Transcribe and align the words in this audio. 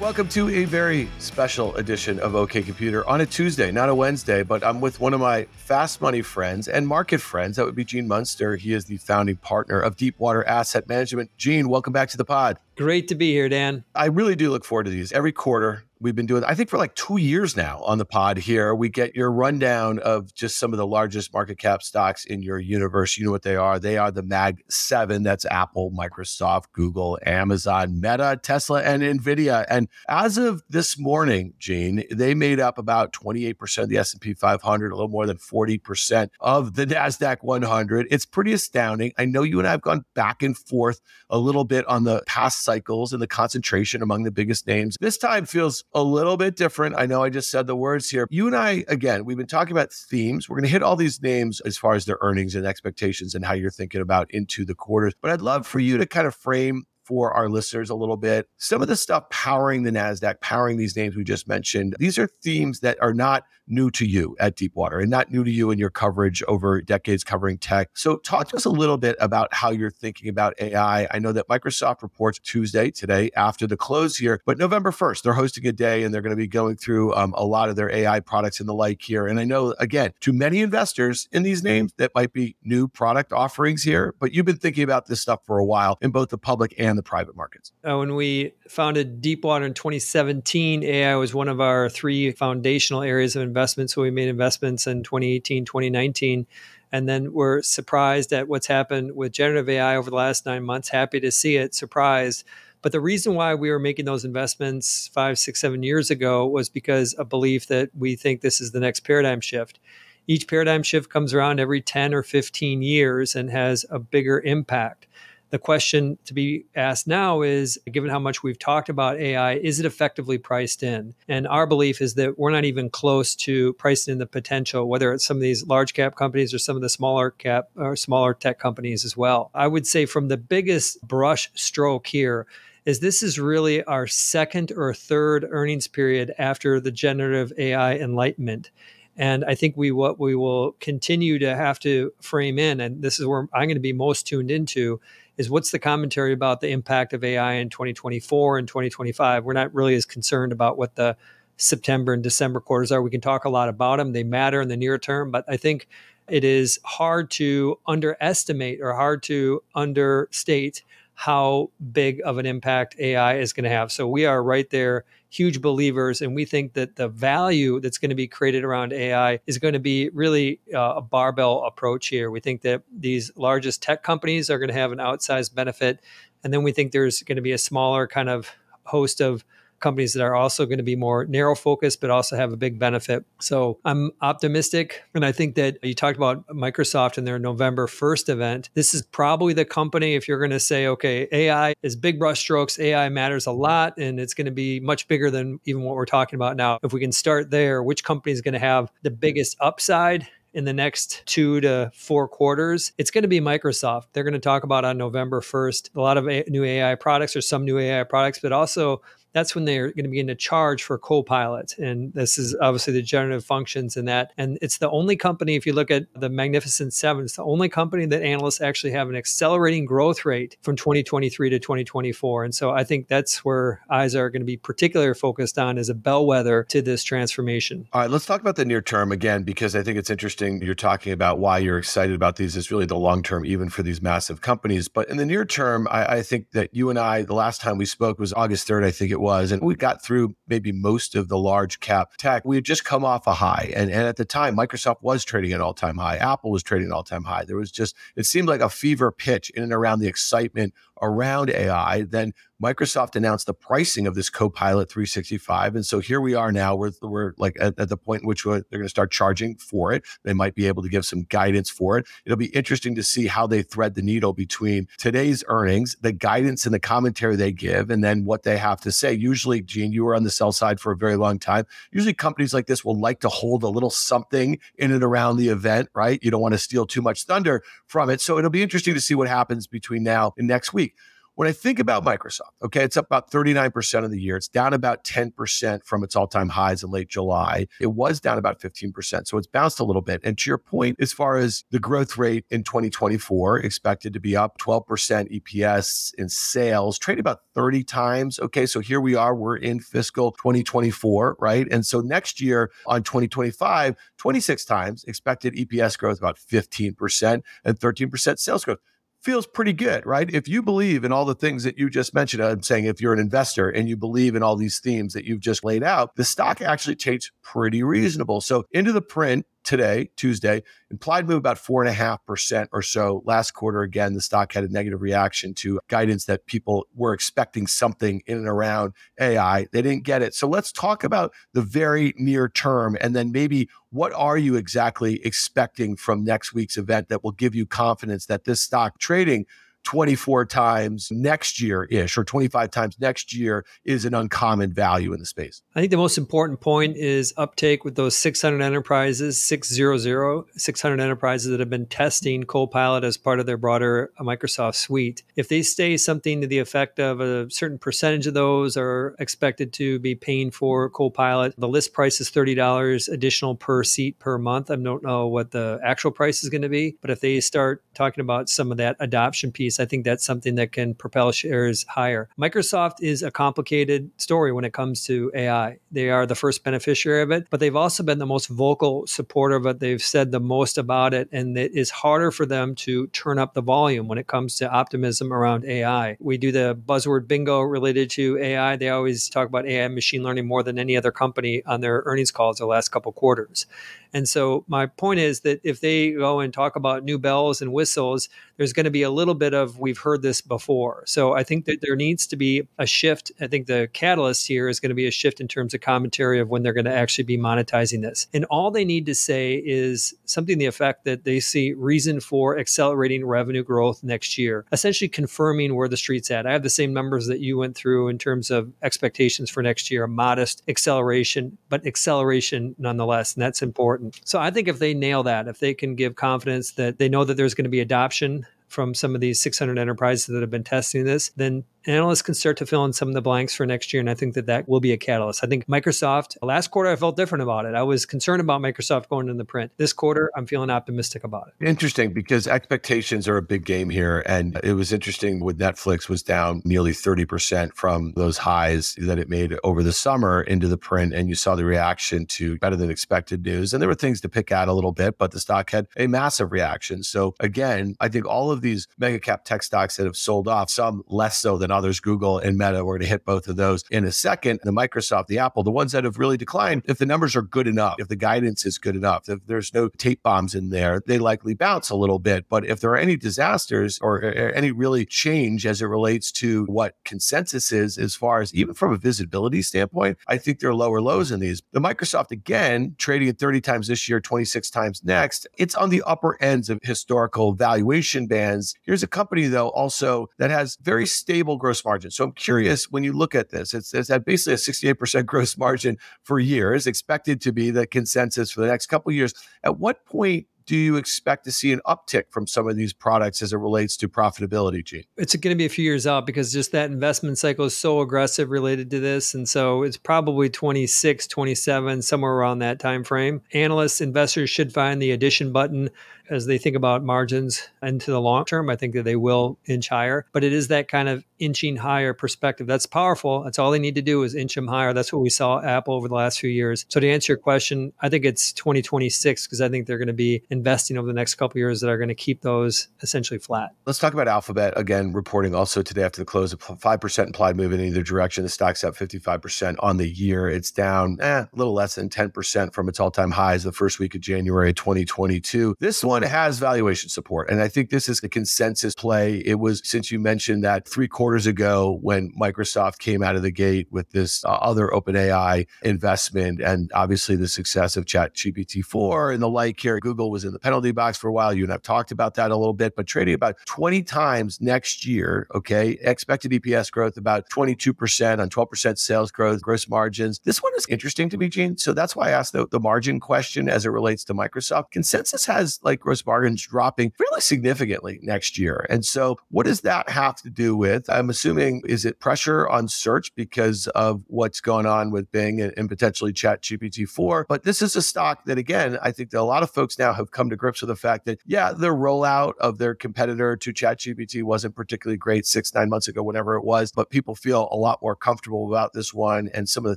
Welcome 0.00 0.28
to 0.30 0.48
a 0.48 0.64
very 0.64 1.10
special 1.18 1.76
edition 1.76 2.18
of 2.20 2.34
OK 2.34 2.62
Computer 2.62 3.06
on 3.06 3.20
a 3.20 3.26
Tuesday, 3.26 3.70
not 3.70 3.90
a 3.90 3.94
Wednesday, 3.94 4.42
but 4.42 4.64
I'm 4.64 4.80
with 4.80 4.98
one 4.98 5.12
of 5.12 5.20
my 5.20 5.44
fast 5.52 6.00
money 6.00 6.22
friends 6.22 6.68
and 6.68 6.88
market 6.88 7.20
friends. 7.20 7.56
That 7.56 7.66
would 7.66 7.74
be 7.74 7.84
Gene 7.84 8.08
Munster. 8.08 8.56
He 8.56 8.72
is 8.72 8.86
the 8.86 8.96
founding 8.96 9.36
partner 9.36 9.78
of 9.78 9.96
Deepwater 9.96 10.42
Asset 10.44 10.88
Management. 10.88 11.30
Gene, 11.36 11.68
welcome 11.68 11.92
back 11.92 12.08
to 12.08 12.16
the 12.16 12.24
pod. 12.24 12.56
Great 12.76 13.08
to 13.08 13.14
be 13.14 13.32
here, 13.32 13.50
Dan. 13.50 13.84
I 13.94 14.06
really 14.06 14.34
do 14.34 14.50
look 14.50 14.64
forward 14.64 14.84
to 14.84 14.90
these. 14.90 15.12
Every 15.12 15.32
quarter, 15.32 15.84
we've 16.00 16.16
been 16.16 16.26
doing, 16.26 16.42
I 16.44 16.54
think, 16.54 16.70
for 16.70 16.78
like 16.78 16.94
two 16.94 17.18
years 17.18 17.56
now 17.56 17.80
on 17.84 17.98
the 17.98 18.04
pod 18.04 18.38
here. 18.38 18.74
We 18.74 18.88
get 18.88 19.14
your 19.14 19.30
rundown 19.30 19.98
of 19.98 20.34
just 20.34 20.58
some 20.58 20.72
of 20.72 20.78
the 20.78 20.86
largest 20.86 21.32
market 21.32 21.58
cap 21.58 21.82
stocks 21.82 22.24
in 22.24 22.42
your 22.42 22.58
universe. 22.58 23.18
You 23.18 23.26
know 23.26 23.30
what 23.30 23.42
they 23.42 23.56
are. 23.56 23.78
They 23.78 23.98
are 23.98 24.10
the 24.10 24.22
Mag 24.22 24.62
7. 24.70 25.22
That's 25.22 25.44
Apple, 25.44 25.92
Microsoft, 25.92 26.64
Google, 26.72 27.18
Amazon, 27.26 28.00
Meta, 28.00 28.40
Tesla, 28.42 28.82
and 28.82 29.02
NVIDIA. 29.02 29.66
And 29.68 29.88
as 30.08 30.38
of 30.38 30.62
this 30.68 30.98
morning, 30.98 31.52
Gene, 31.58 32.04
they 32.10 32.34
made 32.34 32.60
up 32.60 32.78
about 32.78 33.12
28% 33.12 33.82
of 33.82 33.88
the 33.88 33.98
S&P 33.98 34.34
500, 34.34 34.92
a 34.92 34.94
little 34.94 35.08
more 35.08 35.26
than 35.26 35.36
40% 35.36 36.30
of 36.40 36.74
the 36.74 36.86
NASDAQ 36.86 37.38
100. 37.42 38.06
It's 38.10 38.24
pretty 38.24 38.52
astounding. 38.52 39.12
I 39.18 39.26
know 39.26 39.42
you 39.42 39.58
and 39.58 39.68
I 39.68 39.72
have 39.72 39.82
gone 39.82 40.04
back 40.14 40.42
and 40.42 40.56
forth 40.56 41.00
a 41.28 41.38
little 41.38 41.64
bit 41.64 41.86
on 41.86 42.04
the 42.04 42.22
past 42.26 42.64
cycles 42.64 43.12
and 43.12 43.20
the 43.20 43.26
concentration 43.26 44.02
among 44.02 44.22
the 44.22 44.30
biggest 44.30 44.66
names. 44.66 44.96
This 45.00 45.18
time 45.18 45.44
feels 45.44 45.84
a 45.92 46.02
little 46.02 46.36
bit 46.36 46.56
different. 46.56 46.94
I 46.96 47.06
know 47.06 47.22
I 47.22 47.30
just 47.30 47.50
said 47.50 47.66
the 47.66 47.76
words 47.76 48.10
here. 48.10 48.26
You 48.30 48.46
and 48.46 48.56
I, 48.56 48.84
again, 48.88 49.24
we've 49.24 49.36
been 49.36 49.46
talking 49.46 49.72
about 49.72 49.92
themes. 49.92 50.48
We're 50.48 50.56
going 50.56 50.64
to 50.64 50.70
hit 50.70 50.82
all 50.82 50.96
these 50.96 51.20
names 51.22 51.60
as 51.60 51.76
far 51.76 51.94
as 51.94 52.04
their 52.04 52.18
earnings 52.20 52.54
and 52.54 52.66
expectations 52.66 53.34
and 53.34 53.44
how 53.44 53.54
you're 53.54 53.70
thinking 53.70 54.00
about 54.00 54.30
into 54.30 54.64
the 54.64 54.74
quarters. 54.74 55.14
But 55.20 55.30
I'd 55.30 55.40
love 55.40 55.66
for 55.66 55.80
you 55.80 55.98
to 55.98 56.06
kind 56.06 56.26
of 56.26 56.34
frame 56.34 56.84
for 57.04 57.32
our 57.32 57.48
listeners 57.48 57.90
a 57.90 57.94
little 57.96 58.16
bit. 58.16 58.48
Some 58.56 58.82
of 58.82 58.88
the 58.88 58.96
stuff 58.96 59.28
powering 59.30 59.82
the 59.82 59.90
NASDAQ, 59.90 60.40
powering 60.40 60.76
these 60.76 60.94
names 60.94 61.16
we 61.16 61.24
just 61.24 61.48
mentioned, 61.48 61.96
these 61.98 62.18
are 62.18 62.28
themes 62.40 62.80
that 62.80 63.02
are 63.02 63.12
not 63.12 63.42
new 63.70 63.90
to 63.92 64.04
you 64.04 64.36
at 64.40 64.56
Deepwater 64.56 64.98
and 64.98 65.10
not 65.10 65.30
new 65.30 65.44
to 65.44 65.50
you 65.50 65.70
in 65.70 65.78
your 65.78 65.90
coverage 65.90 66.42
over 66.48 66.80
decades 66.80 67.24
covering 67.24 67.58
tech. 67.58 67.90
So, 67.94 68.16
talk 68.16 68.48
to 68.48 68.56
us 68.56 68.64
a 68.64 68.70
little 68.70 68.98
bit 68.98 69.16
about 69.20 69.52
how 69.54 69.70
you're 69.70 69.90
thinking 69.90 70.28
about 70.28 70.54
AI. 70.60 71.06
I 71.10 71.18
know 71.18 71.32
that 71.32 71.48
Microsoft 71.48 72.02
reports 72.02 72.38
Tuesday, 72.40 72.90
today, 72.90 73.30
after 73.36 73.66
the 73.66 73.76
close 73.76 74.16
here, 74.16 74.40
but 74.44 74.58
November 74.58 74.90
1st, 74.90 75.22
they're 75.22 75.32
hosting 75.32 75.66
a 75.66 75.72
day 75.72 76.02
and 76.02 76.12
they're 76.12 76.22
going 76.22 76.30
to 76.30 76.36
be 76.36 76.48
going 76.48 76.76
through 76.76 77.14
um, 77.14 77.32
a 77.36 77.44
lot 77.44 77.68
of 77.68 77.76
their 77.76 77.90
AI 77.90 78.20
products 78.20 78.60
and 78.60 78.68
the 78.68 78.74
like 78.74 79.00
here. 79.02 79.26
And 79.26 79.38
I 79.38 79.44
know, 79.44 79.74
again, 79.78 80.12
to 80.20 80.32
many 80.32 80.60
investors 80.60 81.28
in 81.32 81.42
these 81.42 81.62
names, 81.62 81.92
that 81.98 82.12
might 82.14 82.32
be 82.32 82.56
new 82.62 82.88
product 82.88 83.32
offerings 83.32 83.82
here, 83.82 84.14
but 84.18 84.32
you've 84.32 84.46
been 84.46 84.56
thinking 84.56 84.84
about 84.84 85.06
this 85.06 85.20
stuff 85.20 85.40
for 85.46 85.58
a 85.58 85.64
while 85.64 85.98
in 86.00 86.10
both 86.10 86.30
the 86.30 86.38
public 86.38 86.74
and 86.78 86.98
the 86.98 87.02
private 87.02 87.36
markets. 87.36 87.72
Uh, 87.88 87.98
when 87.98 88.14
we 88.14 88.52
founded 88.68 89.20
Deepwater 89.20 89.64
in 89.64 89.74
2017, 89.74 90.82
AI 90.82 91.14
was 91.16 91.34
one 91.34 91.48
of 91.48 91.60
our 91.60 91.88
three 91.88 92.32
foundational 92.32 93.02
areas 93.02 93.36
of 93.36 93.42
investment. 93.42 93.59
So 93.66 94.02
we 94.02 94.10
made 94.10 94.28
investments 94.28 94.86
in 94.86 95.02
2018, 95.02 95.64
2019. 95.64 96.46
And 96.92 97.08
then 97.08 97.32
we're 97.32 97.62
surprised 97.62 98.32
at 98.32 98.48
what's 98.48 98.66
happened 98.66 99.14
with 99.14 99.32
generative 99.32 99.68
AI 99.68 99.96
over 99.96 100.10
the 100.10 100.16
last 100.16 100.46
nine 100.46 100.64
months. 100.64 100.88
Happy 100.88 101.20
to 101.20 101.30
see 101.30 101.56
it, 101.56 101.74
surprised. 101.74 102.44
But 102.82 102.92
the 102.92 103.00
reason 103.00 103.34
why 103.34 103.54
we 103.54 103.70
were 103.70 103.78
making 103.78 104.06
those 104.06 104.24
investments 104.24 105.08
five, 105.12 105.38
six, 105.38 105.60
seven 105.60 105.82
years 105.82 106.10
ago 106.10 106.46
was 106.46 106.68
because 106.68 107.14
a 107.18 107.24
belief 107.24 107.66
that 107.66 107.90
we 107.96 108.16
think 108.16 108.40
this 108.40 108.60
is 108.60 108.72
the 108.72 108.80
next 108.80 109.00
paradigm 109.00 109.40
shift. 109.40 109.78
Each 110.26 110.46
paradigm 110.46 110.82
shift 110.82 111.10
comes 111.10 111.34
around 111.34 111.60
every 111.60 111.80
10 111.80 112.14
or 112.14 112.22
15 112.22 112.82
years 112.82 113.34
and 113.34 113.50
has 113.50 113.84
a 113.90 113.98
bigger 113.98 114.40
impact. 114.40 115.06
The 115.50 115.58
question 115.58 116.16
to 116.26 116.34
be 116.34 116.66
asked 116.76 117.08
now 117.08 117.42
is 117.42 117.78
given 117.90 118.08
how 118.08 118.20
much 118.20 118.42
we've 118.42 118.58
talked 118.58 118.88
about 118.88 119.18
AI, 119.18 119.54
is 119.54 119.80
it 119.80 119.86
effectively 119.86 120.38
priced 120.38 120.84
in? 120.84 121.14
And 121.26 121.48
our 121.48 121.66
belief 121.66 122.00
is 122.00 122.14
that 122.14 122.38
we're 122.38 122.52
not 122.52 122.64
even 122.64 122.88
close 122.88 123.34
to 123.36 123.72
pricing 123.74 124.12
in 124.12 124.18
the 124.18 124.26
potential, 124.26 124.88
whether 124.88 125.12
it's 125.12 125.24
some 125.24 125.36
of 125.36 125.42
these 125.42 125.66
large 125.66 125.92
cap 125.92 126.14
companies 126.14 126.54
or 126.54 126.58
some 126.58 126.76
of 126.76 126.82
the 126.82 126.88
smaller 126.88 127.32
cap 127.32 127.68
or 127.74 127.96
smaller 127.96 128.32
tech 128.32 128.60
companies 128.60 129.04
as 129.04 129.16
well. 129.16 129.50
I 129.52 129.66
would 129.66 129.88
say 129.88 130.06
from 130.06 130.28
the 130.28 130.36
biggest 130.36 131.02
brush 131.02 131.50
stroke 131.54 132.06
here, 132.06 132.46
is 132.86 133.00
this 133.00 133.22
is 133.22 133.38
really 133.38 133.84
our 133.84 134.06
second 134.06 134.72
or 134.72 134.94
third 134.94 135.46
earnings 135.50 135.86
period 135.86 136.32
after 136.38 136.80
the 136.80 136.90
generative 136.90 137.52
AI 137.58 137.96
enlightenment. 137.96 138.70
And 139.16 139.44
I 139.44 139.54
think 139.54 139.76
we 139.76 139.90
what 139.90 140.18
we 140.18 140.34
will 140.34 140.72
continue 140.80 141.38
to 141.40 141.54
have 141.54 141.78
to 141.80 142.12
frame 142.22 142.58
in, 142.58 142.80
and 142.80 143.02
this 143.02 143.18
is 143.20 143.26
where 143.26 143.48
I'm 143.52 143.66
going 143.66 143.74
to 143.74 143.80
be 143.80 143.92
most 143.92 144.26
tuned 144.26 144.50
into, 144.50 145.00
is 145.40 145.48
what's 145.48 145.70
the 145.70 145.78
commentary 145.78 146.34
about 146.34 146.60
the 146.60 146.68
impact 146.68 147.14
of 147.14 147.24
AI 147.24 147.54
in 147.54 147.70
2024 147.70 148.58
and 148.58 148.68
2025? 148.68 149.42
We're 149.42 149.54
not 149.54 149.74
really 149.74 149.94
as 149.94 150.04
concerned 150.04 150.52
about 150.52 150.76
what 150.76 150.96
the 150.96 151.16
September 151.56 152.12
and 152.12 152.22
December 152.22 152.60
quarters 152.60 152.92
are. 152.92 153.00
We 153.00 153.08
can 153.08 153.22
talk 153.22 153.46
a 153.46 153.48
lot 153.48 153.70
about 153.70 153.96
them. 153.96 154.12
They 154.12 154.22
matter 154.22 154.60
in 154.60 154.68
the 154.68 154.76
near 154.76 154.98
term, 154.98 155.30
but 155.30 155.46
I 155.48 155.56
think 155.56 155.88
it 156.28 156.44
is 156.44 156.78
hard 156.84 157.30
to 157.32 157.78
underestimate 157.86 158.82
or 158.82 158.92
hard 158.92 159.22
to 159.24 159.62
understate 159.74 160.84
how 161.14 161.70
big 161.90 162.20
of 162.26 162.36
an 162.36 162.44
impact 162.44 162.96
AI 162.98 163.38
is 163.38 163.54
going 163.54 163.64
to 163.64 163.70
have. 163.70 163.90
So 163.90 164.06
we 164.06 164.26
are 164.26 164.42
right 164.42 164.68
there, 164.68 165.06
huge 165.30 165.62
believers, 165.62 166.20
and 166.20 166.34
we 166.34 166.44
think 166.44 166.74
that 166.74 166.96
the 166.96 167.08
value 167.08 167.80
that's 167.80 167.98
going 167.98 168.10
to 168.10 168.16
be 168.16 168.26
created 168.26 168.64
around 168.64 168.92
AI 168.92 169.38
is 169.46 169.58
going 169.58 169.74
to 169.74 169.80
be 169.80 170.10
really 170.10 170.60
uh, 170.74 170.94
a 170.96 171.00
barbell 171.00 171.64
approach 171.64 172.08
here. 172.08 172.30
We 172.30 172.40
think 172.40 172.62
that 172.62 172.82
these 172.92 173.30
largest 173.36 173.82
tech 173.82 174.02
companies 174.02 174.50
are 174.50 174.58
going 174.58 174.68
to 174.68 174.74
have 174.74 174.92
an 174.92 174.98
outsized 174.98 175.54
benefit, 175.54 176.00
and 176.42 176.52
then 176.52 176.62
we 176.62 176.72
think 176.72 176.92
there's 176.92 177.22
going 177.22 177.36
to 177.36 177.42
be 177.42 177.52
a 177.52 177.58
smaller 177.58 178.06
kind 178.06 178.28
of 178.28 178.50
host 178.84 179.20
of 179.20 179.44
companies 179.80 180.12
that 180.12 180.22
are 180.22 180.34
also 180.34 180.66
going 180.66 180.78
to 180.78 180.84
be 180.84 180.96
more 180.96 181.24
narrow 181.24 181.54
focused, 181.54 182.00
but 182.00 182.10
also 182.10 182.36
have 182.36 182.52
a 182.52 182.56
big 182.56 182.78
benefit. 182.78 183.24
So 183.40 183.78
I'm 183.84 184.12
optimistic. 184.20 185.02
And 185.14 185.24
I 185.24 185.32
think 185.32 185.54
that 185.56 185.82
you 185.82 185.94
talked 185.94 186.16
about 186.16 186.46
Microsoft 186.48 187.18
in 187.18 187.24
their 187.24 187.38
November 187.38 187.86
1st 187.86 188.28
event. 188.28 188.70
This 188.74 188.94
is 188.94 189.02
probably 189.02 189.52
the 189.52 189.64
company, 189.64 190.14
if 190.14 190.28
you're 190.28 190.38
going 190.38 190.50
to 190.50 190.60
say, 190.60 190.86
okay, 190.86 191.26
AI 191.32 191.74
is 191.82 191.96
big 191.96 192.20
brushstrokes, 192.20 192.78
AI 192.78 193.08
matters 193.08 193.46
a 193.46 193.52
lot, 193.52 193.96
and 193.98 194.20
it's 194.20 194.34
going 194.34 194.44
to 194.44 194.50
be 194.50 194.80
much 194.80 195.08
bigger 195.08 195.30
than 195.30 195.60
even 195.64 195.82
what 195.82 195.96
we're 195.96 196.06
talking 196.06 196.36
about 196.36 196.56
now. 196.56 196.78
If 196.82 196.92
we 196.92 197.00
can 197.00 197.12
start 197.12 197.50
there, 197.50 197.82
which 197.82 198.04
company 198.04 198.32
is 198.32 198.40
going 198.40 198.54
to 198.54 198.60
have 198.60 198.90
the 199.02 199.10
biggest 199.10 199.56
upside 199.60 200.26
in 200.52 200.64
the 200.64 200.72
next 200.72 201.22
two 201.26 201.60
to 201.60 201.90
four 201.94 202.26
quarters, 202.26 202.92
it's 202.98 203.10
going 203.10 203.22
to 203.22 203.28
be 203.28 203.40
Microsoft. 203.40 204.06
They're 204.12 204.24
going 204.24 204.34
to 204.34 204.40
talk 204.40 204.64
about 204.64 204.84
on 204.84 204.98
November 204.98 205.40
1st 205.40 205.94
a 205.94 206.00
lot 206.00 206.16
of 206.16 206.24
new 206.48 206.64
AI 206.64 206.96
products 206.96 207.36
or 207.36 207.40
some 207.40 207.64
new 207.64 207.78
AI 207.78 208.02
products, 208.04 208.40
but 208.40 208.52
also 208.52 209.00
that's 209.32 209.54
when 209.54 209.64
they're 209.64 209.92
going 209.92 210.04
to 210.04 210.10
begin 210.10 210.26
to 210.28 210.34
charge 210.34 210.82
for 210.82 210.98
Copilot. 210.98 211.78
And 211.78 212.12
this 212.14 212.38
is 212.38 212.56
obviously 212.60 212.92
the 212.92 213.02
generative 213.02 213.44
functions 213.44 213.96
in 213.96 214.06
that. 214.06 214.32
And 214.36 214.58
it's 214.62 214.78
the 214.78 214.90
only 214.90 215.16
company, 215.16 215.56
if 215.56 215.66
you 215.66 215.72
look 215.72 215.90
at 215.90 216.06
the 216.14 216.28
Magnificent 216.28 216.92
Seven, 216.92 217.24
it's 217.24 217.36
the 217.36 217.44
only 217.44 217.68
company 217.68 218.06
that 218.06 218.22
analysts 218.22 218.60
actually 218.60 218.92
have 218.92 219.08
an 219.08 219.16
accelerating 219.16 219.84
growth 219.84 220.24
rate 220.24 220.56
from 220.62 220.76
2023 220.76 221.50
to 221.50 221.58
2024. 221.58 222.44
And 222.44 222.54
so 222.54 222.70
I 222.70 222.84
think 222.84 223.08
that's 223.08 223.44
where 223.44 223.80
eyes 223.90 224.14
are 224.14 224.30
going 224.30 224.42
to 224.42 224.46
be 224.46 224.56
particularly 224.56 225.14
focused 225.14 225.58
on 225.58 225.78
as 225.78 225.88
a 225.88 225.94
bellwether 225.94 226.64
to 226.64 226.82
this 226.82 227.02
transformation. 227.02 227.86
All 227.92 228.02
right, 228.02 228.10
let's 228.10 228.26
talk 228.26 228.40
about 228.40 228.56
the 228.56 228.64
near 228.64 228.82
term 228.82 229.12
again, 229.12 229.42
because 229.42 229.76
I 229.76 229.82
think 229.82 229.98
it's 229.98 230.10
interesting. 230.10 230.62
You're 230.62 230.74
talking 230.74 231.12
about 231.12 231.38
why 231.38 231.58
you're 231.58 231.78
excited 231.78 232.14
about 232.14 232.36
these 232.36 232.56
is 232.56 232.70
really 232.70 232.86
the 232.86 232.96
long 232.96 233.22
term, 233.22 233.44
even 233.44 233.68
for 233.68 233.82
these 233.82 234.02
massive 234.02 234.40
companies. 234.40 234.88
But 234.88 235.08
in 235.08 235.16
the 235.16 235.26
near 235.26 235.44
term, 235.44 235.86
I, 235.90 236.16
I 236.16 236.22
think 236.22 236.50
that 236.52 236.70
you 236.74 236.90
and 236.90 236.98
I, 236.98 237.22
the 237.22 237.34
last 237.34 237.60
time 237.60 237.78
we 237.78 237.86
spoke 237.86 238.18
was 238.18 238.32
August 238.32 238.68
3rd, 238.68 238.84
I 238.84 238.90
think 238.90 239.10
it 239.10 239.19
it 239.20 239.22
was. 239.22 239.52
And 239.52 239.62
we 239.62 239.74
got 239.74 240.02
through 240.02 240.34
maybe 240.48 240.72
most 240.72 241.14
of 241.14 241.28
the 241.28 241.38
large 241.38 241.80
cap 241.80 242.12
tech. 242.16 242.44
We 242.44 242.56
had 242.56 242.64
just 242.64 242.84
come 242.84 243.04
off 243.04 243.26
a 243.26 243.34
high. 243.34 243.72
And, 243.76 243.90
and 243.90 244.02
at 244.06 244.16
the 244.16 244.24
time, 244.24 244.56
Microsoft 244.56 245.02
was 245.02 245.24
trading 245.24 245.52
at 245.52 245.60
all 245.60 245.74
time 245.74 245.98
high. 245.98 246.16
Apple 246.16 246.50
was 246.50 246.62
trading 246.62 246.88
at 246.88 246.92
all 246.92 247.04
time 247.04 247.24
high. 247.24 247.44
There 247.44 247.56
was 247.56 247.70
just, 247.70 247.94
it 248.16 248.24
seemed 248.24 248.48
like 248.48 248.60
a 248.60 248.70
fever 248.70 249.12
pitch 249.12 249.50
in 249.50 249.62
and 249.62 249.72
around 249.72 250.00
the 250.00 250.08
excitement 250.08 250.74
around 251.02 251.50
AI. 251.50 252.02
Then 252.02 252.32
Microsoft 252.62 253.16
announced 253.16 253.46
the 253.46 253.54
pricing 253.54 254.06
of 254.06 254.14
this 254.14 254.28
Copilot 254.28 254.90
365. 254.90 255.74
And 255.74 255.86
so 255.86 255.98
here 255.98 256.20
we 256.20 256.34
are 256.34 256.52
now. 256.52 256.76
We're, 256.76 256.92
we're 257.00 257.32
like 257.38 257.56
at, 257.58 257.78
at 257.78 257.88
the 257.88 257.96
point 257.96 258.22
in 258.22 258.28
which 258.28 258.44
they're 258.44 258.62
going 258.70 258.82
to 258.82 258.88
start 258.88 259.10
charging 259.10 259.56
for 259.56 259.92
it. 259.92 260.04
They 260.24 260.34
might 260.34 260.54
be 260.54 260.66
able 260.66 260.82
to 260.82 260.88
give 260.88 261.06
some 261.06 261.22
guidance 261.22 261.70
for 261.70 261.96
it. 261.96 262.06
It'll 262.26 262.36
be 262.36 262.54
interesting 262.54 262.94
to 262.96 263.02
see 263.02 263.26
how 263.26 263.46
they 263.46 263.62
thread 263.62 263.94
the 263.94 264.02
needle 264.02 264.34
between 264.34 264.88
today's 264.98 265.42
earnings, 265.48 265.96
the 266.02 266.12
guidance 266.12 266.66
and 266.66 266.74
the 266.74 266.80
commentary 266.80 267.36
they 267.36 267.52
give, 267.52 267.90
and 267.90 268.04
then 268.04 268.24
what 268.24 268.42
they 268.42 268.58
have 268.58 268.80
to 268.82 268.92
say. 268.92 269.09
Usually, 269.12 269.60
Gene, 269.60 269.92
you 269.92 270.04
were 270.04 270.14
on 270.14 270.24
the 270.24 270.30
sell 270.30 270.52
side 270.52 270.80
for 270.80 270.92
a 270.92 270.96
very 270.96 271.16
long 271.16 271.38
time. 271.38 271.66
Usually, 271.92 272.14
companies 272.14 272.54
like 272.54 272.66
this 272.66 272.84
will 272.84 272.98
like 272.98 273.20
to 273.20 273.28
hold 273.28 273.62
a 273.62 273.68
little 273.68 273.90
something 273.90 274.58
in 274.76 274.92
and 274.92 275.02
around 275.02 275.36
the 275.36 275.48
event, 275.48 275.88
right? 275.94 276.18
You 276.22 276.30
don't 276.30 276.40
want 276.40 276.54
to 276.54 276.58
steal 276.58 276.86
too 276.86 277.02
much 277.02 277.24
thunder 277.24 277.62
from 277.86 278.10
it. 278.10 278.20
So 278.20 278.38
it'll 278.38 278.50
be 278.50 278.62
interesting 278.62 278.94
to 278.94 279.00
see 279.00 279.14
what 279.14 279.28
happens 279.28 279.66
between 279.66 280.02
now 280.02 280.34
and 280.36 280.46
next 280.46 280.72
week. 280.72 280.94
When 281.40 281.48
I 281.48 281.52
think 281.52 281.78
about 281.78 282.04
Microsoft, 282.04 282.50
okay, 282.62 282.84
it's 282.84 282.98
up 282.98 283.06
about 283.06 283.30
39% 283.30 284.04
of 284.04 284.10
the 284.10 284.20
year. 284.20 284.36
It's 284.36 284.46
down 284.46 284.74
about 284.74 285.04
10% 285.04 285.82
from 285.86 286.04
its 286.04 286.14
all 286.14 286.26
time 286.26 286.50
highs 286.50 286.82
in 286.82 286.90
late 286.90 287.08
July. 287.08 287.66
It 287.80 287.94
was 287.94 288.20
down 288.20 288.36
about 288.36 288.60
15%. 288.60 289.26
So 289.26 289.38
it's 289.38 289.46
bounced 289.46 289.80
a 289.80 289.84
little 289.84 290.02
bit. 290.02 290.20
And 290.22 290.36
to 290.36 290.50
your 290.50 290.58
point, 290.58 290.98
as 291.00 291.14
far 291.14 291.38
as 291.38 291.64
the 291.70 291.78
growth 291.78 292.18
rate 292.18 292.44
in 292.50 292.62
2024, 292.62 293.58
expected 293.60 294.12
to 294.12 294.20
be 294.20 294.36
up 294.36 294.58
12% 294.58 295.40
EPS 295.40 296.12
in 296.18 296.28
sales, 296.28 296.98
trade 296.98 297.18
about 297.18 297.38
30 297.54 297.84
times. 297.84 298.38
Okay, 298.38 298.66
so 298.66 298.80
here 298.80 299.00
we 299.00 299.14
are. 299.14 299.34
We're 299.34 299.56
in 299.56 299.80
fiscal 299.80 300.32
2024, 300.32 301.38
right? 301.40 301.66
And 301.70 301.86
so 301.86 302.02
next 302.02 302.42
year 302.42 302.70
on 302.86 303.02
2025, 303.02 303.96
26 304.18 304.64
times 304.66 305.04
expected 305.04 305.54
EPS 305.54 305.96
growth 305.96 306.18
about 306.18 306.36
15% 306.36 307.40
and 307.64 307.80
13% 307.80 308.38
sales 308.38 308.66
growth 308.66 308.80
feels 309.22 309.46
pretty 309.46 309.72
good, 309.72 310.06
right? 310.06 310.32
If 310.32 310.48
you 310.48 310.62
believe 310.62 311.04
in 311.04 311.12
all 311.12 311.24
the 311.24 311.34
things 311.34 311.64
that 311.64 311.78
you 311.78 311.90
just 311.90 312.14
mentioned, 312.14 312.42
I'm 312.42 312.62
saying 312.62 312.86
if 312.86 313.00
you're 313.00 313.12
an 313.12 313.18
investor 313.18 313.68
and 313.68 313.88
you 313.88 313.96
believe 313.96 314.34
in 314.34 314.42
all 314.42 314.56
these 314.56 314.80
themes 314.80 315.12
that 315.12 315.24
you've 315.24 315.40
just 315.40 315.64
laid 315.64 315.82
out, 315.82 316.16
the 316.16 316.24
stock 316.24 316.60
actually 316.60 316.96
takes 316.96 317.30
pretty 317.42 317.82
reasonable. 317.82 318.40
So 318.40 318.64
into 318.72 318.92
the 318.92 319.02
print, 319.02 319.46
today, 319.64 320.10
Tuesday, 320.16 320.62
implied 320.90 321.28
move 321.28 321.38
about 321.38 321.58
four 321.58 321.82
and 321.82 321.88
a 321.88 321.92
half 321.92 322.24
percent 322.26 322.68
or 322.72 322.82
so. 322.82 323.22
Last 323.24 323.52
quarter, 323.52 323.82
again, 323.82 324.14
the 324.14 324.20
stock 324.20 324.52
had 324.52 324.64
a 324.64 324.68
negative 324.68 325.02
reaction 325.02 325.54
to 325.54 325.80
guidance 325.88 326.24
that 326.26 326.46
people 326.46 326.86
were 326.94 327.12
expecting 327.12 327.66
something 327.66 328.22
in 328.26 328.38
and 328.38 328.48
around 328.48 328.92
AI. 329.18 329.66
They 329.72 329.82
didn't 329.82 330.04
get 330.04 330.22
it. 330.22 330.34
So 330.34 330.48
let's 330.48 330.72
talk 330.72 331.04
about 331.04 331.32
the 331.52 331.62
very 331.62 332.14
near 332.16 332.48
term 332.48 332.96
and 333.00 333.14
then 333.14 333.32
maybe 333.32 333.68
what 333.90 334.12
are 334.12 334.38
you 334.38 334.54
exactly 334.54 335.24
expecting 335.24 335.96
from 335.96 336.24
next 336.24 336.54
week's 336.54 336.76
event 336.76 337.08
that 337.08 337.24
will 337.24 337.32
give 337.32 337.54
you 337.54 337.66
confidence 337.66 338.26
that 338.26 338.44
this 338.44 338.60
stock 338.60 338.98
trading 338.98 339.46
24 339.84 340.46
times 340.46 341.08
next 341.10 341.60
year 341.60 341.84
ish 341.84 342.16
or 342.16 342.24
25 342.24 342.70
times 342.70 342.96
next 343.00 343.34
year 343.34 343.64
is 343.84 344.04
an 344.04 344.14
uncommon 344.14 344.72
value 344.72 345.12
in 345.12 345.20
the 345.20 345.26
space. 345.26 345.62
I 345.74 345.80
think 345.80 345.90
the 345.90 345.96
most 345.96 346.18
important 346.18 346.60
point 346.60 346.96
is 346.96 347.32
uptake 347.36 347.84
with 347.84 347.94
those 347.94 348.16
600 348.16 348.62
enterprises, 348.62 349.42
600, 349.42 350.44
600 350.56 351.00
enterprises 351.00 351.50
that 351.50 351.60
have 351.60 351.70
been 351.70 351.86
testing 351.86 352.44
Copilot 352.44 353.04
as 353.04 353.16
part 353.16 353.40
of 353.40 353.46
their 353.46 353.56
broader 353.56 354.12
uh, 354.18 354.24
Microsoft 354.24 354.74
suite. 354.74 355.22
If 355.36 355.48
they 355.48 355.62
stay 355.62 355.96
something 355.96 356.40
to 356.40 356.46
the 356.46 356.58
effect 356.58 356.98
of 356.98 357.20
a 357.20 357.50
certain 357.50 357.78
percentage 357.78 358.26
of 358.26 358.34
those 358.34 358.76
are 358.76 359.14
expected 359.18 359.72
to 359.74 359.98
be 359.98 360.14
paying 360.14 360.50
for 360.50 360.88
Copilot, 360.90 361.54
the 361.58 361.68
list 361.68 361.92
price 361.92 362.20
is 362.20 362.30
$30 362.30 363.12
additional 363.12 363.54
per 363.54 363.82
seat 363.82 364.18
per 364.18 364.38
month. 364.38 364.70
I 364.70 364.76
don't 364.76 365.02
know 365.02 365.26
what 365.26 365.50
the 365.50 365.80
actual 365.84 366.10
price 366.10 366.42
is 366.42 366.48
going 366.50 366.62
to 366.62 366.68
be, 366.68 366.96
but 367.00 367.10
if 367.10 367.20
they 367.20 367.40
start 367.40 367.82
talking 367.94 368.20
about 368.20 368.48
some 368.48 368.70
of 368.70 368.78
that 368.78 368.96
adoption 369.00 369.52
piece, 369.52 369.69
I 369.78 369.84
think 369.84 370.04
that's 370.04 370.24
something 370.24 370.54
that 370.56 370.72
can 370.72 370.94
propel 370.94 371.30
shares 371.32 371.84
higher. 371.88 372.28
Microsoft 372.38 372.96
is 373.00 373.22
a 373.22 373.30
complicated 373.30 374.10
story 374.16 374.52
when 374.52 374.64
it 374.64 374.72
comes 374.72 375.04
to 375.06 375.30
AI. 375.34 375.78
They 375.92 376.10
are 376.10 376.26
the 376.26 376.34
first 376.34 376.64
beneficiary 376.64 377.22
of 377.22 377.30
it, 377.30 377.46
but 377.50 377.60
they've 377.60 377.76
also 377.76 378.02
been 378.02 378.18
the 378.18 378.26
most 378.26 378.48
vocal 378.48 379.06
supporter 379.06 379.56
of 379.56 379.66
it. 379.66 379.80
They've 379.80 380.02
said 380.02 380.32
the 380.32 380.40
most 380.40 380.78
about 380.78 381.14
it, 381.14 381.28
and 381.30 381.56
it 381.56 381.74
is 381.74 381.90
harder 381.90 382.30
for 382.30 382.46
them 382.46 382.74
to 382.76 383.06
turn 383.08 383.38
up 383.38 383.54
the 383.54 383.62
volume 383.62 384.08
when 384.08 384.18
it 384.18 384.26
comes 384.26 384.56
to 384.56 384.70
optimism 384.70 385.32
around 385.32 385.64
AI. 385.64 386.16
We 386.18 386.38
do 386.38 386.50
the 386.50 386.74
buzzword 386.86 387.28
bingo 387.28 387.60
related 387.60 388.10
to 388.10 388.38
AI. 388.38 388.76
They 388.76 388.88
always 388.88 389.28
talk 389.28 389.48
about 389.48 389.66
AI 389.66 389.84
and 389.84 389.94
machine 389.94 390.22
learning 390.22 390.46
more 390.46 390.62
than 390.62 390.78
any 390.78 390.96
other 390.96 391.12
company 391.12 391.62
on 391.66 391.80
their 391.80 392.02
earnings 392.06 392.30
calls 392.30 392.58
the 392.58 392.66
last 392.66 392.88
couple 392.88 393.12
quarters. 393.12 393.66
And 394.12 394.28
so 394.28 394.64
my 394.68 394.86
point 394.86 395.20
is 395.20 395.40
that 395.40 395.60
if 395.62 395.80
they 395.80 396.12
go 396.12 396.40
and 396.40 396.52
talk 396.52 396.76
about 396.76 397.04
new 397.04 397.18
bells 397.18 397.62
and 397.62 397.72
whistles, 397.72 398.28
there's 398.56 398.72
going 398.72 398.84
to 398.84 398.90
be 398.90 399.02
a 399.02 399.10
little 399.10 399.34
bit 399.34 399.54
of 399.54 399.78
we've 399.78 399.98
heard 399.98 400.22
this 400.22 400.40
before. 400.40 401.02
So 401.06 401.32
I 401.34 401.42
think 401.42 401.64
that 401.64 401.80
there 401.80 401.96
needs 401.96 402.26
to 402.28 402.36
be 402.36 402.68
a 402.78 402.86
shift. 402.86 403.32
I 403.40 403.46
think 403.46 403.66
the 403.66 403.88
catalyst 403.92 404.46
here 404.46 404.68
is 404.68 404.80
going 404.80 404.90
to 404.90 404.94
be 404.94 405.06
a 405.06 405.10
shift 405.10 405.40
in 405.40 405.48
terms 405.48 405.74
of 405.74 405.80
commentary 405.80 406.40
of 406.40 406.48
when 406.48 406.62
they're 406.62 406.72
going 406.72 406.84
to 406.84 406.94
actually 406.94 407.24
be 407.24 407.38
monetizing 407.38 408.02
this. 408.02 408.26
And 408.34 408.44
all 408.46 408.70
they 408.70 408.84
need 408.84 409.06
to 409.06 409.14
say 409.14 409.54
is 409.64 410.14
something 410.24 410.58
the 410.58 410.66
effect 410.66 411.04
that 411.04 411.24
they 411.24 411.40
see 411.40 411.72
reason 411.72 412.20
for 412.20 412.58
accelerating 412.58 413.24
revenue 413.24 413.62
growth 413.62 414.02
next 414.02 414.36
year, 414.36 414.64
essentially 414.72 415.08
confirming 415.08 415.74
where 415.74 415.88
the 415.88 415.96
street's 415.96 416.30
at. 416.30 416.46
I 416.46 416.52
have 416.52 416.62
the 416.62 416.70
same 416.70 416.92
numbers 416.92 417.26
that 417.26 417.40
you 417.40 417.58
went 417.58 417.76
through 417.76 418.08
in 418.08 418.18
terms 418.18 418.50
of 418.50 418.72
expectations 418.82 419.50
for 419.50 419.62
next 419.62 419.90
year, 419.90 420.04
a 420.04 420.08
modest 420.08 420.62
acceleration, 420.68 421.56
but 421.68 421.86
acceleration 421.86 422.74
nonetheless. 422.78 423.34
And 423.34 423.42
that's 423.42 423.62
important 423.62 423.99
important. 424.00 424.28
So 424.28 424.38
I 424.38 424.50
think 424.50 424.68
if 424.68 424.78
they 424.78 424.94
nail 424.94 425.22
that, 425.24 425.48
if 425.48 425.58
they 425.58 425.74
can 425.74 425.94
give 425.94 426.16
confidence 426.16 426.72
that 426.72 426.98
they 426.98 427.08
know 427.08 427.24
that 427.24 427.34
there's 427.34 427.54
going 427.54 427.64
to 427.64 427.70
be 427.70 427.80
adoption 427.80 428.46
from 428.68 428.94
some 428.94 429.14
of 429.14 429.20
these 429.20 429.42
600 429.42 429.78
enterprises 429.78 430.26
that 430.26 430.40
have 430.40 430.50
been 430.50 430.64
testing 430.64 431.04
this, 431.04 431.30
then 431.36 431.64
analysts 431.86 432.22
can 432.22 432.34
start 432.34 432.56
to 432.58 432.66
fill 432.66 432.84
in 432.84 432.92
some 432.92 433.08
of 433.08 433.14
the 433.14 433.22
blanks 433.22 433.54
for 433.54 433.66
next 433.66 433.92
year. 433.92 434.00
And 434.00 434.10
I 434.10 434.14
think 434.14 434.34
that 434.34 434.46
that 434.46 434.68
will 434.68 434.80
be 434.80 434.92
a 434.92 434.96
catalyst. 434.96 435.42
I 435.44 435.46
think 435.46 435.66
Microsoft, 435.66 436.36
last 436.42 436.68
quarter, 436.68 436.90
I 436.90 436.96
felt 436.96 437.16
different 437.16 437.42
about 437.42 437.66
it. 437.66 437.74
I 437.74 437.82
was 437.82 438.06
concerned 438.06 438.40
about 438.40 438.60
Microsoft 438.60 439.08
going 439.08 439.28
in 439.28 439.36
the 439.36 439.44
print. 439.44 439.72
This 439.76 439.92
quarter, 439.92 440.30
I'm 440.36 440.46
feeling 440.46 440.70
optimistic 440.70 441.24
about 441.24 441.48
it. 441.48 441.66
Interesting 441.66 442.12
because 442.12 442.46
expectations 442.46 443.28
are 443.28 443.36
a 443.36 443.42
big 443.42 443.64
game 443.64 443.90
here. 443.90 444.22
And 444.26 444.58
it 444.62 444.74
was 444.74 444.92
interesting 444.92 445.40
with 445.40 445.58
Netflix 445.58 446.08
was 446.08 446.22
down 446.22 446.62
nearly 446.64 446.92
30% 446.92 447.74
from 447.74 448.12
those 448.16 448.38
highs 448.38 448.94
that 448.98 449.18
it 449.18 449.28
made 449.28 449.56
over 449.64 449.82
the 449.82 449.92
summer 449.92 450.42
into 450.42 450.68
the 450.68 450.78
print. 450.78 451.14
And 451.14 451.28
you 451.28 451.34
saw 451.34 451.54
the 451.54 451.64
reaction 451.64 452.26
to 452.26 452.58
better 452.58 452.76
than 452.76 452.90
expected 452.90 453.44
news. 453.44 453.72
And 453.72 453.80
there 453.80 453.88
were 453.88 453.94
things 453.94 454.20
to 454.22 454.28
pick 454.28 454.52
at 454.52 454.68
a 454.68 454.72
little 454.72 454.92
bit, 454.92 455.18
but 455.18 455.30
the 455.30 455.40
stock 455.40 455.70
had 455.70 455.86
a 455.96 456.06
massive 456.06 456.52
reaction. 456.52 457.02
So 457.02 457.34
again, 457.40 457.96
I 458.00 458.08
think 458.08 458.26
all 458.26 458.50
of 458.50 458.60
these 458.60 458.86
mega 458.98 459.18
cap 459.18 459.44
tech 459.44 459.62
stocks 459.62 459.96
that 459.96 460.06
have 460.06 460.16
sold 460.16 460.48
off, 460.48 460.70
some 460.70 461.02
less 461.08 461.38
so 461.38 461.56
than 461.56 461.69
others, 461.70 462.00
Google 462.00 462.38
and 462.38 462.56
Meta. 462.56 462.84
We're 462.84 462.94
going 462.94 463.02
to 463.02 463.08
hit 463.08 463.24
both 463.24 463.48
of 463.48 463.56
those 463.56 463.84
in 463.90 464.04
a 464.04 464.12
second. 464.12 464.60
The 464.62 464.70
Microsoft, 464.70 465.26
the 465.26 465.38
Apple, 465.38 465.62
the 465.62 465.70
ones 465.70 465.92
that 465.92 466.04
have 466.04 466.18
really 466.18 466.36
declined, 466.36 466.82
if 466.86 466.98
the 466.98 467.06
numbers 467.06 467.36
are 467.36 467.42
good 467.42 467.66
enough, 467.66 467.96
if 467.98 468.08
the 468.08 468.16
guidance 468.16 468.64
is 468.64 468.78
good 468.78 468.96
enough, 468.96 469.28
if 469.28 469.46
there's 469.46 469.72
no 469.74 469.88
tape 469.88 470.22
bombs 470.22 470.54
in 470.54 470.70
there, 470.70 471.02
they 471.06 471.18
likely 471.18 471.54
bounce 471.54 471.90
a 471.90 471.96
little 471.96 472.18
bit. 472.18 472.48
But 472.48 472.64
if 472.66 472.80
there 472.80 472.90
are 472.90 472.96
any 472.96 473.16
disasters 473.16 473.98
or 474.00 474.22
any 474.22 474.70
really 474.70 475.04
change 475.04 475.66
as 475.66 475.82
it 475.82 475.86
relates 475.86 476.32
to 476.32 476.64
what 476.66 476.94
consensus 477.04 477.72
is, 477.72 477.98
as 477.98 478.14
far 478.14 478.40
as 478.40 478.54
even 478.54 478.74
from 478.74 478.92
a 478.92 478.96
visibility 478.96 479.62
standpoint, 479.62 480.18
I 480.26 480.38
think 480.38 480.60
there 480.60 480.70
are 480.70 480.74
lower 480.74 481.00
lows 481.00 481.30
in 481.30 481.40
these. 481.40 481.62
The 481.72 481.80
Microsoft, 481.80 482.30
again, 482.30 482.94
trading 482.98 483.28
at 483.28 483.38
30 483.38 483.60
times 483.60 483.88
this 483.88 484.08
year, 484.08 484.20
26 484.20 484.70
times 484.70 485.02
next, 485.04 485.46
it's 485.56 485.74
on 485.74 485.90
the 485.90 486.02
upper 486.06 486.40
ends 486.42 486.70
of 486.70 486.78
historical 486.82 487.52
valuation 487.52 488.26
bands. 488.26 488.74
Here's 488.82 489.02
a 489.02 489.06
company, 489.08 489.46
though, 489.46 489.68
also 489.68 490.28
that 490.38 490.50
has 490.50 490.76
very 490.82 491.06
stable 491.06 491.58
gross 491.60 491.84
margin. 491.84 492.10
So 492.10 492.24
I'm 492.24 492.32
curious 492.32 492.90
when 492.90 493.04
you 493.04 493.12
look 493.12 493.34
at 493.34 493.50
this, 493.50 493.74
it's, 493.74 493.94
it's 493.94 494.10
at 494.10 494.24
basically 494.24 494.54
a 494.54 494.94
68% 494.94 495.26
gross 495.26 495.56
margin 495.56 495.96
for 496.24 496.38
years, 496.40 496.86
expected 496.86 497.40
to 497.42 497.52
be 497.52 497.70
the 497.70 497.86
consensus 497.86 498.50
for 498.50 498.60
the 498.60 498.66
next 498.66 498.86
couple 498.86 499.12
years. 499.12 499.32
At 499.62 499.78
what 499.78 500.04
point 500.04 500.46
do 500.70 500.76
you 500.76 500.94
expect 500.96 501.44
to 501.44 501.50
see 501.50 501.72
an 501.72 501.80
uptick 501.84 502.24
from 502.30 502.46
some 502.46 502.68
of 502.68 502.76
these 502.76 502.92
products 502.92 503.42
as 503.42 503.52
it 503.52 503.56
relates 503.56 503.96
to 503.96 504.08
profitability, 504.08 504.84
Gene? 504.84 505.02
It's 505.16 505.34
going 505.34 505.52
to 505.52 505.58
be 505.58 505.64
a 505.66 505.68
few 505.68 505.84
years 505.84 506.06
out 506.06 506.26
because 506.26 506.52
just 506.52 506.70
that 506.70 506.92
investment 506.92 507.38
cycle 507.38 507.64
is 507.64 507.76
so 507.76 508.00
aggressive 508.02 508.50
related 508.50 508.88
to 508.92 509.00
this. 509.00 509.34
And 509.34 509.48
so 509.48 509.82
it's 509.82 509.96
probably 509.96 510.48
26, 510.48 511.26
27, 511.26 512.02
somewhere 512.02 512.32
around 512.32 512.60
that 512.60 512.78
time 512.78 513.02
frame. 513.02 513.42
Analysts, 513.52 514.00
investors 514.00 514.48
should 514.48 514.72
find 514.72 515.02
the 515.02 515.10
addition 515.10 515.50
button 515.50 515.90
as 516.30 516.46
they 516.46 516.58
think 516.58 516.76
about 516.76 517.04
margins 517.04 517.68
into 517.82 518.10
the 518.10 518.20
long 518.20 518.44
term. 518.44 518.70
I 518.70 518.76
think 518.76 518.94
that 518.94 519.02
they 519.02 519.16
will 519.16 519.58
inch 519.66 519.88
higher, 519.88 520.26
but 520.32 520.44
it 520.44 520.52
is 520.52 520.68
that 520.68 520.88
kind 520.88 521.08
of 521.08 521.24
inching 521.38 521.76
higher 521.76 522.14
perspective. 522.14 522.66
That's 522.66 522.86
powerful. 522.86 523.42
That's 523.42 523.58
all 523.58 523.70
they 523.70 523.78
need 523.78 523.96
to 523.96 524.02
do 524.02 524.22
is 524.22 524.34
inch 524.34 524.54
them 524.54 524.68
higher. 524.68 524.92
That's 524.92 525.12
what 525.12 525.22
we 525.22 525.30
saw 525.30 525.60
Apple 525.60 525.94
over 525.94 526.08
the 526.08 526.14
last 526.14 526.38
few 526.38 526.50
years. 526.50 526.86
So 526.88 527.00
to 527.00 527.10
answer 527.10 527.32
your 527.32 527.38
question, 527.38 527.92
I 528.00 528.08
think 528.08 528.24
it's 528.24 528.52
2026 528.52 529.46
because 529.46 529.60
I 529.60 529.68
think 529.68 529.86
they're 529.86 529.98
going 529.98 530.08
to 530.08 530.12
be 530.12 530.42
investing 530.50 530.96
over 530.96 531.06
the 531.06 531.12
next 531.12 531.34
couple 531.34 531.58
years 531.58 531.80
that 531.80 531.90
are 531.90 531.98
going 531.98 532.08
to 532.08 532.14
keep 532.14 532.42
those 532.42 532.88
essentially 533.02 533.38
flat. 533.38 533.70
Let's 533.86 533.98
talk 533.98 534.12
about 534.12 534.28
Alphabet 534.28 534.74
again. 534.76 535.12
Reporting 535.12 535.54
also 535.54 535.82
today 535.82 536.02
after 536.02 536.20
the 536.20 536.24
close, 536.24 536.52
a 536.52 536.56
five 536.56 537.00
percent 537.00 537.28
implied 537.28 537.56
move 537.56 537.72
in 537.72 537.80
either 537.80 538.02
direction. 538.02 538.44
The 538.44 538.48
stock's 538.48 538.84
up 538.84 538.96
55 538.96 539.42
percent 539.42 539.78
on 539.80 539.96
the 539.96 540.08
year. 540.08 540.48
It's 540.48 540.70
down 540.70 541.18
eh, 541.20 541.44
a 541.44 541.48
little 541.54 541.74
less 541.74 541.94
than 541.94 542.08
10 542.08 542.30
percent 542.30 542.74
from 542.74 542.88
its 542.88 543.00
all-time 543.00 543.30
highs 543.32 543.64
the 543.64 543.72
first 543.72 543.98
week 543.98 544.14
of 544.14 544.20
January 544.20 544.72
2022. 544.72 545.76
This 545.80 546.04
one 546.04 546.19
has 546.28 546.58
valuation 546.58 547.08
support, 547.08 547.50
and 547.50 547.60
I 547.60 547.68
think 547.68 547.90
this 547.90 548.08
is 548.08 548.22
a 548.22 548.28
consensus 548.28 548.94
play. 548.94 549.38
It 549.38 549.58
was 549.58 549.80
since 549.84 550.10
you 550.10 550.18
mentioned 550.18 550.64
that 550.64 550.88
three 550.88 551.08
quarters 551.08 551.46
ago 551.46 551.98
when 552.02 552.32
Microsoft 552.40 552.98
came 552.98 553.22
out 553.22 553.36
of 553.36 553.42
the 553.42 553.50
gate 553.50 553.88
with 553.90 554.10
this 554.10 554.44
uh, 554.44 554.48
other 554.48 554.88
OpenAI 554.88 555.66
investment, 555.82 556.60
and 556.60 556.90
obviously 556.94 557.36
the 557.36 557.48
success 557.48 557.96
of 557.96 558.04
ChatGPT 558.04 558.84
4 558.84 559.32
and 559.32 559.42
the 559.42 559.48
like. 559.48 559.80
Here, 559.80 559.98
Google 560.00 560.30
was 560.30 560.44
in 560.44 560.52
the 560.52 560.58
penalty 560.58 560.92
box 560.92 561.16
for 561.16 561.28
a 561.28 561.32
while. 561.32 561.54
You 561.54 561.64
and 561.64 561.72
I've 561.72 561.82
talked 561.82 562.10
about 562.10 562.34
that 562.34 562.50
a 562.50 562.56
little 562.56 562.74
bit, 562.74 562.96
but 562.96 563.06
trading 563.06 563.34
about 563.34 563.56
20 563.66 564.02
times 564.02 564.60
next 564.60 565.06
year. 565.06 565.46
Okay, 565.54 565.98
expected 566.02 566.50
EPS 566.52 566.90
growth 566.90 567.16
about 567.16 567.48
22% 567.50 568.38
on 568.38 568.48
12% 568.48 568.98
sales 568.98 569.30
growth, 569.30 569.62
gross 569.62 569.88
margins. 569.88 570.40
This 570.40 570.62
one 570.62 570.72
is 570.76 570.86
interesting 570.88 571.28
to 571.30 571.38
me, 571.38 571.48
Gene. 571.48 571.76
So 571.76 571.92
that's 571.92 572.16
why 572.16 572.28
I 572.28 572.30
asked 572.30 572.52
the, 572.52 572.66
the 572.66 572.80
margin 572.80 573.20
question 573.20 573.68
as 573.68 573.86
it 573.86 573.90
relates 573.90 574.24
to 574.24 574.34
Microsoft. 574.34 574.90
Consensus 574.90 575.46
has 575.46 575.78
like 575.82 576.04
gross 576.10 576.26
margins 576.26 576.66
dropping 576.66 577.12
really 577.20 577.40
significantly 577.40 578.18
next 578.20 578.58
year. 578.58 578.84
And 578.90 579.04
so 579.04 579.38
what 579.50 579.64
does 579.66 579.82
that 579.82 580.08
have 580.08 580.34
to 580.42 580.50
do 580.50 580.74
with? 580.76 581.08
I'm 581.08 581.30
assuming 581.30 581.82
is 581.86 582.04
it 582.04 582.18
pressure 582.18 582.68
on 582.68 582.88
search 582.88 583.32
because 583.36 583.86
of 583.88 584.24
what's 584.26 584.60
going 584.60 584.86
on 584.86 585.12
with 585.12 585.30
Bing 585.30 585.60
and, 585.60 585.72
and 585.76 585.88
potentially 585.88 586.32
Chat 586.32 586.62
GPT 586.62 587.08
4? 587.08 587.46
But 587.48 587.62
this 587.62 587.80
is 587.80 587.94
a 587.94 588.02
stock 588.02 588.44
that, 588.46 588.58
again, 588.58 588.98
I 589.00 589.12
think 589.12 589.30
that 589.30 589.38
a 589.38 589.44
lot 589.44 589.62
of 589.62 589.70
folks 589.70 590.00
now 590.00 590.12
have 590.12 590.32
come 590.32 590.50
to 590.50 590.56
grips 590.56 590.80
with 590.80 590.88
the 590.88 590.96
fact 590.96 591.26
that, 591.26 591.38
yeah, 591.46 591.72
the 591.72 591.90
rollout 591.90 592.54
of 592.58 592.78
their 592.78 592.96
competitor 592.96 593.56
to 593.56 593.72
Chat 593.72 594.00
GPT 594.00 594.42
wasn't 594.42 594.74
particularly 594.74 595.16
great 595.16 595.46
six, 595.46 595.72
nine 595.74 595.88
months 595.88 596.08
ago, 596.08 596.24
whenever 596.24 596.56
it 596.56 596.64
was, 596.64 596.90
but 596.90 597.10
people 597.10 597.36
feel 597.36 597.68
a 597.70 597.76
lot 597.76 598.02
more 598.02 598.16
comfortable 598.16 598.68
about 598.68 598.94
this 598.94 599.14
one 599.14 599.48
and 599.54 599.68
some 599.68 599.86
of 599.86 599.90
the 599.90 599.96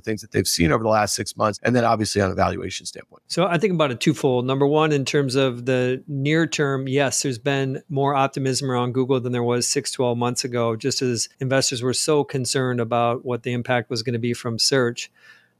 things 0.00 0.20
that 0.20 0.30
they've 0.30 0.46
seen 0.46 0.70
over 0.70 0.84
the 0.84 0.90
last 0.90 1.16
six 1.16 1.36
months. 1.36 1.58
And 1.64 1.74
then 1.74 1.84
obviously 1.84 2.22
on 2.22 2.30
a 2.30 2.36
valuation 2.36 2.86
standpoint. 2.86 3.24
So 3.26 3.46
I 3.46 3.58
think 3.58 3.72
about 3.72 3.90
it 3.90 3.98
twofold. 3.98 4.46
Number 4.46 4.66
one, 4.66 4.92
in 4.92 5.04
terms 5.04 5.34
of 5.34 5.64
the 5.66 6.03
near 6.06 6.46
term, 6.46 6.88
yes, 6.88 7.22
there's 7.22 7.38
been 7.38 7.82
more 7.88 8.14
optimism 8.14 8.70
around 8.70 8.92
Google 8.92 9.20
than 9.20 9.32
there 9.32 9.42
was 9.42 9.66
six, 9.66 9.90
12 9.92 10.16
months 10.16 10.44
ago, 10.44 10.76
just 10.76 11.02
as 11.02 11.28
investors 11.40 11.82
were 11.82 11.94
so 11.94 12.24
concerned 12.24 12.80
about 12.80 13.24
what 13.24 13.42
the 13.42 13.52
impact 13.52 13.90
was 13.90 14.02
going 14.02 14.12
to 14.14 14.18
be 14.18 14.34
from 14.34 14.58
search. 14.58 15.10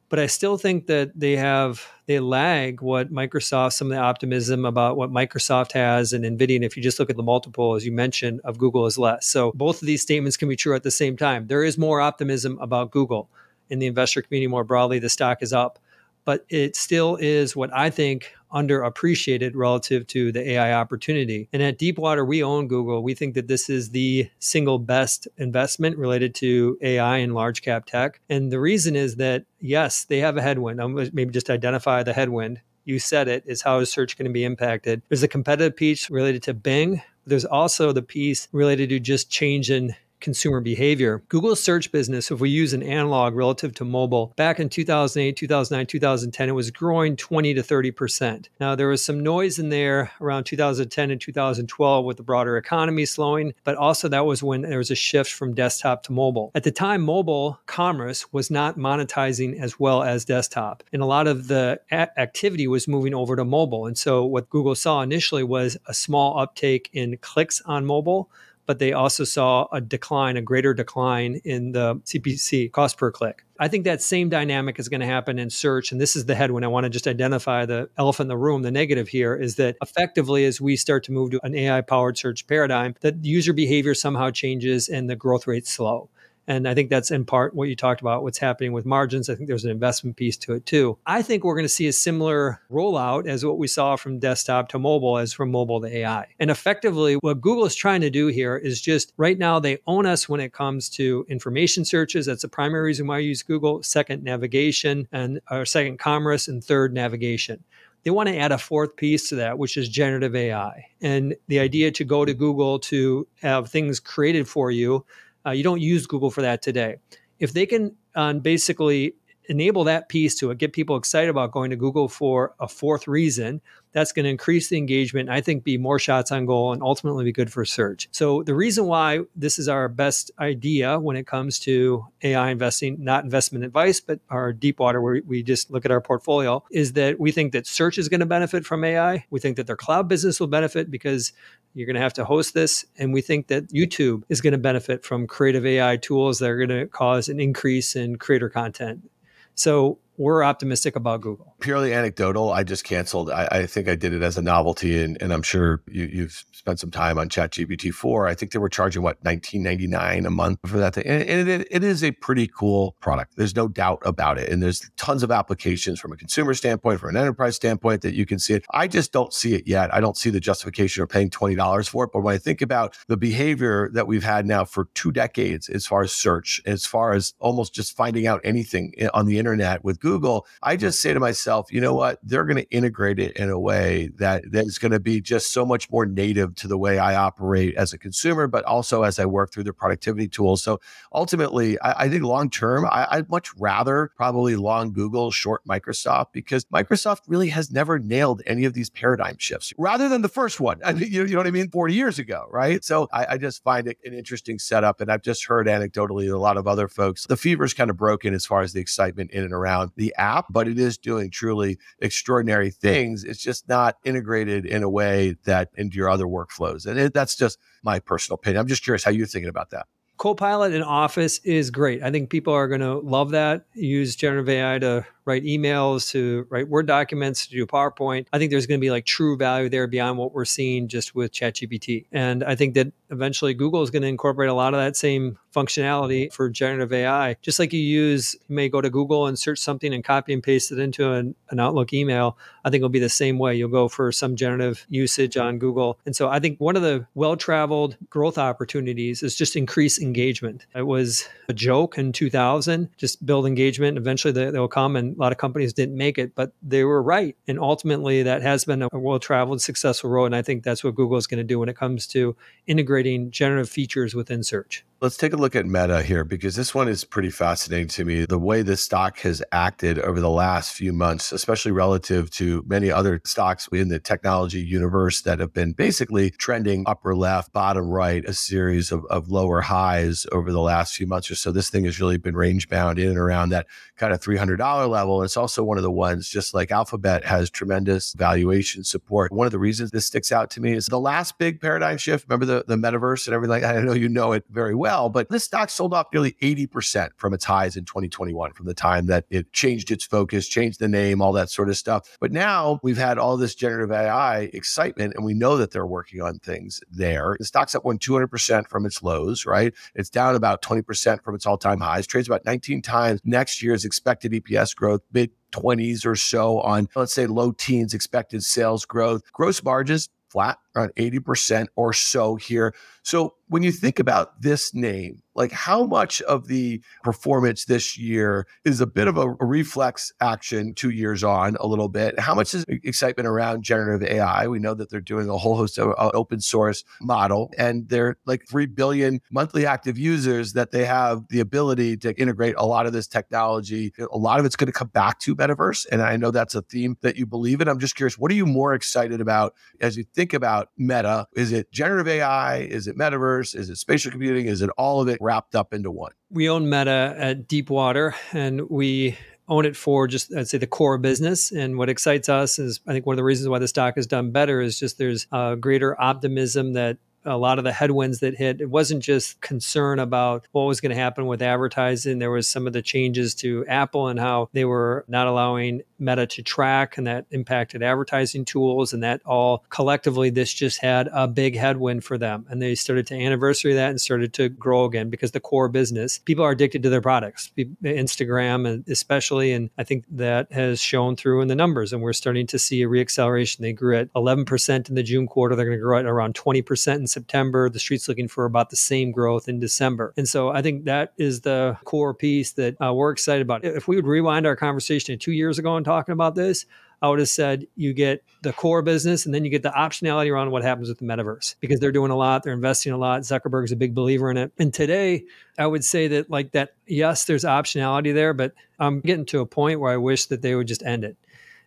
But 0.09 0.19
I 0.19 0.27
still 0.27 0.57
think 0.57 0.87
that 0.87 1.19
they 1.19 1.37
have 1.37 1.87
they 2.07 2.21
lag 2.21 2.83
what 2.83 3.13
Microsoft, 3.13 3.73
some 3.73 3.91
of 3.91 3.97
the 3.97 4.03
optimism 4.03 4.65
about 4.65 4.97
what 4.97 5.11
Microsoft 5.11 5.73
has 5.73 6.13
and 6.13 6.25
Nvidia. 6.25 6.57
And 6.57 6.65
if 6.65 6.77
you 6.77 6.83
just 6.83 6.99
look 6.99 7.11
at 7.11 7.17
the 7.17 7.23
multiple, 7.23 7.75
as 7.75 7.87
you 7.87 7.93
mentioned, 7.93 8.41
of 8.45 8.59
Google 8.59 8.87
is 8.87 8.99
less. 8.99 9.27
So 9.27 9.53
both 9.55 9.81
of 9.81 9.87
these 9.87 10.03
statements 10.03 10.37
can 10.37 10.49
be 10.49 10.57
true 10.57 10.75
at 10.77 10.83
the 10.83 10.91
same 10.91 11.17
time. 11.17 11.47
There 11.47 11.65
is 11.65 11.79
more 11.79 12.01
optimism 12.01 12.59
about 12.61 12.91
Google 12.91 13.31
in 13.71 13.79
the 13.79 13.87
investor 13.87 14.21
community 14.23 14.47
more 14.47 14.65
broadly. 14.65 14.99
The 14.99 15.09
stock 15.09 15.43
is 15.43 15.53
up, 15.53 15.79
but 16.25 16.45
it 16.49 16.77
still 16.77 17.17
is 17.17 17.57
what 17.57 17.75
I 17.75 17.91
think 17.91 18.35
underappreciated 18.55 19.53
relative 19.55 20.07
to 20.09 20.33
the 20.33 20.51
AI 20.53 20.73
opportunity. 20.73 21.49
And 21.53 21.63
at 21.63 21.79
Deepwater, 21.79 22.25
we 22.25 22.43
own 22.43 22.69
Google. 22.69 23.03
We 23.03 23.15
think 23.15 23.35
that 23.35 23.49
this 23.49 23.69
is 23.69 23.91
the 23.91 24.31
single 24.39 24.79
best 24.79 25.27
investment 25.37 25.99
related 25.99 26.35
to 26.37 26.79
AI 26.81 27.19
and 27.19 27.35
large 27.35 27.63
cap 27.63 27.87
tech. 27.87 28.21
And 28.29 28.53
the 28.53 28.61
reason 28.61 28.97
is 28.97 29.17
that, 29.17 29.45
yes, 29.61 30.05
they 30.05 30.19
have 30.19 30.37
a 30.37 30.43
headwind. 30.43 30.81
I'm 30.81 30.95
maybe 30.95 31.33
just 31.33 31.51
identify 31.51 32.03
the 32.03 32.13
headwind. 32.13 32.61
You 32.85 32.99
said 32.99 33.29
it 33.29 33.45
is 33.47 33.63
how 33.63 33.79
is 33.79 33.91
search 33.91 34.17
going 34.17 34.29
to 34.29 34.33
be 34.33 34.45
impacted. 34.45 35.03
There's 35.09 35.23
a 35.23 35.29
competitive 35.29 35.75
piece 35.77 36.11
related 36.11 36.43
to 36.45 36.55
Bing. 36.55 37.03
There's 37.27 37.47
also 37.47 37.93
the 37.93 38.03
piece 38.03 38.49
related 38.53 38.91
to 38.91 39.01
just 39.01 39.31
change 39.31 39.71
in 39.71 39.97
consumer 40.25 40.61
behavior. 40.61 41.23
Google's 41.29 41.63
search 41.63 41.93
business, 41.93 42.31
if 42.31 42.41
we 42.41 42.49
use 42.49 42.73
an 42.73 42.83
analog 42.83 43.35
relative 43.35 43.75
to 43.75 43.85
mobile, 43.85 44.33
back 44.37 44.59
in 44.59 44.71
2008, 44.71 45.37
2009, 45.37 45.87
2010, 45.87 46.49
it 46.49 46.53
was 46.53 46.71
growing 46.71 47.15
20 47.15 47.55
to 47.55 47.63
30%. 47.63 48.49
Now, 48.59 48.75
there 48.75 48.89
was 48.89 49.05
some 49.05 49.23
noise 49.23 49.59
in 49.59 49.69
there 49.69 50.11
around 50.21 50.45
2010 50.45 51.11
and 51.11 51.21
2012 51.21 52.05
with 52.05 52.17
the 52.17 52.23
broader 52.23 52.57
economy 52.57 53.05
slowing, 53.05 53.53
but 53.65 53.77
also 53.77 54.09
that 54.09 54.25
was 54.25 54.43
when 54.43 54.63
there 54.63 54.79
was 54.79 54.91
a 54.91 54.95
shift 54.95 55.31
from 55.31 55.55
desktop 55.55 56.03
to 56.05 56.13
mobile. 56.13 56.51
At 56.55 56.65
the 56.65 56.73
time, 56.73 57.03
mobile 57.03 57.61
commerce 57.67 58.33
was 58.33 58.51
not 58.51 58.79
monetizing 58.79 59.61
as 59.61 59.79
well 59.79 60.03
as 60.03 60.25
desktop, 60.25 60.83
and 60.93 61.03
a 61.03 61.07
lot 61.07 61.27
of 61.27 61.49
the 61.49 61.79
a- 61.91 62.19
activity 62.19 62.67
was 62.67 62.89
moving 62.89 63.15
over 63.15 63.37
to 63.37 63.45
mobile. 63.45 63.87
And 63.87 63.99
so, 63.99 64.25
what 64.25 64.49
Google 64.49 64.75
saw 64.75 65.03
initially 65.03 65.45
was 65.45 65.77
a 65.87 65.93
small 65.93 66.39
uptake 66.39 66.89
in 66.95 67.19
clicks 67.19 67.61
on 67.67 67.85
mobile 67.85 68.31
but 68.67 68.79
they 68.79 68.93
also 68.93 69.25
saw 69.25 69.67
a 69.73 69.81
decline, 69.81 70.37
a 70.37 70.43
greater 70.43 70.75
decline 70.75 71.41
in 71.45 71.73
the 71.73 71.97
CPC 71.97 72.73
cost 72.73 72.97
per 72.97 73.11
click. 73.11 73.45
I 73.59 73.69
think 73.69 73.85
that 73.85 74.03
same 74.03 74.29
dynamic 74.29 74.79
is 74.79 74.89
going 74.89 75.01
to 75.01 75.07
happen 75.07 75.39
in 75.39 75.49
search. 75.49 75.93
And 75.93 76.01
this 76.01 76.17
is 76.17 76.27
the 76.27 76.35
headwind. 76.35 76.65
I 76.65 76.69
want 76.69 76.85
to 76.85 76.91
just 76.91 77.07
identify 77.07 77.67
the 77.67 77.89
elephant 77.97 78.25
in 78.25 78.29
the 78.29 78.37
room. 78.37 78.63
The 78.63 78.71
negative 78.71 79.09
here 79.09 79.37
is 79.37 79.57
that 79.57 79.77
effectively, 79.81 80.45
as 80.45 80.61
we 80.61 80.77
start 80.77 81.05
to 81.05 81.13
move 81.13 81.31
to 81.33 81.41
an 81.45 81.55
AI 81.55 81.81
powered 81.81 82.19
search 82.19 82.47
paradigm, 82.47 82.97
that 83.01 83.25
user 83.25 83.53
behavior 83.53 83.95
somehow 83.95 84.31
changes 84.31 84.89
and 84.89 85.09
the 85.09 85.17
growth 85.17 85.47
rates 85.47 85.73
slow. 85.73 86.09
And 86.47 86.69
I 86.69 86.75
think 86.75 86.91
that's 86.91 87.11
in 87.11 87.25
part 87.25 87.55
what 87.55 87.69
you 87.69 87.77
talked 87.77 88.01
about, 88.01 88.23
what's 88.23 88.39
happening 88.39 88.73
with 88.73 88.85
margins. 88.85 89.29
I 89.29 89.35
think 89.35 89.49
there's 89.49 89.65
an 89.65 89.71
investment 89.71 90.17
piece 90.17 90.37
to 90.39 90.55
it 90.55 90.67
too. 90.67 90.99
I 91.07 91.23
think 91.23 91.45
we're 91.45 91.55
going 91.55 91.65
to 91.65 91.69
see 91.69 91.87
a 91.87 91.93
similar 91.93 92.61
rollout 92.71 93.27
as 93.27 93.45
what 93.45 93.59
we 93.59 93.67
saw 93.67 93.97
from 93.97 94.19
desktop 94.19 94.69
to 94.71 94.79
mobile 94.79 95.19
as 95.19 95.33
from 95.33 95.51
mobile 95.51 95.81
to 95.81 95.89
AI. 95.89 96.27
And 96.39 96.51
effectively, 96.51 97.15
what 97.17 97.41
Google 97.41 97.65
is 97.65 97.75
trying 97.75 98.03
to 98.03 98.11
do 98.11 98.27
here 98.29 98.57
is 98.57 98.81
just 98.81 99.13
right 99.17 99.39
now 99.39 99.59
they 99.59 99.79
own 99.87 100.07
us 100.07 100.29
when 100.29 100.41
it 100.41 100.53
comes 100.53 100.89
to 100.91 101.25
information 101.29 101.85
searches. 101.85 102.27
That's 102.27 102.43
the 102.43 102.49
primary 102.49 102.85
reason 102.85 103.07
why 103.07 103.17
I 103.17 103.21
use 103.21 103.43
Google. 103.43 103.83
Second, 103.83 104.23
navigation, 104.23 105.09
and 105.13 105.41
or 105.51 105.65
second, 105.65 105.99
commerce, 105.99 106.49
and 106.49 106.63
third, 106.63 106.93
navigation 106.93 107.65
they 108.05 108.11
want 108.11 108.29
to 108.29 108.37
add 108.37 108.53
a 108.53 108.59
fourth 108.59 108.97
piece 108.97 109.31
to 109.31 109.37
that, 109.37 109.59
which 109.59 109.77
is 109.77 109.89
generative 109.89 110.37
AI. 110.37 110.87
And 111.01 111.35
the 111.49 111.59
idea 111.59 111.91
to 111.93 112.05
go 112.05 112.25
to 112.25 112.35
Google 112.35 112.79
to 112.81 113.27
have 113.41 113.71
things 113.71 113.99
created 113.99 114.47
for 114.47 114.71
you 114.71 115.05
uh, 115.47 115.51
you 115.51 115.63
don't 115.63 115.81
use 115.81 116.07
Google 116.07 116.31
for 116.31 116.43
that 116.43 116.63
today. 116.63 116.97
If 117.39 117.53
they 117.53 117.67
can 117.67 117.97
uh, 118.15 118.35
basically 118.35 119.15
enable 119.49 119.85
that 119.85 120.09
piece 120.09 120.35
to 120.37 120.55
get 120.55 120.73
people 120.73 120.97
excited 120.97 121.29
about 121.29 121.53
going 121.53 121.71
to 121.71 121.77
Google 121.77 122.09
for 122.09 122.55
a 122.61 122.69
fourth 122.69 123.07
reason, 123.07 123.61
that's 123.93 124.13
going 124.13 124.25
to 124.25 124.31
increase 124.31 124.69
the 124.69 124.77
engagement. 124.77 125.29
I 125.29 125.41
think 125.41 125.63
be 125.63 125.79
more 125.79 125.99
shots 125.99 126.33
on 126.33 126.47
goal 126.47 126.73
and 126.73 126.83
ultimately 126.83 127.25
be 127.25 127.33
good 127.33 127.53
for 127.53 127.65
search. 127.65 128.09
So 128.11 128.43
the 128.43 128.55
reason 128.55 128.87
why 128.87 129.21
this 129.37 129.59
is 129.59 129.69
our 129.69 129.89
best 129.89 130.31
idea 130.39 130.99
when 130.99 131.17
it 131.17 131.27
comes 131.27 131.59
to 131.61 132.07
AI 132.23 132.51
investing, 132.51 132.97
not 133.03 133.25
investment 133.25 133.65
advice, 133.65 134.01
but 134.01 134.19
our 134.31 134.53
Deepwater 134.53 135.01
where 135.01 135.21
we 135.27 135.43
just 135.43 135.71
look 135.71 135.85
at 135.85 135.91
our 135.91 136.01
portfolio, 136.01 136.65
is 136.71 136.95
that 136.95 137.21
we 137.21 137.31
think 137.31 137.53
that 137.53 137.67
search 137.67 137.99
is 137.99 138.09
going 138.09 138.21
to 138.21 138.27
benefit 138.27 138.65
from 138.65 138.83
AI. 138.83 139.25
We 139.31 139.41
think 139.41 139.57
that 139.57 139.67
their 139.67 139.77
cloud 139.77 140.09
business 140.09 140.41
will 140.41 140.49
benefit 140.49 140.91
because 140.91 141.33
you're 141.75 141.87
going 141.87 141.95
to 141.95 142.01
have 142.01 142.15
to 142.15 142.25
host 142.25 142.55
this. 142.55 142.85
And 142.99 143.13
we 143.13 143.21
think 143.21 143.49
that 143.49 143.69
YouTube 143.69 144.23
is 144.29 144.41
going 144.41 144.53
to 144.53 144.59
benefit 144.59 145.05
from 145.05 145.27
creative 145.27 145.67
AI 145.67 145.97
tools 145.97 146.39
that 146.39 146.49
are 146.49 146.57
going 146.57 146.81
to 146.81 146.87
cause 146.87 147.29
an 147.29 147.41
increase 147.41 147.97
in 147.97 148.17
creator 148.17 148.49
content. 148.49 149.11
So 149.55 149.99
we're 150.17 150.45
optimistic 150.45 150.97
about 150.97 151.21
Google. 151.21 151.54
Purely 151.65 151.95
anecdotal. 151.95 152.53
I 152.53 152.63
just 152.63 152.85
canceled. 152.85 153.31
I, 153.31 153.49
I 153.51 153.65
think 153.65 153.89
I 153.89 153.95
did 153.95 154.13
it 154.13 154.21
as 154.21 154.37
a 154.37 154.43
novelty, 154.43 155.03
and, 155.03 155.17
and 155.23 155.33
I'm 155.33 155.41
sure 155.41 155.83
you, 155.91 156.25
have 156.25 156.45
spent 156.53 156.79
some 156.79 156.91
time 156.91 157.17
on 157.17 157.31
ChatGPT 157.31 157.91
four. 157.91 158.27
I 158.27 158.35
think 158.35 158.53
they 158.53 158.59
were 158.59 158.69
charging 158.69 159.01
what 159.01 159.25
19.99 159.25 160.27
a 160.27 160.31
month 160.31 160.59
for 160.67 160.77
that 160.77 160.95
thing, 160.95 161.07
and, 161.07 161.49
it, 161.49 161.67
it 161.71 161.83
is 161.83 162.05
a 162.05 162.11
pretty 162.11 162.49
cool 162.49 162.97
product. 163.01 163.39
There's 163.39 163.57
no 163.57 163.67
doubt 163.67 164.03
about 164.05 164.37
it, 164.37 164.51
and 164.51 164.63
there's 164.63 164.91
tons 164.99 165.23
of 165.23 165.31
applications 165.31 165.99
from 165.99 166.13
a 166.13 166.19
consumer 166.19 166.53
standpoint, 166.53 167.01
from 167.01 167.09
an 167.09 167.17
enterprise 167.17 167.57
standpoint 167.57 168.03
that 168.03 168.13
you 168.13 168.27
can 168.27 168.39
see 168.39 168.53
it. 168.53 168.67
I 168.71 168.87
just 168.87 169.11
don't 169.11 169.33
see 169.33 169.55
it 169.55 169.67
yet. 169.67 169.93
I 169.95 170.01
don't 170.01 170.19
see 170.19 170.29
the 170.29 170.41
justification 170.41 171.03
of 171.03 171.09
paying 171.09 171.31
twenty 171.31 171.55
dollars 171.55 171.89
for 171.89 172.05
it. 172.05 172.11
But 172.13 172.21
when 172.21 172.35
I 172.35 172.39
think 172.39 172.61
about 172.61 172.95
the 173.09 173.17
behavior 173.17 173.89
that 173.95 174.07
we've 174.07 174.23
had 174.23 174.45
now 174.45 174.67
for 174.67 174.91
two 174.93 175.13
decades, 175.13 175.71
as 175.71 175.87
far 175.87 176.03
as 176.03 176.13
search, 176.13 176.61
as 176.67 176.85
far 176.85 177.15
as 177.15 177.33
almost 177.39 177.73
just 177.73 177.97
finding 177.97 178.27
out 178.27 178.43
anything 178.45 178.93
eh, 178.99 179.09
on 179.15 179.25
the 179.25 179.39
internet 179.39 179.83
with 179.83 179.99
Google, 179.99 180.47
I 180.63 180.77
just 180.77 181.01
say 181.01 181.15
to 181.15 181.21
myself 181.21 181.54
myself, 181.55 181.73
you 181.73 181.81
know 181.81 181.95
what? 181.95 182.19
They're 182.23 182.45
going 182.45 182.57
to 182.57 182.71
integrate 182.71 183.19
it 183.19 183.37
in 183.37 183.51
a 183.51 183.59
way 183.59 184.11
that 184.17 184.51
that 184.53 184.67
is 184.67 184.79
going 184.79 184.93
to 184.93 185.01
be 185.01 185.21
just 185.21 185.53
so 185.53 185.65
much 185.65 185.91
more 185.91 186.07
native 186.07 186.55
to 186.57 186.69
the 186.69 186.79
way 186.79 186.99
I 186.99 187.15
operate 187.15 187.75
as 187.77 187.93
a 187.93 187.99
consumer, 187.99 188.47
but 188.47 188.65
also 188.65 189.03
as 189.03 189.19
I 189.19 189.27
work 189.27 189.53
through 189.53 189.65
the 189.65 189.73
productivity 189.73 190.29
tools. 190.29 190.63
So 190.63 190.81
ultimately, 191.13 191.81
I, 191.81 192.05
I 192.05 192.09
think 192.09 192.23
long 192.25 192.51
term, 192.51 192.87
I'd 192.91 193.29
much 193.31 193.55
rather 193.57 194.11
probably 194.17 194.57
long 194.57 194.93
Google, 194.93 195.31
short 195.31 195.63
Microsoft, 195.67 196.27
because 196.33 196.65
Microsoft 196.67 197.21
really 197.27 197.49
has 197.51 197.71
never 197.71 197.99
nailed 197.99 198.43
any 198.47 198.65
of 198.65 198.75
these 198.75 198.91
paradigm 198.91 199.37
shifts 199.39 199.73
rather 199.79 200.09
than 200.09 200.23
the 200.23 200.29
first 200.29 200.61
one. 200.61 200.81
I 200.85 200.93
mean, 200.95 201.11
you, 201.11 201.25
you 201.25 201.33
know 201.33 201.39
what 201.39 201.47
I 201.47 201.51
mean? 201.51 201.71
40 201.71 201.95
years 201.95 202.19
ago, 202.19 202.47
right? 202.51 202.85
So 202.85 203.09
I, 203.13 203.27
I 203.31 203.39
just 203.39 203.63
find 203.63 203.87
it 203.87 203.99
an 204.05 204.15
interesting 204.15 204.59
setup. 204.59 205.01
And 205.01 205.11
I've 205.11 205.23
just 205.23 205.47
heard 205.47 205.67
anecdotally 205.67 206.33
a 206.33 206.39
lot 206.39 206.57
of 206.57 206.67
other 206.67 206.89
folks, 206.89 207.27
the 207.27 207.37
fever's 207.37 207.75
kind 207.75 207.91
of 207.91 207.97
broken 207.97 208.35
as 208.35 208.45
far 208.47 208.63
as 208.63 208.73
the 208.73 208.81
excitement 208.81 209.31
in 209.31 209.45
and 209.45 209.53
around 209.53 209.93
the 209.97 210.15
app, 210.17 210.47
but 210.51 210.69
it 210.69 210.79
is 210.79 210.99
doing 210.99 211.31
truly 211.45 211.79
extraordinary 211.99 212.71
things. 212.71 213.23
It's 213.23 213.43
just 213.43 213.69
not 213.69 213.99
integrated 214.03 214.65
in 214.65 214.83
a 214.83 214.89
way 214.89 215.37
that 215.45 215.69
into 215.77 215.99
your 215.99 216.09
other 216.09 216.25
workflows. 216.25 216.87
And 216.87 216.99
it, 216.99 217.13
that's 217.13 217.37
just 217.37 217.59
my 217.83 217.99
personal 217.99 218.37
opinion. 218.37 218.61
I'm 218.61 218.67
just 218.67 218.83
curious 218.83 219.05
how 219.05 219.11
you're 219.11 219.27
thinking 219.27 219.51
about 219.51 219.71
that. 219.71 219.87
Copilot 220.17 220.73
in 220.73 220.83
Office 220.83 221.39
is 221.41 221.71
great. 221.71 222.03
I 222.03 222.11
think 222.11 222.31
people 222.31 222.55
are 222.55 222.69
going 222.69 222.81
to 222.81 222.95
love 222.99 223.33
that. 223.33 223.67
Use 223.75 224.17
generative 224.17 224.49
AI 224.49 224.79
to 224.79 225.05
write 225.27 225.43
emails, 225.43 226.09
to 226.13 226.47
write 226.49 226.69
Word 226.69 226.87
documents, 226.87 227.47
to 227.49 227.53
do 227.53 227.67
PowerPoint. 227.67 228.27
I 228.33 228.39
think 228.39 228.51
there's 228.51 228.67
going 228.67 228.81
to 228.81 228.85
be 228.85 228.93
like 228.93 229.05
true 229.05 229.37
value 229.37 229.69
there 229.69 229.87
beyond 229.87 230.17
what 230.17 230.33
we're 230.33 230.45
seeing 230.45 230.89
just 230.89 231.15
with 231.15 231.33
ChatGPT. 231.33 232.07
And 232.13 232.45
I 232.45 232.55
think 232.55 232.75
that 232.75 232.93
eventually 233.11 233.55
Google 233.55 233.83
is 233.83 233.91
going 233.91 234.03
to 234.03 234.09
incorporate 234.09 234.49
a 234.49 234.55
lot 234.55 234.73
of 234.73 234.81
that 234.81 234.97
same 234.97 235.37
functionality 235.55 236.33
for 236.33 236.49
generative 236.51 236.93
AI. 236.93 237.37
Just 237.43 237.59
like 237.59 237.73
you 237.73 237.81
use, 237.81 238.35
you 238.49 238.55
may 238.55 238.69
go 238.69 238.81
to 238.81 238.91
Google 238.91 239.27
and 239.27 239.39
search 239.39 239.59
something 239.59 239.95
and 239.95 240.03
copy 240.03 240.33
and 240.33 240.43
paste 240.43 240.73
it 240.73 240.79
into 240.79 241.13
an, 241.13 241.35
an 241.51 241.61
Outlook 241.61 241.93
email. 241.93 242.37
I 242.65 242.71
think 242.71 242.81
it'll 242.81 242.89
be 242.89 242.99
the 242.99 243.09
same 243.09 243.39
way. 243.39 243.55
You'll 243.55 243.69
go 243.69 243.89
for 243.89 244.11
some 244.11 244.37
generative 244.37 244.87
usage 244.89 245.37
on 245.37 245.59
Google. 245.59 245.99
And 246.07 246.17
so 246.17 246.29
I 246.29 246.41
think 246.41 246.59
one 246.59 246.77
of 246.77 246.83
the 246.83 247.07
well 247.15 247.37
traveled 247.37 247.97
growth 248.11 248.39
opportunities 248.39 249.23
is 249.23 249.37
just 249.37 249.57
increase 249.57 250.01
engagement. 250.01 250.67
It 250.75 250.87
was 250.87 251.29
a 251.49 251.53
joke 251.53 251.99
in 251.99 252.13
2000, 252.13 252.89
just 252.97 253.25
build 253.25 253.47
engagement. 253.47 253.99
Eventually 253.99 254.33
they, 254.33 254.51
they'll 254.51 254.69
come 254.69 254.97
and 254.97 255.17
a 255.17 255.21
lot 255.21 255.33
of 255.33 255.39
companies 255.39 255.73
didn't 255.73 255.97
make 255.97 256.19
it, 256.19 256.35
but 256.35 256.53
they 256.63 256.85
were 256.85 257.03
right. 257.03 257.37
And 257.47 257.59
ultimately, 257.59 258.23
that 258.23 258.43
has 258.43 258.65
been 258.65 258.83
a 258.83 258.89
well 258.93 259.19
traveled, 259.19 259.61
successful 259.61 260.11
road. 260.11 260.27
And 260.27 260.37
I 260.37 260.43
think 260.43 260.65
that's 260.65 260.83
what 260.83 260.95
Google 260.95 261.19
is 261.19 261.27
going 261.27 261.39
to 261.39 261.45
do 261.45 261.59
when 261.59 261.69
it 261.69 261.77
comes 261.77 262.07
to 262.09 262.37
integrating 262.67 263.31
generative 263.31 263.69
features 263.69 264.15
within 264.15 264.43
search. 264.43 264.85
Let's 265.01 265.19
take 265.19 265.35
a 265.35 265.37
look 265.37 265.44
at 265.53 265.67
Meta 265.67 266.03
here 266.03 266.25
because 266.25 266.57
this 266.57 266.75
one 266.75 266.89
is 266.89 267.05
pretty 267.05 267.29
fascinating 267.29 267.89
to 267.89 268.05
me. 268.05 268.25
The 268.25 268.39
way 268.39 268.63
this 268.63 268.83
stock 268.83 269.19
has 269.19 269.43
acted 269.53 269.99
over 269.99 270.21
the 270.21 270.31
last 270.31 270.73
few 270.73 270.93
months, 270.93 271.33
especially 271.33 271.73
relative 271.73 272.31
to 272.33 272.65
many 272.67 272.91
other 272.91 273.21
stocks 273.27 273.69
in 273.73 273.89
the 273.89 273.99
technology 273.99 274.61
universe 274.61 275.21
that 275.23 275.41
have 275.41 275.53
been 275.53 275.73
basically 275.73 276.31
trending 276.31 276.85
upper 276.87 277.15
left, 277.15 277.53
bottom 277.53 277.91
right, 277.91 278.25
a 278.25 278.33
series 278.33 278.91
of, 278.91 279.05
of 279.11 279.29
lower 279.29 279.61
highs 279.61 280.27
over 280.33 280.51
the 280.51 280.61
last 280.61 280.97
few 280.97 281.07
months 281.07 281.31
or 281.31 281.35
so. 281.35 281.53
This 281.53 281.69
thing 281.69 281.85
has 281.85 282.01
really 282.01 282.17
been 282.17 282.35
range 282.35 282.71
bound 282.71 282.99
in 282.99 283.11
and 283.11 283.19
around 283.19 283.51
that 283.51 283.67
kind 283.97 284.15
of 284.15 284.21
$300 284.21 284.89
level. 284.89 285.23
It's 285.23 285.37
also 285.37 285.63
one 285.63 285.77
of 285.77 285.83
the 285.83 285.91
ones, 285.91 286.29
just 286.29 286.55
like 286.55 286.71
Alphabet, 286.71 287.25
has 287.27 287.51
tremendous 287.51 288.15
valuation 288.15 288.83
support. 288.85 289.31
One 289.31 289.47
of 289.47 289.53
the 289.53 289.59
reasons 289.59 289.91
this 289.91 290.07
sticks 290.07 290.33
out 290.33 290.51
to 290.53 290.61
me 290.61 290.73
is 290.73 290.87
the 290.87 290.99
last 290.99 291.37
big 291.39 291.61
paradigm 291.61 291.99
shift. 291.99 292.27
Remember 292.29 292.47
the, 292.47 292.65
the 292.67 292.77
metaverse 292.77 293.27
and 293.27 293.35
everything? 293.35 293.65
I 293.65 293.81
know 293.81 293.93
you 293.93 294.09
know 294.09 294.33
it 294.33 294.45
very 294.49 294.75
well, 294.75 295.09
but 295.09 295.29
this 295.35 295.45
stock 295.45 295.71
sold 295.71 295.93
off 295.93 296.07
nearly 296.13 296.33
80% 296.41 297.11
from 297.17 297.35
its 297.35 297.45
highs 297.45 297.77
in 297.77 297.85
2021, 297.85 298.53
from 298.53 298.67
the 298.67 298.75
time 298.75 299.07
that 299.07 299.27
it 299.31 299.53
changed 299.53 299.91
its 299.91 300.05
focus, 300.05 300.49
changed 300.49 300.81
the 300.81 300.89
name, 300.89 301.21
all 301.21 301.33
that 301.33 301.51
sort 301.51 301.69
of 301.69 301.77
stuff. 301.77 302.17
But 302.21 302.33
now 302.33 302.81
we've 302.83 302.97
had 302.97 303.19
all 303.19 303.37
this 303.37 303.55
generative 303.55 303.93
AI 303.93 304.51
excitement, 304.53 305.15
and 305.15 305.25
we 305.25 305.35
know 305.35 305.57
that 305.57 305.73
they're 305.73 305.87
working 305.87 306.23
on 306.23 306.39
things 306.39 306.81
there. 306.91 307.37
The 307.39 307.45
stock's 307.45 307.75
up 307.75 307.85
200% 307.85 308.69
from 308.69 308.87
its 308.87 309.03
lows, 309.03 309.45
right? 309.47 309.75
It's 309.95 310.11
down 310.11 310.35
about 310.37 310.63
20% 310.63 311.23
from 311.23 311.35
its 311.35 311.47
all 311.47 311.59
time 311.59 311.81
highs, 311.81 312.07
trades 312.07 312.29
about 312.29 312.45
19 312.45 312.83
times 312.83 313.21
next 313.25 313.63
year's 313.63 313.85
expected 313.85 314.33
EPS 314.33 314.75
growth, 314.75 315.03
mid 315.13 315.31
20s 315.53 316.05
or 316.05 316.17
so 316.17 316.61
on, 316.61 316.89
let's 316.97 317.13
say 317.13 317.27
low 317.27 317.53
teens 317.53 317.95
expected 317.95 318.43
sales 318.43 318.85
growth. 318.85 319.23
Gross 319.33 319.63
margins 319.63 320.09
flat 320.29 320.59
around 320.75 320.93
80% 320.97 321.67
or 321.77 321.93
so 321.93 322.37
here. 322.37 322.75
So 323.03 323.35
when 323.49 323.63
you 323.63 323.71
think 323.71 323.99
about 323.99 324.41
this 324.41 324.75
name, 324.75 325.23
like 325.35 325.53
how 325.53 325.85
much 325.85 326.23
of 326.23 326.47
the 326.47 326.81
performance 327.03 327.67
this 327.67 327.99
year 327.99 328.47
is 328.65 328.81
a 328.81 328.87
bit 328.87 329.09
of 329.09 329.19
a, 329.19 329.35
reflex 329.41 330.13
action 330.21 330.73
two 330.75 330.91
years 330.91 331.23
on 331.23 331.57
a 331.61 331.67
little 331.67 331.89
bit? 331.89 332.19
How 332.19 332.35
much 332.35 332.55
is 332.55 332.65
excitement 332.69 333.27
around 333.27 333.63
generative 333.63 334.09
AI? 334.09 334.47
We 334.49 334.59
know 334.59 334.75
that 334.75 334.91
they're 334.91 335.01
doing 335.01 335.29
a 335.29 335.37
whole 335.37 335.57
host 335.57 335.79
of 335.79 335.91
uh, 335.99 336.11
open 336.15 336.41
source 336.41 336.85
model 337.01 337.51
and 337.59 337.89
they're 337.89 338.17
like 338.27 338.49
3 338.49 338.67
billion 338.67 339.21
monthly 339.31 339.67
active 339.67 339.99
users 339.99 340.55
that 340.55 340.71
they 340.71 340.85
have 340.85 341.29
the 341.29 341.41
ability 341.41 341.97
to 341.99 342.19
integrate 342.19 342.55
a 342.57 342.65
lot 342.65 342.87
of 342.87 342.93
this 342.93 343.07
technology. 343.07 343.93
A 344.11 344.17
lot 344.17 344.41
of 344.41 344.47
it's 344.47 344.57
going 344.57 344.67
to 344.67 344.73
come 344.73 344.89
back 344.89 345.19
to 345.21 345.37
metaverse. 345.37 345.87
And 345.93 346.01
I 346.01 346.17
know 346.17 346.31
that's 346.31 346.55
a 346.55 346.63
theme 346.63 346.97
that 347.03 347.17
you 347.17 347.27
believe 347.27 347.61
in. 347.61 347.69
I'm 347.69 347.79
just 347.79 347.97
curious, 347.97 348.17
what 348.17 348.31
are 348.31 348.35
you 348.35 348.47
more 348.47 348.73
excited 348.75 349.21
about 349.21 349.55
as 349.81 349.97
you 349.97 350.05
think 350.15 350.33
about 350.33 350.64
meta? 350.77 351.27
Is 351.35 351.53
it 351.53 351.71
generative 351.73 352.09
AI? 352.09 352.59
Is 352.59 352.87
it 352.87 352.97
metaverse? 352.97 353.55
Is 353.55 353.71
it 353.71 353.77
spatial 353.77 354.11
computing? 354.11 354.47
Is 354.47 354.63
it 354.63 354.71
all 354.77 355.01
of 355.01 355.09
it 355.09 355.19
wrapped 355.21 355.55
up 355.55 355.73
into 355.73 355.91
one? 355.91 356.13
We 356.31 356.49
own 356.49 356.69
Meta 356.69 357.15
at 357.17 357.47
Deepwater, 357.47 358.15
and 358.33 358.69
we 358.69 359.17
own 359.49 359.67
it 359.67 359.77
for 359.77 360.09
just 360.09 360.35
I'd 360.35 360.49
say 360.49 360.59
the 360.59 360.67
core 360.67 360.99
business. 360.99 361.53
And 361.53 361.77
what 361.79 361.89
excites 361.89 362.29
us 362.29 362.59
is 362.59 362.81
I 362.87 362.93
think 362.93 363.07
one 363.07 363.15
of 363.15 363.19
the 363.19 363.25
reasons 363.25 363.49
why 363.49 363.59
the 363.59 363.69
stock 363.69 363.97
has 363.97 364.07
done 364.07 364.31
better 364.31 364.61
is 364.61 364.79
just 364.79 364.99
there's 364.99 365.27
a 365.33 365.57
greater 365.57 366.01
optimism 366.01 366.73
that 366.75 366.99
a 367.27 367.37
lot 367.37 367.59
of 367.59 367.65
the 367.65 367.73
headwinds 367.73 368.21
that 368.21 368.37
hit. 368.37 368.61
It 368.61 368.69
wasn't 368.69 369.03
just 369.03 369.41
concern 369.41 369.99
about 369.99 370.47
what 370.53 370.65
was 370.65 370.81
going 370.81 370.91
to 370.91 370.97
happen 370.97 371.27
with 371.27 371.43
advertising. 371.43 372.19
There 372.19 372.31
was 372.31 372.49
some 372.49 372.67
of 372.67 372.73
the 372.73 372.83
changes 372.83 373.35
to 373.37 373.65
Apple 373.67 374.09
and 374.09 374.21
how 374.21 374.51
they 374.53 374.65
were 374.65 375.05
not 375.09 375.27
allowing 375.27 375.83
Meta 375.99 376.27
to 376.27 376.43
track, 376.43 376.99
and 376.99 377.07
that 377.07 377.27
impacted 377.31 377.83
advertising 377.83 378.45
tools. 378.45 378.93
And 378.93 379.03
that 379.03 379.21
all 379.25 379.65
collectively, 379.69 380.31
this 380.31 380.53
just 380.53 380.81
had 380.81 381.09
a 381.13 381.27
big 381.29 381.57
headwind 381.57 382.05
for 382.05 382.19
them. 382.19 382.47
And 382.49 382.61
they 382.61 382.75
started 382.75 383.07
to 383.09 383.15
anniversary 383.15 383.75
that 383.75 383.91
and 383.91 384.01
started 384.01 384.33
to 384.35 384.49
grow 384.49 384.85
again 384.85 385.11
because 385.11 385.33
the 385.33 385.41
core 385.41 385.69
business, 385.69 386.19
people 386.19 386.45
are 386.45 386.51
addicted 386.51 386.83
to 386.83 386.91
their 386.91 387.01
products, 387.01 387.53
Instagram 387.59 388.69
and 388.69 388.89
especially. 388.89 389.53
And 389.53 389.71
I 389.79 389.85
think 389.85 390.05
that 390.11 390.53
has 390.53 390.81
shown 390.81 391.17
through 391.17 391.41
in 391.41 391.49
the 391.49 391.55
numbers. 391.55 391.93
And 391.93 392.03
we're 392.03 392.13
starting 392.13 392.47
to 392.49 392.59
see 392.59 392.83
a 392.83 392.89
reacceleration. 392.89 393.59
They 393.59 393.73
grew 393.73 393.97
at 393.97 394.13
11% 394.15 394.89
in 394.89 394.95
the 394.95 395.03
June 395.03 395.27
quarter. 395.27 395.57
They're 395.57 395.67
going 395.67 395.79
to 395.79 395.83
grow 395.83 395.99
at 395.99 396.07
around 396.07 396.35
20% 396.35 396.95
in 396.97 397.07
September. 397.07 397.69
The 397.69 397.79
street's 397.79 398.09
looking 398.09 398.29
for 398.29 398.45
about 398.45 398.71
the 398.71 398.77
same 398.77 399.13
growth 399.13 399.49
in 399.49 399.61
December. 399.61 400.13
And 400.17 400.29
so 400.29 400.51
I 400.51 400.63
think 400.63 400.85
that 400.85 401.13
is 401.19 401.43
the 401.43 401.77
core 401.85 402.15
piece 402.15 402.53
that 402.53 402.81
uh, 402.81 402.93
we're 402.93 403.11
excited 403.11 403.43
about. 403.43 403.65
If 403.65 403.89
we 403.89 403.97
would 403.97 404.07
rewind 404.07 404.47
our 404.47 404.57
conversation 404.57 405.19
two 405.19 405.33
years 405.33 405.59
ago 405.59 405.77
talking 405.85 406.13
about 406.13 406.35
this, 406.35 406.67
I 407.05 407.09
would 407.09 407.19
have 407.19 407.29
said 407.29 407.67
you 407.77 407.93
get 407.93 408.25
the 408.43 408.53
core 408.53 408.81
business 408.81 409.27
and 409.27 409.35
then 409.35 409.45
you 409.45 409.51
get 409.51 409.63
the 409.63 409.71
optionality 409.71 410.33
around 410.33 410.51
what 410.51 410.63
happens 410.63 410.89
with 410.89 410.99
the 410.99 411.05
metaverse 411.05 411.55
because 411.61 411.79
they're 411.79 411.93
doing 411.93 412.11
a 412.11 412.17
lot, 412.17 412.43
they're 412.43 412.55
investing 412.55 412.93
a 412.93 412.97
lot. 412.97 413.23
Zuckerberg 413.23 413.65
is 413.65 413.73
a 413.73 413.77
big 413.77 413.95
believer 413.95 414.31
in 414.31 414.39
it. 414.39 414.53
And 414.59 414.73
today, 414.73 415.25
I 415.59 415.67
would 415.67 415.85
say 415.85 416.09
that 416.09 416.31
like 416.31 416.53
that, 416.53 416.75
yes, 416.87 417.27
there's 417.27 417.45
optionality 417.45 418.15
there, 418.15 418.33
but 418.33 418.55
I'm 418.79 419.01
getting 419.01 419.27
to 419.27 419.41
a 419.41 419.47
point 419.47 419.81
where 419.81 419.93
I 419.93 419.99
wish 419.99 420.27
that 420.27 420.41
they 420.41 420.55
would 420.55 420.67
just 420.67 420.83
end 420.83 421.05
it. 421.05 421.19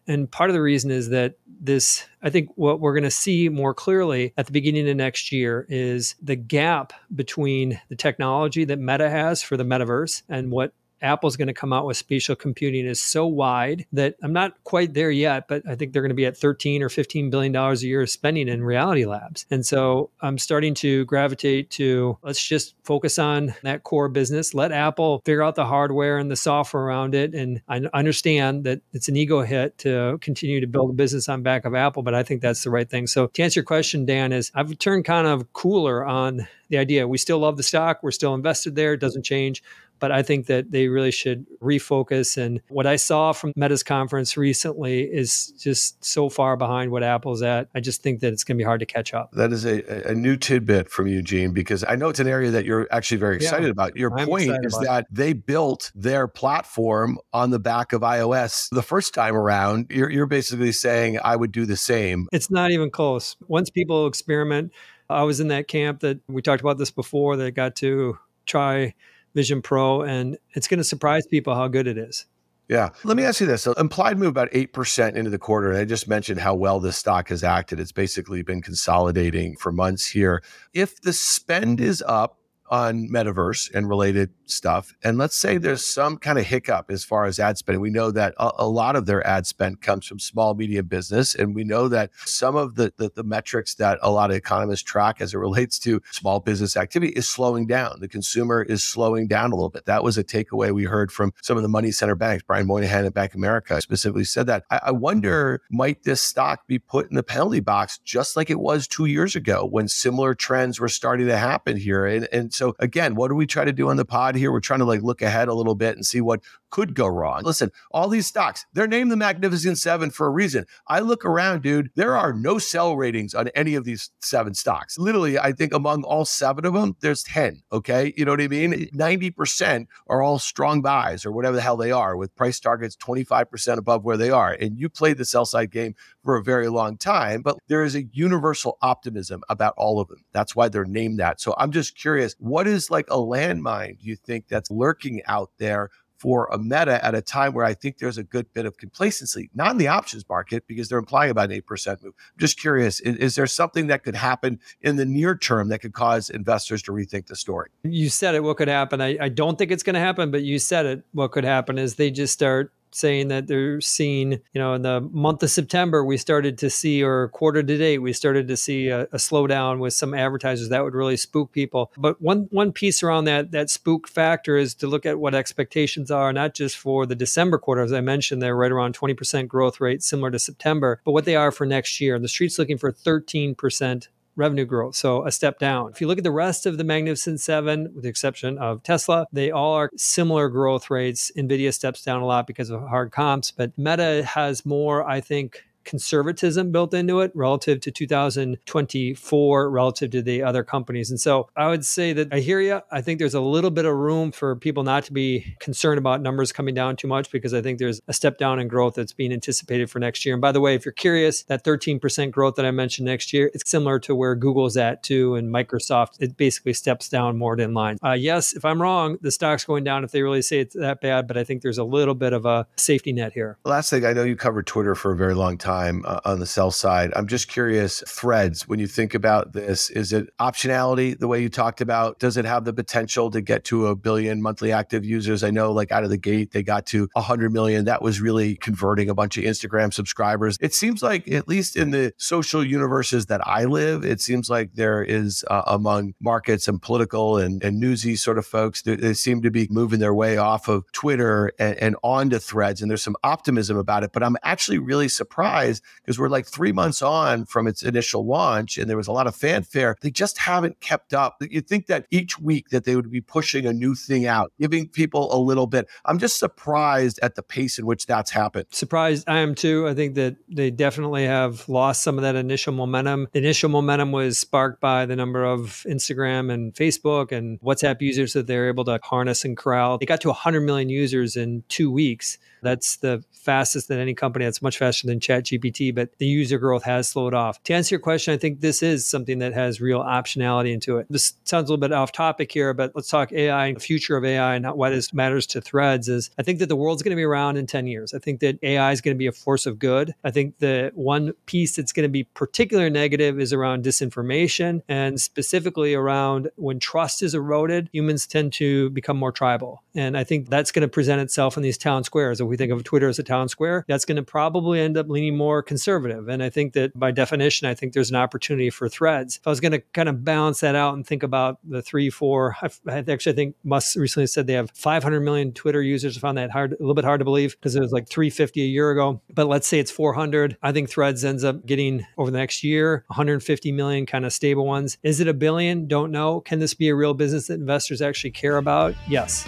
And 0.08 0.32
part 0.32 0.49
of 0.49 0.53
the 0.53 0.62
reason 0.62 0.89
is 0.89 1.10
that 1.10 1.36
this, 1.60 2.08
I 2.23 2.30
think 2.30 2.49
what 2.56 2.80
we're 2.80 2.93
going 2.93 3.03
to 3.03 3.12
see 3.12 3.49
more 3.49 3.73
clearly 3.73 4.34
at 4.38 4.45
the 4.45 4.53
beginning 4.53 4.89
of 4.89 4.95
next 4.95 5.32
year 5.32 5.65
is 5.69 6.15
the 6.21 6.36
gap 6.36 6.93
between 7.13 7.80
the 7.89 7.95
technology 7.95 8.63
that 8.65 8.80
Meta 8.80 9.10
has 9.10 9.43
for 9.43 9.58
the 9.58 9.65
metaverse 9.65 10.23
and 10.30 10.49
what 10.49 10.73
Apple's 11.01 11.38
going 11.38 11.47
to 11.47 11.53
come 11.53 11.73
out 11.73 11.86
with 11.86 11.97
spatial 11.97 12.36
computing 12.36 12.86
is 12.86 13.01
so 13.01 13.27
wide 13.27 13.86
that 13.93 14.15
I'm 14.23 14.33
not 14.33 14.63
quite 14.63 14.93
there 14.93 15.12
yet, 15.12 15.47
but 15.47 15.63
I 15.67 15.75
think 15.75 15.93
they're 15.93 16.01
going 16.01 16.10
to 16.10 16.15
be 16.15 16.25
at 16.25 16.38
13 16.38 16.81
or 16.81 16.89
15 16.89 17.29
billion 17.29 17.51
dollars 17.51 17.83
a 17.83 17.88
year 17.88 18.01
of 18.01 18.10
spending 18.10 18.47
in 18.47 18.63
reality 18.63 19.05
labs. 19.05 19.45
And 19.51 19.65
so 19.65 20.10
I'm 20.21 20.38
starting 20.38 20.73
to 20.75 21.05
gravitate 21.05 21.69
to 21.71 22.17
let's 22.23 22.45
just 22.45 22.75
focus 22.83 23.19
on 23.19 23.53
that 23.63 23.83
core 23.83 24.10
business. 24.10 24.53
Let 24.53 24.71
Apple 24.71 25.21
figure 25.25 25.43
out 25.43 25.55
the 25.55 25.65
hardware 25.65 26.17
and 26.17 26.31
the 26.31 26.36
software 26.36 26.83
around 26.83 27.15
it. 27.15 27.33
And 27.33 27.62
I 27.67 27.81
understand 27.93 28.63
that 28.63 28.81
it's 28.93 29.07
an 29.07 29.15
ego 29.15 29.41
hit 29.41 29.77
to 29.79 30.17
continue 30.21 30.60
to 30.62 30.67
build 30.67 30.89
a 30.89 30.93
business 30.93 31.29
on 31.29 31.43
back 31.43 31.65
of 31.65 31.75
Apple, 31.75 32.03
but 32.03 32.13
I 32.13 32.23
think 32.23 32.41
that's 32.41 32.63
the 32.63 32.69
right 32.69 32.89
thing. 32.89 33.07
So 33.07 33.27
to 33.27 33.43
answer 33.43 33.60
your 33.60 33.65
question, 33.65 34.05
Dan, 34.05 34.31
is 34.31 34.51
I've 34.55 34.77
turned 34.79 35.05
kind 35.05 35.27
of 35.27 35.51
cooler 35.53 36.05
on 36.05 36.47
the 36.69 36.77
idea. 36.77 37.07
We 37.07 37.17
still 37.17 37.39
love 37.39 37.57
the 37.57 37.63
stock. 37.63 37.99
We're 38.03 38.12
still 38.12 38.33
invested 38.33 38.75
there. 38.75 38.93
It 38.93 38.99
doesn't 38.99 39.23
change 39.23 39.63
But 39.99 40.12
I 40.12 40.23
think 40.23 40.47
that 40.47 40.71
they 40.71 40.88
really 40.88 41.12
should 41.12 41.45
refocus. 41.62 42.38
And 42.38 42.62
what 42.69 42.86
I 42.86 42.95
saw 42.95 43.31
from 43.31 43.53
Meta's 43.55 43.83
conference 43.83 44.38
recently 44.38 45.01
is 45.01 45.53
just 45.60 46.03
so 46.03 46.29
far 46.29 46.57
behind 46.57 46.91
what 46.91 47.03
Apple's 47.03 47.41
at. 47.41 47.69
I 47.73 47.79
just 47.79 48.01
think 48.01 48.19
that 48.21 48.33
it's 48.33 48.43
going 48.43 48.57
to 48.57 48.62
be 48.62 48.65
hard 48.65 48.79
to 48.79 48.86
catch 48.86 49.13
up. 49.13 49.31
That 49.33 49.51
is 49.51 49.65
a, 49.65 50.10
a 50.10 50.13
new 50.13 50.38
tidbit 50.38 50.89
from 50.89 51.07
Eugene 51.07 51.51
because 51.51 51.83
I 51.88 51.95
know 51.95 52.10
it's 52.10 52.19
an 52.19 52.27
area 52.27 52.51
that 52.51 52.65
you're 52.65 52.88
actually 52.91 53.17
very 53.17 53.38
excited 53.38 53.65
yeah, 53.65 53.71
about. 53.71 53.95
Your 53.95 54.17
I'm 54.17 54.27
point 54.27 54.51
is 54.63 54.77
that 54.79 55.05
it. 55.10 55.15
they 55.15 55.33
built 55.33 55.91
their 55.95 56.27
platform 56.27 57.17
on 57.33 57.49
the 57.49 57.60
back 57.60 57.93
of 57.93 58.01
iOS 58.01 58.69
the 58.71 58.83
first 58.83 59.13
time 59.13 59.36
around. 59.36 59.88
You're, 59.89 60.10
you're 60.10 60.25
basically 60.27 60.71
saying 60.71 61.19
I 61.23 61.36
would 61.36 61.51
do 61.51 61.65
the 61.65 61.77
same. 61.77 62.27
It's 62.31 62.51
not 62.51 62.71
even 62.71 62.89
close. 62.89 63.36
Once 63.47 63.69
people 63.69 64.07
experiment, 64.07 64.71
I 65.10 65.23
was 65.23 65.39
in 65.39 65.47
that 65.49 65.67
camp 65.67 66.01
that 66.01 66.19
we 66.27 66.41
talked 66.41 66.62
about 66.62 66.77
this 66.77 66.91
before 66.91 67.38
that 67.38 67.51
got 67.51 67.75
to 67.77 68.17
try 68.45 68.93
Vision 69.38 69.62
Pro, 69.62 70.02
and 70.02 70.36
it's 70.54 70.67
going 70.67 70.80
to 70.80 70.84
surprise 70.84 71.28
people 71.28 71.54
how 71.54 71.67
good 71.67 71.86
it 71.86 71.95
is. 71.95 72.26
Yeah. 72.67 72.89
Let 73.04 73.15
me 73.15 73.23
ask 73.23 73.39
you 73.39 73.45
this. 73.45 73.62
So 73.62 73.73
implied 73.73 74.17
move 74.17 74.30
about 74.30 74.50
8% 74.50 75.15
into 75.15 75.30
the 75.30 75.38
quarter. 75.38 75.69
And 75.69 75.80
I 75.80 75.86
just 75.86 76.08
mentioned 76.08 76.39
how 76.39 76.56
well 76.56 76.80
this 76.80 76.97
stock 76.97 77.30
has 77.30 77.43
acted. 77.43 77.80
It's 77.80 77.91
basically 77.91 78.41
been 78.41 78.63
consolidating 78.63 79.56
for 79.56 79.71
months 79.71 80.08
here. 80.08 80.41
If 80.73 81.00
the 81.02 81.13
spend 81.13 81.80
is 81.80 82.04
up, 82.08 82.39
on 82.69 83.10
metaverse 83.10 83.73
and 83.73 83.89
related 83.89 84.32
stuff. 84.45 84.93
And 85.03 85.17
let's 85.17 85.36
say 85.36 85.58
there's 85.58 85.86
some 85.86 86.17
kind 86.17 86.38
of 86.38 86.45
hiccup 86.45 86.89
as 86.89 87.03
far 87.03 87.25
as 87.25 87.39
ad 87.39 87.58
spend. 87.58 87.82
We 87.82 87.89
know 87.89 88.12
that 88.12 88.34
a, 88.38 88.51
a, 88.60 88.67
lot 88.67 88.95
of 88.95 89.06
their 89.06 89.25
ad 89.25 89.45
spend 89.47 89.82
comes 89.82 90.06
from 90.06 90.19
small, 90.19 90.53
medium 90.53 90.86
business. 90.88 91.36
And 91.36 91.56
we 91.56 91.63
know 91.63 91.88
that 91.88 92.12
some 92.25 92.56
of 92.56 92.75
the, 92.75 92.93
the, 92.97 93.12
the, 93.15 93.23
metrics 93.23 93.75
that 93.75 93.99
a 94.01 94.10
lot 94.10 94.32
of 94.32 94.38
economists 94.38 94.84
track 94.84 95.19
as 95.19 95.34
it 95.34 95.38
relates 95.38 95.77
to 95.80 96.01
small 96.12 96.39
business 96.39 96.77
activity 96.77 97.12
is 97.13 97.27
slowing 97.27 97.67
down. 97.67 97.99
The 97.99 98.08
consumer 98.08 98.63
is 98.63 98.84
slowing 98.84 99.27
down 99.27 99.51
a 99.51 99.56
little 99.56 99.69
bit. 99.69 99.86
That 99.86 100.03
was 100.03 100.17
a 100.17 100.23
takeaway 100.23 100.71
we 100.71 100.86
heard 100.86 101.12
from 101.12 101.34
some 101.41 101.58
of 101.58 101.63
the 101.63 101.69
money 101.69 101.91
center 101.91 102.15
banks. 102.15 102.43
Brian 102.47 102.67
Moynihan 102.67 103.06
at 103.06 103.13
Bank 103.13 103.34
America 103.36 103.82
specifically 103.82 104.23
said 104.23 104.47
that. 104.47 104.63
I, 104.71 104.80
I 104.86 104.91
wonder, 104.91 105.62
might 105.69 106.03
this 106.03 106.21
stock 106.21 106.67
be 106.67 106.80
put 106.80 107.10
in 107.10 107.15
the 107.15 107.23
penalty 107.23 107.60
box 107.60 107.99
just 108.06 108.38
like 108.38 108.49
it 108.49 108.60
was 108.60 108.88
two 108.88 109.06
years 109.06 109.36
ago 109.36 109.65
when 109.65 109.88
similar 109.88 110.34
trends 110.34 110.80
were 110.80 110.89
starting 110.89 111.27
to 111.27 111.38
happen 111.38 111.75
here? 111.75 112.06
And, 112.06 112.27
and 112.32 112.53
so 112.57 112.75
again, 112.79 113.15
what 113.15 113.29
do 113.29 113.35
we 113.35 113.45
try 113.45 113.63
to 113.63 113.71
do 113.71 113.89
on 113.89 113.97
the 113.97 114.05
pod 114.05 114.35
here? 114.35 114.51
We're 114.51 114.59
trying 114.59 114.79
to 114.79 114.85
like 114.85 115.01
look 115.01 115.21
ahead 115.21 115.47
a 115.47 115.53
little 115.53 115.75
bit 115.75 115.95
and 115.95 116.05
see 116.05 116.19
what 116.19 116.41
could 116.69 116.93
go 116.93 117.08
wrong. 117.08 117.43
Listen, 117.43 117.71
all 117.91 118.10
these 118.10 118.27
stocks, 118.27 118.65
they're 118.73 118.88
named 118.88 119.12
the 119.12 119.17
Magnificent 119.17 119.77
Seven 119.77 120.12
for 120.12 120.27
a 120.27 120.32
reason. 120.32 120.65
I 120.88 120.99
look 120.99 121.25
around, 121.25 121.63
dude, 121.63 121.91
there 121.95 122.15
are 122.15 122.34
no 122.34 122.58
sell 122.58 122.95
ratings 122.95 123.34
on 123.34 123.47
any 123.49 123.75
of 123.75 123.86
these 123.86 124.12
seven 124.21 124.53
stocks. 124.53 124.97
Literally, 124.97 125.39
I 125.39 125.51
think 125.51 125.73
among 125.73 126.03
all 126.03 126.25
seven 126.25 126.65
of 126.65 126.73
them, 126.73 126.95
there's 127.01 127.23
10. 127.23 127.63
Okay. 127.71 128.13
You 128.17 128.25
know 128.25 128.32
what 128.32 128.41
I 128.41 128.47
mean? 128.47 128.89
90% 128.93 129.88
are 130.08 130.21
all 130.21 130.39
strong 130.39 130.82
buys 130.82 131.25
or 131.25 131.32
whatever 131.32 131.56
the 131.56 131.62
hell 131.62 131.77
they 131.77 131.91
are 131.91 132.15
with 132.15 132.36
price 132.36 132.60
targets 132.60 132.95
25% 132.95 133.77
above 133.77 134.03
where 134.03 134.17
they 134.17 134.30
are. 134.30 134.51
And 134.53 134.77
you 134.77 134.89
played 134.89 135.17
the 135.17 135.25
sell 135.25 135.45
side 135.45 135.71
game 135.71 135.95
for 136.23 136.36
a 136.36 136.43
very 136.43 136.67
long 136.67 136.97
time, 136.97 137.41
but 137.41 137.58
there 137.67 137.84
is 137.84 137.95
a 137.95 138.03
universal 138.12 138.77
optimism 138.82 139.43
about 139.49 139.73
all 139.77 139.99
of 139.99 140.08
them. 140.10 140.25
That's 140.34 140.56
why 140.56 140.69
they're 140.69 140.86
named 140.86 141.19
that. 141.19 141.39
So 141.39 141.56
I'm 141.58 141.71
just 141.71 141.97
curious, 141.97 142.36
what 142.39 142.67
is 142.67 142.91
like 142.91 143.08
a 143.10 143.15
landmine 143.15 143.99
do 143.99 144.08
you 144.08 144.15
think 144.15 144.47
that's 144.47 144.69
lurking 144.69 145.21
out 145.25 145.51
there 145.58 145.89
for 146.17 146.47
a 146.51 146.58
meta 146.58 147.03
at 147.03 147.15
a 147.15 147.21
time 147.21 147.53
where 147.53 147.65
I 147.65 147.73
think 147.73 147.99
there's 147.99 148.17
a 148.17 148.23
good 148.23 148.51
bit 148.53 148.65
of 148.65 148.77
complacency, 148.77 149.49
not 149.53 149.71
in 149.71 149.77
the 149.77 149.88
options 149.88 150.27
market 150.27 150.65
because 150.67 150.89
they're 150.89 150.97
implying 150.97 151.32
about 151.32 151.51
an 151.51 151.62
8% 151.62 152.03
move. 152.03 152.13
I'm 152.17 152.39
just 152.39 152.60
curious, 152.60 152.99
is, 152.99 153.15
is, 153.17 153.36
there 153.36 153.47
something 153.47 153.88
that 153.88 154.03
could 154.03 154.15
happen 154.15 154.60
in 154.82 154.95
the 154.95 155.06
near 155.06 155.36
term 155.36 155.69
that 155.69 155.80
could 155.80 155.93
cause 155.93 156.30
investors 156.30 156.82
to 156.84 156.91
rethink 156.91 157.27
the 157.27 157.36
story? 157.36 157.69
You 157.84 158.10
said 158.10 158.36
it, 158.36 158.43
what 158.43 158.58
could 158.58 158.67
happen? 158.67 158.99
I, 158.99 159.17
I 159.21 159.30
don't 159.30 159.58
think 159.58 159.71
it's 159.71 159.84
going 159.84 159.93
to 159.93 159.99
happen, 159.99 160.32
but 160.32 160.43
you 160.43 160.58
said 160.60 160.86
it. 160.86 161.03
What 161.12 161.32
could 161.32 161.43
happen 161.43 161.77
is 161.77 161.95
they 161.95 162.10
just 162.10 162.34
start 162.34 162.73
saying 162.97 163.27
that 163.29 163.47
they're 163.47 163.79
seeing, 163.81 164.31
you 164.31 164.62
know, 164.62 164.73
in 164.73 164.81
the 164.81 165.01
month 165.01 165.43
of 165.43 165.49
September, 165.49 166.03
we 166.03 166.17
started 166.17 166.57
to 166.60 166.69
see, 166.69 167.03
or 167.03 167.29
quarter 167.29 167.63
to 167.63 167.77
date, 167.77 167.99
we 167.99 168.13
started 168.13 168.47
to 168.47 168.57
see 168.57 168.89
a, 168.89 169.03
a, 169.03 169.17
slowdown 169.17 169.79
with 169.79 169.93
some 169.93 170.13
advertisers. 170.13 170.69
That 170.69 170.83
would 170.83 170.95
really 170.95 171.17
spook 171.17 171.51
people. 171.51 171.91
But 171.97 172.21
one 172.21 172.47
one 172.51 172.71
piece 172.71 173.03
around 173.03 173.25
that 173.25 173.51
that 173.51 173.69
spook 173.69 174.07
factor 174.07 174.57
is 174.57 174.73
to 174.75 174.88
look 174.88 175.05
at 175.05 175.19
what 175.19 175.36
expectations 175.36 176.12
are, 176.12 176.33
not 176.33 176.53
just 176.53 176.77
for 176.77 177.05
the 177.05 177.15
December 177.15 177.57
quarter, 177.57 177.81
as 177.81 177.93
I 177.93 178.01
mentioned, 178.01 178.41
they're 178.41 178.55
right 178.55 178.71
around 178.71 178.97
20% 178.97 179.47
growth 179.47 179.79
rate, 179.79 180.03
similar 180.03 180.31
to 180.31 180.39
September, 180.39 181.01
but 181.05 181.12
what 181.12 181.25
they 181.25 181.36
are 181.36 181.51
for 181.51 181.65
next 181.65 182.01
year. 182.01 182.19
The 182.19 182.27
street's 182.27 182.57
looking 182.57 182.77
for 182.77 182.91
13% 182.91 184.07
revenue 184.38 184.65
growth. 184.65 184.95
So 184.95 185.26
a 185.26 185.32
step 185.32 185.60
down. 185.60 185.91
If 185.91 186.00
you 186.00 186.08
look 186.08 186.17
at 186.17 186.23
the 186.23 186.32
rest 186.32 186.65
of 186.65 186.78
the 186.78 186.84
Magnificent 186.84 187.41
Seven, 187.41 187.91
with 187.93 188.04
the 188.04 188.10
exception 188.10 188.58
of 188.58 188.84
Tesla, 188.84 189.26
they 189.34 189.52
all 189.52 189.73
are 189.73 189.91
similar 189.97 190.47
growth 190.47 190.89
rates. 190.89 191.32
NVIDIA 191.36 191.73
steps 191.73 192.04
down 192.04 192.21
a 192.21 192.26
lot 192.26 192.47
because 192.47 192.69
of 192.69 192.82
hard 192.82 193.12
comps, 193.12 193.52
but 193.52 193.78
Meta 193.78 194.23
has 194.23 194.65
more, 194.65 195.08
I 195.08 195.19
think, 195.19 195.63
conservatism 195.88 196.71
built 196.71 196.93
into 196.93 197.21
it 197.21 197.32
relative 197.34 197.80
to 197.80 197.89
2024 197.89 199.69
relative 199.69 200.12
to 200.12 200.21
the 200.21 200.43
other 200.43 200.63
companies. 200.63 201.10
And 201.10 201.19
so 201.19 201.47
I 201.56 201.69
would 201.69 201.86
say 201.86 202.12
that 202.13 202.32
I 202.32 202.39
hear 202.39 202.60
you. 202.60 202.82
I 202.91 203.02
think 203.02 203.19
there's 203.19 203.34
a 203.34 203.41
little 203.41 203.71
bit 203.71 203.86
of 203.86 203.95
room 203.95 204.34
for 204.34 204.56
people 204.58 204.84
not 204.84 205.06
to 205.06 205.13
be 205.13 205.56
concerned 205.60 205.97
about 205.97 206.21
numbers 206.21 206.52
coming 206.52 206.76
down 206.76 206.97
too 206.97 207.08
much 207.08 207.32
because 207.32 207.54
I 207.54 207.62
think 207.62 207.80
there's 207.80 208.02
a 208.08 208.13
step 208.13 208.38
down 208.38 208.60
in 208.60 208.67
growth 208.67 208.95
that's 208.95 209.13
being 209.13 209.32
anticipated 209.32 209.89
for 209.89 210.00
next 210.00 210.26
year. 210.26 210.36
And 210.36 210.41
by 210.41 210.52
the 210.52 210.60
way, 210.60 210.76
if 210.76 210.86
you're 210.86 210.91
curious, 210.91 211.43
that 211.43 211.63
13% 211.63 212.32
growth 212.32 212.56
that 212.56 212.65
I 212.65 212.71
mentioned 212.71 213.06
next 213.06 213.32
year, 213.32 213.50
it's 213.54 213.69
similar 213.69 213.97
to 214.00 214.13
where 214.13 214.36
Google's 214.36 214.76
at 214.76 215.04
too 215.04 215.36
and 215.36 215.54
Microsoft. 215.54 216.19
It 216.19 216.36
basically 216.36 216.73
steps 216.73 217.08
down 217.08 217.38
more 217.38 217.58
in 217.58 217.73
line. 217.73 217.97
Uh, 218.04 218.12
yes, 218.12 218.54
if 218.54 218.65
I'm 218.65 218.82
wrong, 218.82 219.17
the 219.21 219.32
stock's 219.32 219.63
going 219.63 219.86
down 219.86 220.04
if 220.04 220.12
they 220.12 220.21
really 220.21 220.41
say 220.41 220.60
it's 220.60 220.76
that 220.76 221.00
bad, 221.00 221.28
but 221.30 221.38
I 221.38 221.45
think 221.45 221.62
there's 221.62 221.78
a 221.78 221.86
little 221.86 222.13
bit 222.13 222.34
of 222.34 222.45
a 222.45 222.67
safety 222.76 223.13
net 223.13 223.32
here. 223.32 223.58
Last 223.63 223.89
thing, 223.89 224.06
I 224.06 224.12
know 224.12 224.23
you 224.23 224.36
covered 224.36 224.67
Twitter 224.67 224.93
for 224.93 225.13
a 225.13 225.15
very 225.15 225.34
long 225.34 225.58
time 225.58 225.76
time 225.77 226.03
uh, 226.05 226.19
on 226.25 226.39
the 226.39 226.45
sell 226.45 226.71
side. 226.71 227.11
I'm 227.15 227.27
just 227.27 227.47
curious, 227.47 228.03
threads, 228.07 228.67
when 228.67 228.79
you 228.79 228.87
think 228.87 229.13
about 229.13 229.53
this, 229.53 229.89
is 229.89 230.13
it 230.13 230.29
optionality 230.39 231.17
the 231.17 231.27
way 231.27 231.41
you 231.41 231.49
talked 231.49 231.81
about? 231.81 232.19
Does 232.19 232.37
it 232.37 232.45
have 232.45 232.65
the 232.65 232.73
potential 232.73 233.29
to 233.31 233.41
get 233.41 233.63
to 233.65 233.87
a 233.87 233.95
billion 233.95 234.41
monthly 234.41 234.71
active 234.71 235.05
users? 235.05 235.43
I 235.43 235.51
know, 235.51 235.71
like 235.71 235.91
out 235.91 236.03
of 236.03 236.09
the 236.09 236.17
gate, 236.17 236.51
they 236.51 236.63
got 236.63 236.85
to 236.87 237.07
100 237.13 237.51
million. 237.53 237.85
That 237.85 238.01
was 238.01 238.21
really 238.21 238.55
converting 238.55 239.09
a 239.09 239.15
bunch 239.15 239.37
of 239.37 239.43
Instagram 239.43 239.93
subscribers. 239.93 240.57
It 240.61 240.73
seems 240.73 241.01
like, 241.01 241.29
at 241.31 241.47
least 241.47 241.75
in 241.75 241.91
the 241.91 242.13
social 242.17 242.63
universes 242.63 243.27
that 243.27 243.45
I 243.45 243.65
live, 243.65 244.03
it 244.03 244.21
seems 244.21 244.49
like 244.49 244.73
there 244.73 245.03
is 245.03 245.45
uh, 245.49 245.63
among 245.67 246.13
markets 246.19 246.67
and 246.67 246.81
political 246.81 247.37
and, 247.37 247.63
and 247.63 247.79
newsy 247.79 248.15
sort 248.15 248.37
of 248.37 248.45
folks, 248.45 248.81
they, 248.81 248.95
they, 248.95 249.13
seem 249.17 249.41
to 249.41 249.49
be 249.49 249.67
moving 249.71 249.99
their 249.99 250.13
way 250.13 250.37
off 250.37 250.67
of 250.67 250.89
Twitter 250.91 251.51
and, 251.57 251.75
and 251.77 251.95
onto 252.03 252.37
threads. 252.37 252.81
And 252.81 252.89
there's 252.89 253.03
some 253.03 253.15
optimism 253.23 253.77
about 253.77 254.03
it. 254.03 254.11
But 254.13 254.23
I'm 254.23 254.37
actually 254.43 254.77
really 254.77 255.09
surprised 255.09 255.66
because 256.01 256.19
we're 256.19 256.30
like 256.30 256.45
three 256.45 256.71
months 256.71 257.01
on 257.01 257.45
from 257.45 257.67
its 257.67 257.84
initial 257.84 258.25
launch 258.25 258.77
and 258.77 258.89
there 258.89 258.97
was 258.97 259.08
a 259.08 259.12
lot 259.12 259.27
of 259.27 259.36
fanfare. 259.36 259.95
They 260.01 260.12
just 260.12 260.38
haven't 260.38 260.80
kept 260.82 261.13
up. 261.13 261.38
You'd 261.41 261.67
think 261.67 261.88
that 261.88 262.06
each 262.12 262.39
week 262.39 262.69
that 262.69 262.86
they 262.86 262.95
would 262.95 263.12
be 263.12 263.21
pushing 263.21 263.65
a 263.65 263.73
new 263.73 263.95
thing 263.95 264.25
out, 264.25 264.51
giving 264.60 264.88
people 264.88 265.34
a 265.34 265.39
little 265.39 265.67
bit. 265.67 265.88
I'm 266.06 266.19
just 266.19 266.39
surprised 266.39 267.19
at 267.21 267.36
the 267.36 267.43
pace 267.43 267.77
in 267.80 267.86
which 267.86 268.06
that's 268.06 268.32
happened. 268.32 268.67
Surprised 268.71 269.27
I 269.27 269.39
am 269.39 269.56
too. 269.56 269.88
I 269.88 269.93
think 269.93 270.15
that 270.15 270.36
they 270.49 270.71
definitely 270.71 271.25
have 271.25 271.67
lost 271.69 272.03
some 272.03 272.17
of 272.17 272.21
that 272.23 272.36
initial 272.36 272.73
momentum. 272.73 273.27
The 273.32 273.39
initial 273.39 273.69
momentum 273.69 274.12
was 274.12 274.38
sparked 274.38 274.82
by 274.82 275.06
the 275.06 275.15
number 275.15 275.43
of 275.43 275.86
Instagram 275.88 276.51
and 276.51 276.73
Facebook 276.73 277.32
and 277.32 277.60
WhatsApp 277.62 278.01
users 278.01 278.34
that 278.34 278.47
they're 278.47 278.67
able 278.67 278.86
to 278.86 278.99
harness 279.03 279.45
and 279.45 279.58
corral. 279.58 279.97
They 279.97 280.06
got 280.06 280.21
to 280.21 280.30
100 280.30 280.62
million 280.62 280.89
users 280.89 281.36
in 281.36 281.63
two 281.67 281.91
weeks. 281.91 282.38
That's 282.61 282.97
the 282.97 283.23
fastest 283.31 283.87
than 283.87 283.99
any 283.99 284.13
company. 284.13 284.43
That's 284.43 284.61
much 284.61 284.77
faster 284.77 285.07
than 285.07 285.21
ChatGPT, 285.21 285.95
but 285.95 286.09
the 286.17 286.25
user 286.25 286.57
growth 286.57 286.83
has 286.83 287.07
slowed 287.07 287.33
off. 287.33 287.63
To 287.63 287.73
answer 287.73 287.95
your 287.95 288.01
question, 288.01 288.33
I 288.33 288.37
think 288.37 288.59
this 288.59 288.83
is 288.83 289.07
something 289.07 289.39
that 289.39 289.53
has 289.53 289.79
real 289.79 290.01
optionality 290.01 290.73
into 290.73 290.97
it. 290.97 291.07
This 291.09 291.33
sounds 291.45 291.69
a 291.69 291.71
little 291.71 291.79
bit 291.79 291.93
off 291.93 292.11
topic 292.11 292.51
here, 292.51 292.73
but 292.73 292.91
let's 292.93 293.09
talk 293.09 293.31
AI 293.31 293.67
and 293.67 293.77
the 293.77 293.81
future 293.81 294.17
of 294.17 294.25
AI 294.25 294.55
and 294.55 294.65
why 294.73 294.89
this 294.89 295.13
matters 295.13 295.47
to 295.47 295.61
threads 295.61 296.09
is 296.09 296.29
I 296.37 296.43
think 296.43 296.59
that 296.59 296.67
the 296.67 296.75
world's 296.75 297.01
going 297.01 297.11
to 297.11 297.15
be 297.15 297.23
around 297.23 297.55
in 297.55 297.67
10 297.67 297.87
years. 297.87 298.13
I 298.13 298.19
think 298.19 298.41
that 298.41 298.59
AI 298.63 298.91
is 298.91 298.99
going 298.99 299.15
to 299.15 299.17
be 299.17 299.27
a 299.27 299.31
force 299.31 299.65
of 299.65 299.79
good. 299.79 300.13
I 300.25 300.31
think 300.31 300.59
the 300.59 300.91
one 300.93 301.31
piece 301.45 301.77
that's 301.77 301.93
going 301.93 302.03
to 302.03 302.09
be 302.09 302.25
particularly 302.25 302.89
negative 302.89 303.39
is 303.39 303.53
around 303.53 303.85
disinformation 303.85 304.81
and 304.89 305.21
specifically 305.21 305.93
around 305.93 306.49
when 306.55 306.79
trust 306.79 307.23
is 307.23 307.33
eroded, 307.33 307.89
humans 307.93 308.27
tend 308.27 308.51
to 308.53 308.89
become 308.89 309.15
more 309.15 309.31
tribal. 309.31 309.83
And 309.95 310.17
I 310.17 310.23
think 310.23 310.49
that's 310.49 310.71
going 310.71 310.81
to 310.81 310.87
present 310.87 311.21
itself 311.21 311.55
in 311.55 311.63
these 311.63 311.77
town 311.77 312.03
squares. 312.03 312.41
We 312.47 312.57
think 312.57 312.71
of 312.71 312.83
Twitter 312.83 313.07
as 313.07 313.19
a 313.19 313.23
town 313.23 313.49
square, 313.49 313.86
that's 313.88 314.05
going 314.05 314.15
to 314.15 314.23
probably 314.23 314.79
end 314.79 314.97
up 314.97 315.10
leaning 315.10 315.38
more 315.38 315.62
conservative. 315.62 316.27
And 316.27 316.41
I 316.41 316.49
think 316.49 316.73
that 316.73 316.97
by 316.97 317.12
definition, 317.12 317.67
I 317.67 317.73
think 317.73 317.93
there's 317.93 318.10
an 318.10 318.15
opportunity 318.15 318.69
for 318.69 318.89
threads. 318.89 319.38
If 319.38 319.47
I 319.47 319.49
was 319.49 319.60
going 319.60 319.71
to 319.73 319.79
kind 319.93 320.10
of 320.10 320.23
balance 320.23 320.62
that 320.62 320.75
out 320.75 320.93
and 320.93 321.05
think 321.05 321.23
about 321.23 321.60
the 321.63 321.81
three, 321.81 322.10
four, 322.10 322.55
I 322.88 323.03
actually 323.07 323.33
I 323.33 323.36
think 323.36 323.55
Musk 323.63 323.95
recently 323.95 324.27
said 324.27 324.47
they 324.47 324.53
have 324.53 324.71
500 324.71 325.21
million 325.21 325.51
Twitter 325.53 325.81
users. 325.81 326.17
I 326.17 326.19
found 326.19 326.38
that 326.38 326.51
hard, 326.51 326.73
a 326.73 326.77
little 326.79 326.95
bit 326.95 327.05
hard 327.05 327.19
to 327.19 327.25
believe 327.25 327.55
because 327.57 327.75
it 327.75 327.81
was 327.81 327.91
like 327.91 328.07
350 328.07 328.62
a 328.62 328.65
year 328.65 328.91
ago. 328.91 329.21
But 329.33 329.47
let's 329.47 329.67
say 329.67 329.79
it's 329.79 329.91
400. 329.91 330.57
I 330.62 330.71
think 330.71 330.89
Threads 330.89 331.23
ends 331.23 331.43
up 331.43 331.65
getting 331.65 332.05
over 332.17 332.31
the 332.31 332.38
next 332.38 332.63
year 332.63 333.03
150 333.07 333.71
million 333.71 334.05
kind 334.05 334.25
of 334.25 334.33
stable 334.33 334.65
ones. 334.65 334.97
Is 335.03 335.19
it 335.19 335.27
a 335.27 335.33
billion? 335.33 335.88
Don't 335.88 336.12
know. 336.12 336.41
Can 336.41 336.60
this 336.60 336.73
be 336.73 336.89
a 336.89 336.95
real 336.95 337.13
business 337.13 337.47
that 337.47 337.55
investors 337.55 338.01
actually 338.01 338.31
care 338.31 338.57
about? 338.57 338.95
Yes. 339.07 339.47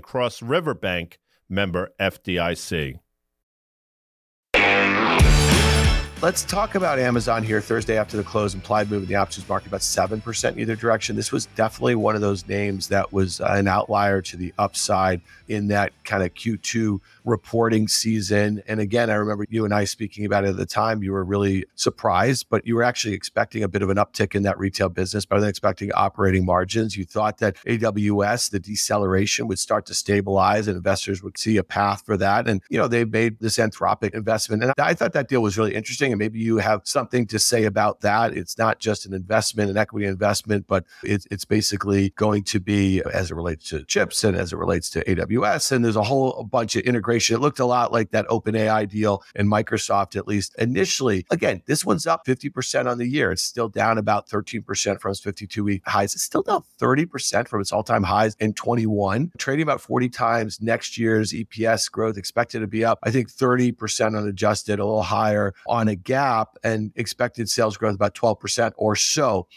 Cross 0.00 0.42
River 0.42 0.74
Bank, 0.74 1.18
member 1.48 1.90
FDIC. 2.00 3.00
Let's 6.22 6.44
talk 6.44 6.74
about 6.74 6.98
Amazon 6.98 7.42
here 7.42 7.62
Thursday 7.62 7.96
after 7.96 8.18
the 8.18 8.22
close. 8.22 8.52
Implied 8.52 8.90
move 8.90 9.04
in 9.04 9.08
the 9.08 9.14
options 9.14 9.48
market 9.48 9.68
about 9.68 9.80
7% 9.80 10.52
in 10.52 10.60
either 10.60 10.76
direction. 10.76 11.16
This 11.16 11.32
was 11.32 11.46
definitely 11.46 11.94
one 11.94 12.14
of 12.14 12.20
those 12.20 12.46
names 12.46 12.88
that 12.88 13.10
was 13.10 13.40
uh, 13.40 13.46
an 13.52 13.66
outlier 13.66 14.20
to 14.20 14.36
the 14.36 14.52
upside 14.58 15.22
in 15.48 15.68
that 15.68 15.94
kind 16.04 16.22
of 16.22 16.34
Q2 16.34 17.00
reporting 17.24 17.88
season. 17.88 18.62
And 18.66 18.80
again, 18.80 19.10
I 19.10 19.14
remember 19.14 19.46
you 19.48 19.64
and 19.64 19.74
I 19.74 19.84
speaking 19.84 20.24
about 20.24 20.44
it 20.44 20.50
at 20.50 20.56
the 20.56 20.66
time. 20.66 21.02
You 21.02 21.12
were 21.12 21.24
really 21.24 21.64
surprised, 21.74 22.46
but 22.48 22.66
you 22.66 22.74
were 22.74 22.82
actually 22.82 23.14
expecting 23.14 23.62
a 23.62 23.68
bit 23.68 23.82
of 23.82 23.90
an 23.90 23.96
uptick 23.96 24.34
in 24.34 24.42
that 24.42 24.58
retail 24.58 24.88
business, 24.88 25.24
better 25.24 25.40
than 25.40 25.50
expecting 25.50 25.92
operating 25.92 26.44
margins. 26.44 26.96
You 26.96 27.04
thought 27.04 27.38
that 27.38 27.56
AWS, 27.66 28.50
the 28.50 28.60
deceleration 28.60 29.46
would 29.48 29.58
start 29.58 29.86
to 29.86 29.94
stabilize 29.94 30.68
and 30.68 30.76
investors 30.76 31.22
would 31.22 31.38
see 31.38 31.56
a 31.56 31.64
path 31.64 32.04
for 32.04 32.16
that. 32.16 32.48
And, 32.48 32.62
you 32.68 32.78
know, 32.78 32.88
they 32.88 33.04
made 33.04 33.38
this 33.40 33.58
Anthropic 33.58 34.14
investment. 34.14 34.62
And 34.62 34.72
I 34.78 34.94
thought 34.94 35.12
that 35.12 35.28
deal 35.28 35.42
was 35.42 35.58
really 35.58 35.74
interesting. 35.74 36.12
And 36.12 36.18
maybe 36.18 36.38
you 36.38 36.58
have 36.58 36.82
something 36.84 37.26
to 37.26 37.38
say 37.38 37.64
about 37.64 38.00
that. 38.00 38.36
It's 38.36 38.58
not 38.58 38.78
just 38.78 39.06
an 39.06 39.14
investment, 39.14 39.70
an 39.70 39.76
equity 39.76 40.06
investment, 40.06 40.66
but 40.66 40.84
it's, 41.02 41.26
it's 41.30 41.44
basically 41.44 42.10
going 42.10 42.44
to 42.44 42.60
be 42.60 43.02
as 43.12 43.30
it 43.30 43.34
relates 43.34 43.68
to 43.70 43.84
chips 43.84 44.24
and 44.24 44.36
as 44.36 44.52
it 44.52 44.56
relates 44.56 44.90
to 44.90 45.04
AWS. 45.04 45.72
And 45.72 45.84
there's 45.84 45.96
a 45.96 46.02
whole 46.02 46.44
bunch 46.44 46.76
of 46.76 46.82
integration 46.82 47.09
integration. 47.10 47.36
It 47.36 47.40
looked 47.40 47.58
a 47.58 47.66
lot 47.66 47.92
like 47.92 48.10
that 48.10 48.26
OpenAI 48.28 48.88
deal 48.88 49.22
and 49.34 49.48
Microsoft, 49.48 50.16
at 50.16 50.28
least 50.28 50.54
initially. 50.58 51.26
Again, 51.30 51.62
this 51.66 51.84
one's 51.84 52.06
up 52.06 52.24
50% 52.24 52.88
on 52.88 52.98
the 52.98 53.06
year. 53.06 53.32
It's 53.32 53.42
still 53.42 53.68
down 53.68 53.98
about 53.98 54.28
13% 54.28 55.00
from 55.00 55.10
its 55.10 55.20
52 55.20 55.64
week 55.64 55.82
highs. 55.86 56.14
It's 56.14 56.22
still 56.22 56.42
down 56.42 56.62
30% 56.80 57.48
from 57.48 57.60
its 57.60 57.72
all 57.72 57.82
time 57.82 58.04
highs 58.04 58.36
in 58.38 58.52
21, 58.54 59.32
trading 59.38 59.62
about 59.62 59.80
40 59.80 60.08
times 60.08 60.60
next 60.60 60.98
year's 60.98 61.32
EPS 61.32 61.90
growth 61.90 62.16
expected 62.16 62.60
to 62.60 62.66
be 62.66 62.84
up, 62.84 62.98
I 63.02 63.10
think 63.10 63.30
30% 63.30 64.16
on 64.16 64.28
adjusted, 64.28 64.78
a 64.78 64.84
little 64.84 65.02
higher 65.02 65.54
on 65.66 65.88
a 65.88 65.96
GAAP, 65.96 66.46
and 66.62 66.92
expected 66.94 67.48
sales 67.48 67.76
growth 67.76 67.94
about 67.94 68.14
12% 68.14 68.72
or 68.76 68.94
so 68.94 69.48